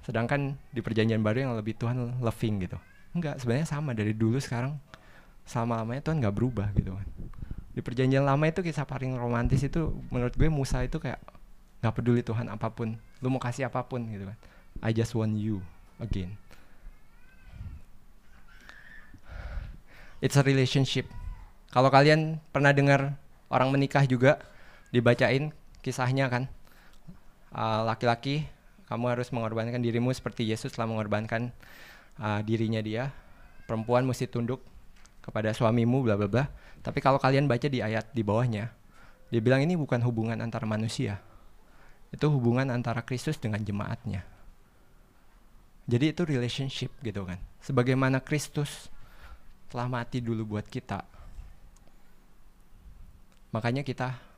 Sedangkan 0.00 0.56
di 0.72 0.80
perjanjian 0.80 1.20
baru 1.20 1.48
yang 1.48 1.52
lebih 1.56 1.76
Tuhan 1.76 2.24
loving 2.24 2.54
gitu. 2.64 2.80
Enggak 3.12 3.40
sebenarnya 3.40 3.68
sama 3.68 3.92
dari 3.92 4.16
dulu 4.16 4.40
sekarang. 4.40 4.80
Sama 5.44 5.76
lamanya 5.76 6.00
Tuhan 6.08 6.24
nggak 6.24 6.34
berubah 6.34 6.72
gitu 6.72 6.96
kan. 6.96 7.06
Di 7.76 7.84
perjanjian 7.84 8.24
lama 8.24 8.48
itu 8.48 8.64
kisah 8.64 8.88
paling 8.88 9.12
romantis 9.20 9.60
itu 9.60 9.92
menurut 10.08 10.32
gue 10.32 10.48
Musa 10.48 10.80
itu 10.80 10.96
kayak 10.96 11.20
nggak 11.84 11.94
peduli 12.00 12.24
Tuhan 12.24 12.48
apa 12.48 12.72
pun. 12.72 12.96
Lu 13.20 13.28
mau 13.28 13.42
kasih 13.42 13.68
apa 13.68 13.84
pun 13.84 14.08
gitu 14.08 14.24
kan. 14.24 14.38
I 14.80 14.96
just 14.96 15.12
want 15.12 15.36
you 15.36 15.60
again. 16.00 16.40
It's 20.24 20.40
a 20.40 20.44
relationship. 20.46 21.04
Kalau 21.68 21.92
kalian 21.92 22.40
pernah 22.48 22.72
dengar 22.72 23.20
orang 23.52 23.68
menikah 23.68 24.08
juga 24.08 24.40
dibacain 24.94 25.50
kisahnya 25.82 26.30
kan 26.30 26.46
laki-laki 27.82 28.46
uh, 28.46 28.54
kamu 28.86 29.04
harus 29.10 29.34
mengorbankan 29.34 29.82
dirimu 29.82 30.14
seperti 30.14 30.46
Yesus 30.46 30.70
telah 30.70 30.86
mengorbankan 30.86 31.50
uh, 32.22 32.40
dirinya 32.46 32.78
dia. 32.78 33.10
Perempuan 33.64 34.06
mesti 34.06 34.30
tunduk 34.30 34.62
kepada 35.24 35.50
suamimu 35.50 36.04
bla 36.04 36.14
bla 36.14 36.28
bla. 36.30 36.44
Tapi 36.84 37.00
kalau 37.00 37.16
kalian 37.16 37.48
baca 37.48 37.64
di 37.64 37.80
ayat 37.80 38.12
di 38.12 38.20
bawahnya, 38.20 38.70
dia 39.32 39.40
bilang 39.40 39.64
ini 39.64 39.72
bukan 39.74 40.04
hubungan 40.04 40.36
antara 40.38 40.68
manusia. 40.68 41.18
Itu 42.12 42.28
hubungan 42.30 42.68
antara 42.70 43.00
Kristus 43.02 43.40
dengan 43.40 43.64
jemaatnya. 43.64 44.22
Jadi 45.88 46.12
itu 46.12 46.22
relationship 46.28 46.92
gitu 47.00 47.24
kan. 47.24 47.40
Sebagaimana 47.64 48.20
Kristus 48.20 48.92
telah 49.72 49.88
mati 49.88 50.20
dulu 50.20 50.56
buat 50.56 50.68
kita. 50.68 51.02
Makanya 53.56 53.80
kita 53.80 54.33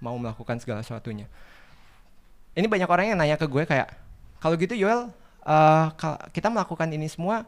mau 0.00 0.16
melakukan 0.16 0.60
segala 0.60 0.84
sesuatunya. 0.84 1.28
Ini 2.56 2.66
banyak 2.68 2.88
orang 2.88 3.12
yang 3.12 3.18
nanya 3.20 3.36
ke 3.36 3.44
gue 3.44 3.68
kayak 3.68 3.92
kalau 4.40 4.56
gitu 4.56 4.72
Yoel 4.76 5.12
uh, 5.44 5.86
kita 6.32 6.48
melakukan 6.48 6.88
ini 6.88 7.08
semua 7.08 7.44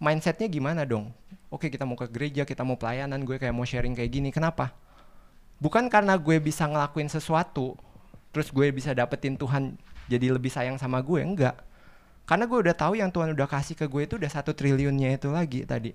mindsetnya 0.00 0.48
gimana 0.48 0.84
dong? 0.84 1.12
Oke 1.48 1.70
kita 1.72 1.88
mau 1.88 1.96
ke 1.96 2.08
gereja 2.10 2.44
kita 2.44 2.66
mau 2.66 2.76
pelayanan 2.76 3.24
gue 3.24 3.40
kayak 3.40 3.54
mau 3.54 3.64
sharing 3.64 3.96
kayak 3.96 4.10
gini 4.12 4.28
kenapa? 4.28 4.72
Bukan 5.60 5.88
karena 5.88 6.18
gue 6.20 6.36
bisa 6.40 6.68
ngelakuin 6.68 7.08
sesuatu 7.08 7.76
terus 8.34 8.50
gue 8.50 8.68
bisa 8.74 8.90
dapetin 8.92 9.38
Tuhan 9.38 9.78
jadi 10.10 10.34
lebih 10.34 10.52
sayang 10.52 10.76
sama 10.76 11.00
gue 11.00 11.20
enggak. 11.24 11.56
Karena 12.24 12.48
gue 12.48 12.56
udah 12.56 12.76
tahu 12.76 12.96
yang 12.96 13.12
Tuhan 13.12 13.36
udah 13.36 13.48
kasih 13.48 13.76
ke 13.76 13.84
gue 13.84 14.08
itu 14.08 14.16
udah 14.16 14.32
satu 14.32 14.56
triliunnya 14.56 15.16
itu 15.16 15.28
lagi 15.28 15.64
tadi. 15.68 15.92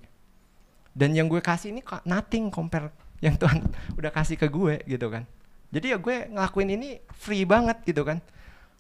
Dan 0.94 1.14
yang 1.14 1.30
gue 1.30 1.42
kasih 1.42 1.74
ini 1.74 1.82
nothing 2.06 2.50
compare 2.50 2.94
yang 3.20 3.36
Tuhan 3.38 3.66
udah 4.00 4.12
kasih 4.14 4.40
ke 4.40 4.48
gue 4.50 4.82
gitu 4.88 5.10
kan 5.12 5.28
jadi 5.70 5.96
ya 5.96 5.98
gue 6.02 6.16
ngelakuin 6.34 6.70
ini 6.74 6.90
free 7.14 7.46
banget 7.46 7.78
gitu 7.86 8.02
kan. 8.02 8.18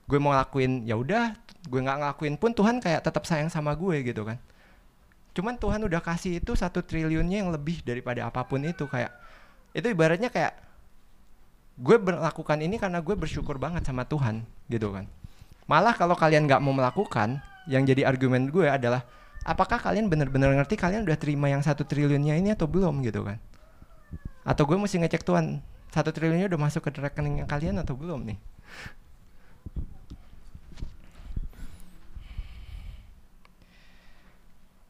Gue 0.10 0.18
mau 0.18 0.34
ngelakuin 0.34 0.90
ya 0.90 0.98
udah 0.98 1.38
gue 1.70 1.80
nggak 1.80 1.98
ngelakuin 2.02 2.34
pun 2.42 2.50
Tuhan 2.50 2.82
kayak 2.82 3.06
tetap 3.06 3.30
sayang 3.30 3.50
sama 3.54 3.78
gue 3.78 4.02
gitu 4.02 4.26
kan. 4.26 4.42
Cuman 5.38 5.56
Tuhan 5.62 5.86
udah 5.86 6.02
kasih 6.02 6.42
itu 6.42 6.58
satu 6.58 6.82
triliunnya 6.82 7.46
yang 7.46 7.54
lebih 7.54 7.86
daripada 7.86 8.26
apa 8.26 8.42
pun 8.42 8.66
itu 8.66 8.90
kayak 8.90 9.14
itu 9.78 9.86
ibaratnya 9.94 10.34
kayak 10.34 10.58
gue 11.80 11.96
melakukan 11.96 12.58
ini 12.60 12.76
karena 12.82 13.00
gue 13.00 13.16
bersyukur 13.16 13.62
banget 13.62 13.86
sama 13.86 14.04
Tuhan 14.10 14.42
gitu 14.66 14.90
kan. 14.90 15.06
Malah 15.70 15.94
kalau 15.94 16.18
kalian 16.18 16.50
nggak 16.50 16.60
mau 16.66 16.74
melakukan 16.74 17.38
yang 17.70 17.86
jadi 17.86 18.10
argumen 18.10 18.50
gue 18.50 18.66
adalah 18.66 19.06
apakah 19.46 19.78
kalian 19.78 20.10
benar-benar 20.10 20.50
ngerti 20.58 20.74
kalian 20.74 21.06
udah 21.06 21.16
terima 21.22 21.54
yang 21.54 21.62
satu 21.62 21.86
triliunnya 21.86 22.34
ini 22.34 22.58
atau 22.58 22.66
belum 22.66 23.06
gitu 23.06 23.22
kan? 23.22 23.38
Atau 24.42 24.66
gue 24.66 24.74
mesti 24.74 24.98
ngecek 24.98 25.22
Tuhan 25.22 25.62
satu 25.90 26.14
triliunnya 26.14 26.50
udah 26.50 26.62
masuk 26.62 26.86
ke 26.86 27.02
rekening 27.02 27.46
kalian 27.50 27.82
atau 27.82 27.98
belum 27.98 28.30
nih? 28.30 28.40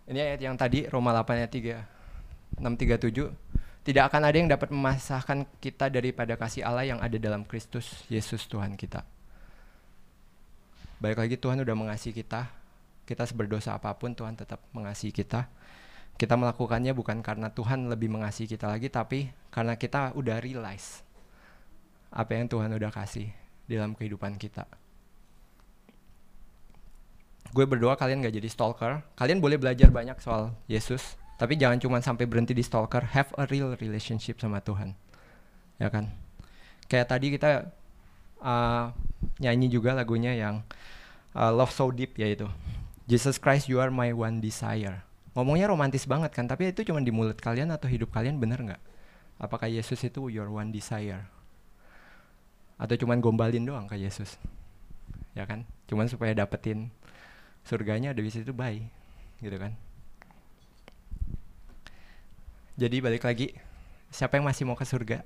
Ini 0.09 0.19
ayat 0.25 0.41
yang 0.41 0.57
tadi 0.57 0.89
Roma 0.89 1.13
8 1.13 1.45
ayat 1.45 1.53
3 1.53 1.99
637 2.59 3.29
tidak 3.85 4.03
akan 4.11 4.21
ada 4.25 4.37
yang 4.37 4.49
dapat 4.49 4.69
memasahkan 4.73 5.47
kita 5.63 5.87
daripada 5.87 6.35
kasih 6.35 6.65
Allah 6.65 6.83
yang 6.83 6.99
ada 6.99 7.15
dalam 7.15 7.47
Kristus 7.47 8.03
Yesus 8.11 8.43
Tuhan 8.49 8.75
kita. 8.75 9.05
Baik 10.99 11.23
lagi 11.23 11.35
Tuhan 11.39 11.63
udah 11.63 11.75
mengasihi 11.77 12.11
kita. 12.11 12.51
Kita 13.07 13.23
seberdosa 13.25 13.79
apa 13.79 13.95
pun 13.95 14.13
Tuhan 14.13 14.35
tetap 14.35 14.61
mengasihi 14.75 15.15
kita 15.15 15.47
kita 16.19 16.35
melakukannya 16.35 16.91
bukan 16.91 17.23
karena 17.23 17.47
Tuhan 17.55 17.87
lebih 17.87 18.11
mengasihi 18.11 18.51
kita 18.51 18.67
lagi, 18.67 18.91
tapi 18.91 19.31
karena 19.55 19.79
kita 19.79 20.11
udah 20.19 20.43
realize 20.43 20.99
apa 22.11 22.35
yang 22.35 22.51
Tuhan 22.51 22.75
udah 22.75 22.91
kasih 22.91 23.31
dalam 23.71 23.95
kehidupan 23.95 24.35
kita. 24.35 24.67
Gue 27.55 27.63
berdoa 27.63 27.95
kalian 27.95 28.19
gak 28.19 28.35
jadi 28.35 28.49
stalker. 28.51 28.99
Kalian 29.15 29.39
boleh 29.39 29.55
belajar 29.55 29.87
banyak 29.89 30.19
soal 30.19 30.51
Yesus, 30.67 31.15
tapi 31.39 31.55
jangan 31.55 31.79
cuma 31.79 32.03
sampai 32.03 32.27
berhenti 32.27 32.51
di 32.51 32.67
stalker. 32.67 33.15
Have 33.15 33.31
a 33.39 33.47
real 33.47 33.79
relationship 33.79 34.43
sama 34.43 34.59
Tuhan, 34.59 34.99
ya 35.79 35.87
kan? 35.87 36.11
Kayak 36.91 37.15
tadi 37.15 37.31
kita 37.31 37.71
uh, 38.43 38.91
nyanyi 39.39 39.71
juga 39.71 39.95
lagunya 39.95 40.35
yang 40.35 40.67
uh, 41.31 41.55
Love 41.55 41.71
So 41.71 41.95
Deep 41.95 42.19
yaitu 42.19 42.51
Jesus 43.07 43.39
Christ, 43.39 43.71
you 43.71 43.79
are 43.79 43.89
my 43.89 44.11
one 44.11 44.43
desire 44.43 45.08
ngomongnya 45.37 45.69
romantis 45.69 46.09
banget 46.09 46.33
kan 46.33 46.49
tapi 46.49 46.73
itu 46.73 46.81
cuma 46.87 47.01
di 47.01 47.13
mulut 47.13 47.37
kalian 47.37 47.69
atau 47.69 47.85
hidup 47.85 48.09
kalian 48.09 48.41
bener 48.41 48.59
nggak? 48.61 48.81
Apakah 49.39 49.71
Yesus 49.71 50.03
itu 50.03 50.27
your 50.27 50.51
one 50.51 50.73
desire? 50.73 51.29
Atau 52.75 52.95
cuman 52.99 53.23
gombalin 53.23 53.63
doang 53.63 53.87
ke 53.87 53.95
Yesus? 53.95 54.35
Ya 55.35 55.47
kan? 55.47 55.63
Cuman 55.87 56.11
supaya 56.11 56.35
dapetin 56.35 56.91
surganya 57.63 58.11
ada 58.11 58.21
situ 58.27 58.51
bye 58.51 58.83
gitu 59.39 59.55
kan? 59.55 59.75
Jadi 62.79 63.03
balik 63.03 63.27
lagi 63.27 63.51
siapa 64.07 64.39
yang 64.39 64.47
masih 64.47 64.63
mau 64.63 64.75
ke 64.75 64.87
surga? 64.87 65.23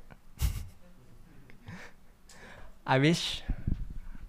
I 2.83 2.97
wish 2.99 3.45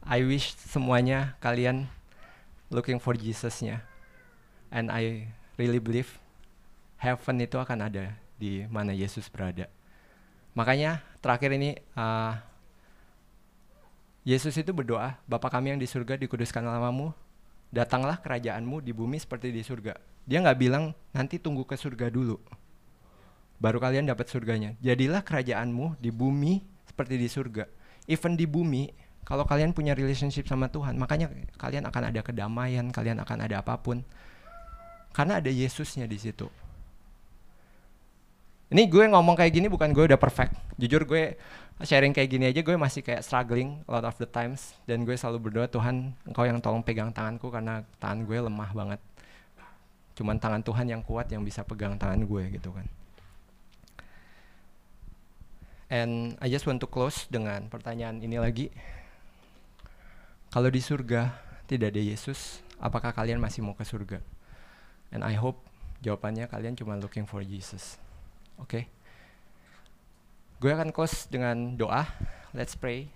I 0.05 0.21
wish 0.23 0.53
semuanya 0.55 1.35
kalian 1.41 1.89
looking 2.69 3.01
for 3.01 3.17
Jesusnya. 3.17 3.81
And 4.69 4.93
I 4.93 5.33
really 5.61 5.83
believe 5.83 6.09
heaven 6.99 7.37
itu 7.43 7.57
akan 7.59 7.91
ada 7.91 8.15
di 8.39 8.67
mana 8.67 8.91
Yesus 8.95 9.29
berada. 9.29 9.71
Makanya 10.55 11.03
terakhir 11.19 11.51
ini 11.55 11.79
uh, 11.99 12.39
Yesus 14.25 14.57
itu 14.57 14.73
berdoa, 14.73 15.21
Bapa 15.29 15.53
kami 15.53 15.77
yang 15.77 15.81
di 15.81 15.85
surga 15.85 16.17
dikuduskan 16.17 16.65
namamu, 16.65 17.13
datanglah 17.69 18.17
kerajaanmu 18.23 18.81
di 18.81 18.95
bumi 18.97 19.21
seperti 19.21 19.53
di 19.53 19.61
surga. 19.61 19.99
Dia 20.25 20.41
nggak 20.41 20.57
bilang 20.57 20.97
nanti 21.13 21.37
tunggu 21.37 21.69
ke 21.69 21.77
surga 21.77 22.09
dulu, 22.09 22.41
baru 23.61 23.77
kalian 23.77 24.09
dapat 24.09 24.33
surganya. 24.33 24.73
Jadilah 24.81 25.21
kerajaanmu 25.21 26.01
di 26.01 26.09
bumi 26.09 26.65
seperti 26.89 27.21
di 27.21 27.29
surga. 27.29 27.67
even 28.05 28.37
di 28.37 28.45
bumi 28.45 28.93
kalau 29.25 29.49
kalian 29.49 29.73
punya 29.73 29.97
relationship 29.97 30.45
sama 30.45 30.69
Tuhan, 30.69 31.01
makanya 31.01 31.33
kalian 31.57 31.89
akan 31.89 32.13
ada 32.13 32.21
kedamaian, 32.21 32.93
kalian 32.93 33.17
akan 33.25 33.39
ada 33.49 33.65
apa 33.65 33.81
pun. 33.81 34.05
Karena 35.15 35.39
ada 35.39 35.47
Yesusnya 35.47 36.11
di 36.11 36.19
situ. 36.19 36.51
Ini 38.75 38.91
gue 38.91 39.07
ngomong 39.07 39.39
kayak 39.39 39.55
gini 39.55 39.71
bukan 39.71 39.95
gue 39.95 40.11
udah 40.11 40.19
perfect. 40.19 40.59
Jujur 40.75 41.07
gue 41.07 41.39
sharing 41.87 42.11
kayak 42.11 42.27
gini 42.27 42.51
aja 42.51 42.59
gue 42.59 42.75
masih 42.75 43.07
kayak 43.07 43.23
struggling 43.23 43.79
a 43.87 43.91
lot 43.95 44.03
of 44.03 44.19
the 44.19 44.27
times 44.27 44.75
dan 44.91 45.07
gue 45.07 45.15
selalu 45.15 45.51
berdoa 45.51 45.71
Tuhan 45.71 46.11
engkau 46.27 46.43
yang 46.43 46.59
tolong 46.59 46.83
pegang 46.83 47.15
tanganku 47.15 47.55
karena 47.55 47.87
tangan 48.03 48.27
gue 48.27 48.39
lemah 48.43 48.71
banget. 48.75 49.01
Cuman 50.19 50.43
tangan 50.43 50.67
Tuhan 50.67 50.87
yang 50.91 51.03
kuat 51.07 51.31
yang 51.31 51.47
bisa 51.47 51.63
pegang 51.63 51.95
tangan 51.95 52.27
gue 52.27 52.43
gitu 52.59 52.75
kan. 52.75 52.87
And 55.87 56.35
I 56.43 56.51
just 56.51 56.67
want 56.67 56.83
to 56.83 56.91
close 56.91 57.31
dengan 57.31 57.71
pertanyaan 57.71 58.19
ini 58.19 58.43
lagi. 58.43 58.75
Kalau 60.51 60.67
di 60.67 60.83
surga 60.83 61.31
tidak 61.71 61.95
ada 61.95 62.03
Yesus, 62.03 62.59
apakah 62.83 63.15
kalian 63.15 63.39
masih 63.39 63.63
mau 63.63 63.79
ke 63.79 63.87
surga? 63.87 64.19
And 65.15 65.23
I 65.23 65.39
hope 65.39 65.63
jawabannya 66.03 66.51
kalian 66.51 66.75
cuma 66.75 66.99
looking 66.99 67.23
for 67.23 67.47
Jesus. 67.47 68.03
Oke. 68.59 68.67
Okay? 68.67 68.85
Gue 70.59 70.75
akan 70.75 70.91
close 70.91 71.31
dengan 71.31 71.79
doa. 71.79 72.03
Let's 72.51 72.75
pray. 72.75 73.07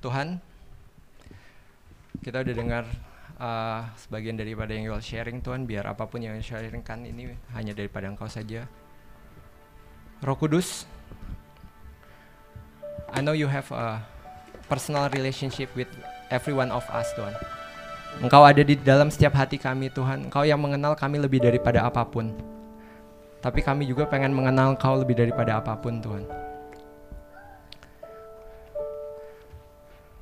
Tuhan, 0.00 0.40
kita 2.24 2.40
udah 2.40 2.54
dengar 2.56 2.84
uh, 3.36 3.84
sebagian 4.00 4.36
daripada 4.38 4.72
yang 4.72 4.88
you'll 4.88 5.04
sharing 5.04 5.44
Tuhan, 5.44 5.68
biar 5.68 5.84
apa 5.84 6.08
pun 6.08 6.24
yang 6.24 6.40
sharingkan 6.40 7.04
ini 7.04 7.36
hanya 7.52 7.76
daripada 7.76 8.08
Engkau 8.08 8.28
saja. 8.28 8.64
Roh 10.24 10.36
Kudus, 10.36 10.88
I 13.12 13.20
know 13.20 13.36
you 13.36 13.48
have 13.48 13.68
a 13.72 14.00
personal 14.68 15.08
relationship 15.12 15.68
with 15.76 15.88
every 16.30 16.54
one 16.54 16.70
of 16.70 16.86
us, 16.94 17.10
Tuhan. 17.18 17.34
Engkau 18.18 18.42
ada 18.42 18.62
di 18.62 18.74
dalam 18.74 19.06
setiap 19.10 19.38
hati 19.38 19.58
kami, 19.60 19.90
Tuhan. 19.90 20.30
Engkau 20.30 20.42
yang 20.42 20.58
mengenal 20.58 20.98
kami 20.98 21.22
lebih 21.22 21.38
daripada 21.38 21.86
apa 21.86 22.02
pun. 22.02 22.34
Tapi 23.38 23.60
kami 23.62 23.86
juga 23.86 24.06
pengen 24.06 24.34
mengenal 24.34 24.74
Engkau 24.74 24.98
lebih 24.98 25.18
daripada 25.18 25.62
apa 25.62 25.78
pun, 25.78 26.02
Tuhan. 26.02 26.24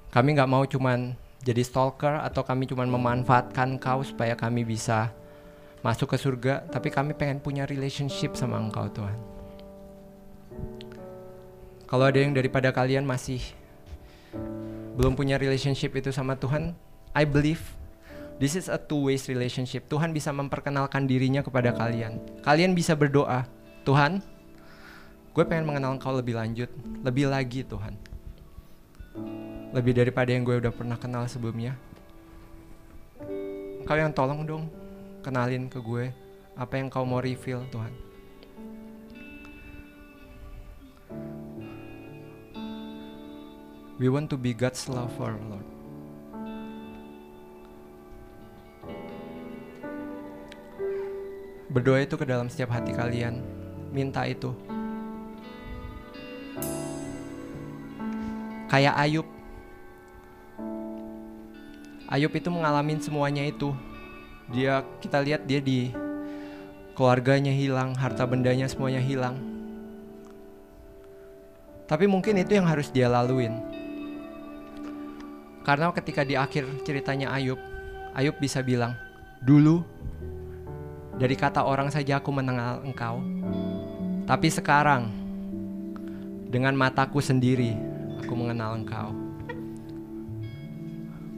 Kami 0.09 0.29
nggak 0.35 0.51
mau 0.51 0.65
cuman 0.65 1.15
jadi 1.45 1.63
stalker 1.63 2.19
atau 2.25 2.43
kami 2.43 2.67
cuman 2.67 2.89
memanfaatkan 2.89 3.79
Engkau 3.79 4.03
supaya 4.03 4.35
kami 4.35 4.65
bisa 4.65 5.13
masuk 5.81 6.13
ke 6.13 6.19
surga, 6.19 6.67
tapi 6.69 6.91
kami 6.91 7.15
pengen 7.15 7.39
punya 7.39 7.65
relationship 7.65 8.35
sama 8.35 8.59
Engkau, 8.59 8.91
Tuhan. 8.91 9.17
Kalau 11.89 12.05
ada 12.05 12.21
yang 12.21 12.37
daripada 12.37 12.69
kalian 12.69 13.09
masih 13.09 13.41
belum 14.99 15.15
punya 15.15 15.39
relationship 15.39 15.95
itu 15.95 16.11
sama 16.11 16.35
Tuhan, 16.35 16.75
I 17.15 17.23
believe 17.23 17.63
this 18.43 18.59
is 18.59 18.67
a 18.67 18.75
two 18.75 19.07
ways 19.07 19.31
relationship. 19.31 19.87
Tuhan 19.87 20.11
bisa 20.11 20.35
memperkenalkan 20.35 21.07
dirinya 21.07 21.39
kepada 21.47 21.71
kalian. 21.71 22.19
Kalian 22.43 22.75
bisa 22.75 22.99
berdoa, 22.99 23.47
Tuhan, 23.87 24.19
gue 25.31 25.45
pengen 25.47 25.71
mengenal 25.71 25.95
Engkau 25.95 26.19
lebih 26.19 26.35
lanjut, 26.35 26.67
lebih 27.07 27.31
lagi 27.31 27.63
Tuhan. 27.63 27.95
Lebih 29.71 30.03
daripada 30.03 30.35
yang 30.35 30.43
gue 30.43 30.59
udah 30.67 30.75
pernah 30.75 30.99
kenal 30.99 31.31
sebelumnya. 31.31 31.79
Kau 33.87 33.95
yang 33.95 34.11
tolong 34.11 34.43
dong, 34.43 34.67
kenalin 35.23 35.71
ke 35.71 35.79
gue 35.79 36.11
apa 36.59 36.75
yang 36.75 36.91
kau 36.91 37.07
mau 37.07 37.23
reveal 37.23 37.63
Tuhan. 37.71 38.08
We 43.99 44.07
want 44.07 44.31
to 44.31 44.39
be 44.39 44.55
God's 44.55 44.87
lover, 44.87 45.35
Lord. 45.51 45.67
Berdoa 51.67 52.07
itu 52.07 52.15
ke 52.15 52.23
dalam 52.23 52.47
setiap 52.47 52.79
hati 52.79 52.95
kalian. 52.95 53.43
Minta 53.91 54.23
itu. 54.23 54.55
Kayak 58.71 58.95
Ayub. 59.03 59.27
Ayub 62.07 62.33
itu 62.39 62.49
mengalami 62.55 63.03
semuanya 63.03 63.43
itu. 63.43 63.75
Dia 64.55 64.87
kita 65.03 65.19
lihat 65.27 65.43
dia 65.43 65.59
di 65.59 65.91
keluarganya 66.95 67.51
hilang, 67.51 67.99
harta 67.99 68.23
bendanya 68.31 68.71
semuanya 68.71 69.03
hilang. 69.03 69.43
Tapi 71.91 72.07
mungkin 72.07 72.39
itu 72.39 72.55
yang 72.55 72.71
harus 72.71 72.95
dia 72.95 73.11
laluin. 73.11 73.78
Karena 75.67 75.91
ketika 75.93 76.23
di 76.25 76.35
akhir 76.39 76.65
ceritanya 76.83 77.33
Ayub, 77.35 77.61
Ayub 78.17 78.37
bisa 78.41 78.65
bilang, 78.65 78.97
dulu 79.43 79.85
dari 81.19 81.35
kata 81.35 81.67
orang 81.67 81.91
saja 81.91 82.23
aku 82.23 82.31
mengenal 82.31 82.83
engkau. 82.87 83.19
Tapi 84.25 84.49
sekarang 84.53 85.11
dengan 86.49 86.73
mataku 86.79 87.19
sendiri 87.19 87.75
aku 88.23 88.33
mengenal 88.39 88.79
engkau. 88.79 89.11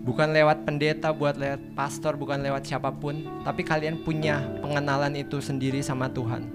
Bukan 0.01 0.33
lewat 0.33 0.65
pendeta, 0.65 1.13
buat 1.13 1.37
lewat 1.37 1.77
pastor, 1.77 2.17
bukan 2.17 2.41
lewat 2.41 2.65
siapa 2.65 2.89
pun, 2.89 3.21
tapi 3.45 3.61
kalian 3.61 4.01
punya 4.01 4.41
pengenalan 4.65 5.13
itu 5.13 5.45
sendiri 5.45 5.85
sama 5.85 6.09
Tuhan. 6.09 6.49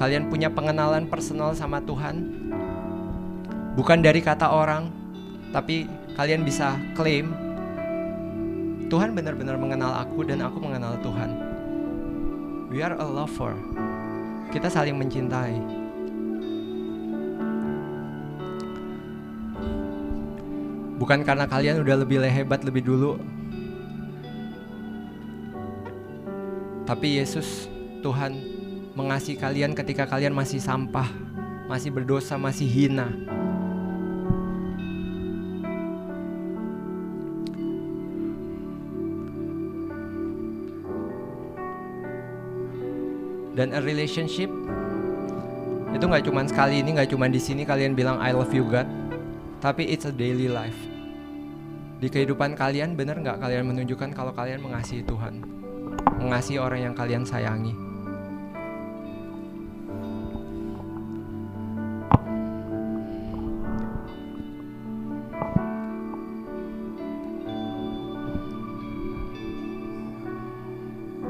Kalian 0.00 0.32
punya 0.32 0.48
pengenalan 0.48 1.06
personal 1.12 1.52
sama 1.52 1.84
Tuhan, 1.84 2.41
bukan 3.76 4.04
dari 4.04 4.20
kata 4.20 4.48
orang, 4.48 4.92
tapi 5.52 5.88
kalian 6.16 6.44
bisa 6.44 6.76
klaim 6.92 7.32
Tuhan 8.92 9.16
benar-benar 9.16 9.56
mengenal 9.56 10.04
aku 10.04 10.20
dan 10.20 10.44
aku 10.44 10.60
mengenal 10.60 11.00
Tuhan. 11.00 11.32
We 12.68 12.84
are 12.84 12.92
a 12.92 13.08
lover. 13.08 13.56
Kita 14.52 14.68
saling 14.68 15.00
mencintai. 15.00 15.56
Bukan 21.00 21.24
karena 21.24 21.48
kalian 21.48 21.80
udah 21.80 22.04
lebih 22.04 22.20
hebat 22.20 22.60
lebih 22.68 22.84
dulu. 22.84 23.16
Tapi 26.84 27.16
Yesus 27.16 27.72
Tuhan 28.04 28.36
mengasihi 28.92 29.40
kalian 29.40 29.72
ketika 29.72 30.04
kalian 30.04 30.36
masih 30.36 30.60
sampah, 30.60 31.08
masih 31.64 31.88
berdosa, 31.88 32.36
masih 32.36 32.68
hina. 32.68 33.08
Dan 43.52 43.76
a 43.76 43.80
relationship. 43.80 44.48
Itu 45.92 46.08
nggak 46.08 46.24
cuma 46.24 46.44
sekali 46.48 46.80
ini 46.80 46.96
nggak 46.96 47.12
cuma 47.12 47.28
di 47.28 47.36
sini 47.36 47.68
kalian 47.68 47.92
bilang 47.92 48.16
I 48.20 48.32
love 48.32 48.52
you 48.52 48.64
God. 48.64 48.88
Tapi 49.60 49.86
it's 49.86 50.08
a 50.08 50.12
daily 50.12 50.48
life. 50.48 50.76
Di 52.02 52.10
kehidupan 52.10 52.58
kalian 52.58 52.98
benar 52.98 53.20
nggak 53.20 53.38
kalian 53.38 53.68
menunjukkan 53.70 54.10
kalau 54.10 54.34
kalian 54.34 54.58
mengasihi 54.58 55.06
Tuhan? 55.06 55.44
Mengasihi 56.18 56.58
orang 56.58 56.90
yang 56.90 56.94
kalian 56.96 57.22
sayangi? 57.22 57.76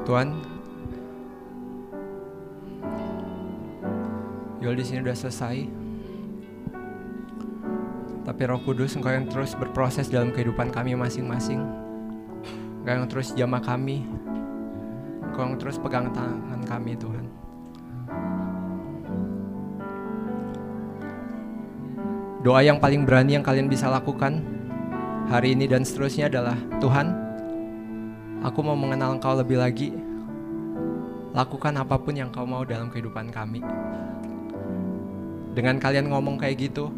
Tuhan 0.02 0.41
Yul 4.72 4.80
di 4.80 4.88
sini 4.88 5.04
udah 5.04 5.12
selesai. 5.12 5.68
Tapi 8.24 8.42
Roh 8.48 8.56
Kudus 8.64 8.96
Engkau 8.96 9.12
yang 9.12 9.28
terus 9.28 9.52
berproses 9.52 10.08
dalam 10.08 10.32
kehidupan 10.32 10.72
kami 10.72 10.96
masing-masing. 10.96 11.60
Engkau 12.80 12.94
yang 12.96 13.04
terus 13.04 13.36
jamah 13.36 13.60
kami. 13.60 14.00
Engkau 15.28 15.44
yang 15.44 15.60
terus 15.60 15.76
pegang 15.76 16.08
tangan 16.16 16.64
kami 16.64 16.96
Tuhan. 16.96 17.28
Doa 22.40 22.64
yang 22.64 22.80
paling 22.80 23.04
berani 23.04 23.36
yang 23.36 23.44
kalian 23.44 23.68
bisa 23.68 23.92
lakukan 23.92 24.40
hari 25.28 25.52
ini 25.52 25.68
dan 25.68 25.84
seterusnya 25.84 26.32
adalah 26.32 26.56
Tuhan, 26.80 27.12
aku 28.40 28.64
mau 28.64 28.72
mengenal 28.72 29.20
Engkau 29.20 29.36
lebih 29.36 29.60
lagi. 29.60 29.92
Lakukan 31.36 31.76
apa 31.76 32.00
pun 32.00 32.16
yang 32.16 32.32
Kau 32.32 32.48
mau 32.48 32.64
dalam 32.64 32.88
kehidupan 32.88 33.28
kami 33.28 33.60
dengan 35.52 35.76
kalian 35.76 36.08
ngomong 36.08 36.40
kayak 36.40 36.68
gitu 36.72 36.88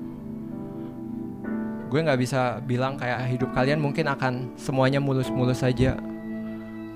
gue 1.91 2.01
nggak 2.03 2.19
bisa 2.19 2.59
bilang 2.65 2.99
kayak 2.99 3.31
hidup 3.31 3.55
kalian 3.55 3.79
mungkin 3.79 4.11
akan 4.11 4.55
semuanya 4.59 4.99
mulus-mulus 4.99 5.63
saja 5.63 5.95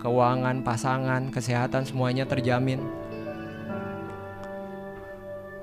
keuangan 0.02 0.62
pasangan 0.62 1.30
kesehatan 1.30 1.86
semuanya 1.86 2.26
terjamin 2.26 2.82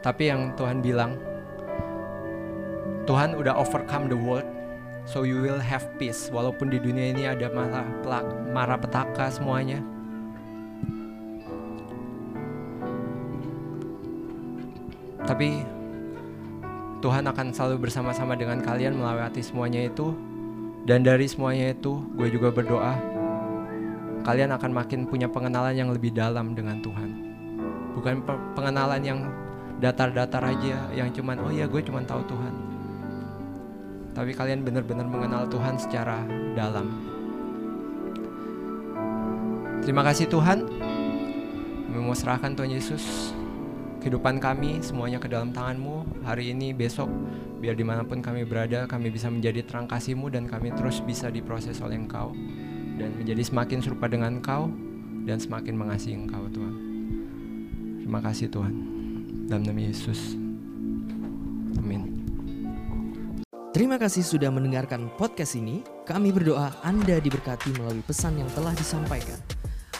Tapi 0.06 0.30
yang 0.30 0.54
Tuhan 0.54 0.86
bilang, 0.86 1.18
Tuhan 3.10 3.34
udah 3.34 3.58
overcome 3.58 4.06
the 4.06 4.14
world, 4.14 4.46
so 5.10 5.26
you 5.26 5.42
will 5.42 5.58
have 5.58 5.82
peace. 5.98 6.30
Walaupun 6.30 6.70
di 6.70 6.78
dunia 6.78 7.10
ini 7.10 7.26
ada 7.26 7.50
marah, 7.50 7.90
marah 8.54 8.78
petaka 8.78 9.34
semuanya. 9.34 9.82
Tapi 15.26 15.66
Tuhan 17.06 17.22
akan 17.30 17.54
selalu 17.54 17.86
bersama-sama 17.86 18.34
dengan 18.34 18.66
kalian 18.66 18.98
melewati 18.98 19.46
semuanya 19.46 19.86
itu. 19.86 20.18
Dan 20.90 21.06
dari 21.06 21.30
semuanya 21.30 21.70
itu, 21.70 22.02
gue 22.18 22.34
juga 22.34 22.50
berdoa, 22.50 22.98
kalian 24.26 24.50
akan 24.58 24.74
makin 24.74 25.06
punya 25.06 25.30
pengenalan 25.30 25.78
yang 25.78 25.94
lebih 25.94 26.10
dalam 26.10 26.58
dengan 26.58 26.82
Tuhan. 26.82 27.10
Bukan 27.94 28.26
pengenalan 28.58 29.06
yang 29.06 29.20
datar-datar 29.78 30.42
aja, 30.50 30.90
yang 30.98 31.14
cuman, 31.14 31.46
oh 31.46 31.54
ya 31.54 31.70
gue 31.70 31.82
cuman 31.86 32.10
tahu 32.10 32.26
Tuhan. 32.26 32.54
Tapi 34.18 34.34
kalian 34.34 34.66
benar-benar 34.66 35.06
mengenal 35.06 35.46
Tuhan 35.46 35.78
secara 35.78 36.26
dalam. 36.58 36.90
Terima 39.86 40.02
kasih 40.02 40.26
Tuhan. 40.26 40.66
Serahkan 42.16 42.56
Tuhan 42.56 42.72
Yesus 42.72 43.36
kehidupan 44.06 44.38
kami 44.38 44.86
semuanya 44.86 45.18
ke 45.18 45.26
dalam 45.26 45.50
tanganmu. 45.50 46.22
Hari 46.22 46.54
ini 46.54 46.78
besok 46.78 47.10
biar 47.58 47.74
di 47.74 47.82
mana 47.82 48.06
pun 48.06 48.22
kami 48.22 48.46
berada 48.46 48.86
kami 48.86 49.10
bisa 49.10 49.34
menjadi 49.34 49.66
terang 49.66 49.90
kasihmu 49.90 50.30
dan 50.30 50.46
kami 50.46 50.70
terus 50.78 51.02
bisa 51.02 51.34
diproses 51.34 51.82
oleh 51.82 51.98
engkau. 51.98 52.30
Dan 53.02 53.18
menjadi 53.18 53.42
semakin 53.42 53.82
serupa 53.82 54.06
dengan 54.06 54.38
engkau 54.38 54.70
dan 55.26 55.42
semakin 55.42 55.74
mengasihi 55.74 56.14
engkau 56.14 56.46
Tuhan. 56.54 56.74
Terima 58.06 58.22
kasih 58.22 58.48
Tuhan. 58.54 58.74
Dalam 59.50 59.66
nama 59.66 59.82
Yesus. 59.82 60.38
Amin. 61.82 62.22
Terima 63.74 63.98
kasih 63.98 64.22
sudah 64.22 64.54
mendengarkan 64.54 65.10
podcast 65.18 65.58
ini. 65.58 65.82
Kami 66.06 66.30
berdoa 66.30 66.78
Anda 66.86 67.18
diberkati 67.18 67.74
melalui 67.82 68.06
pesan 68.06 68.38
yang 68.38 68.48
telah 68.54 68.72
disampaikan. 68.78 69.65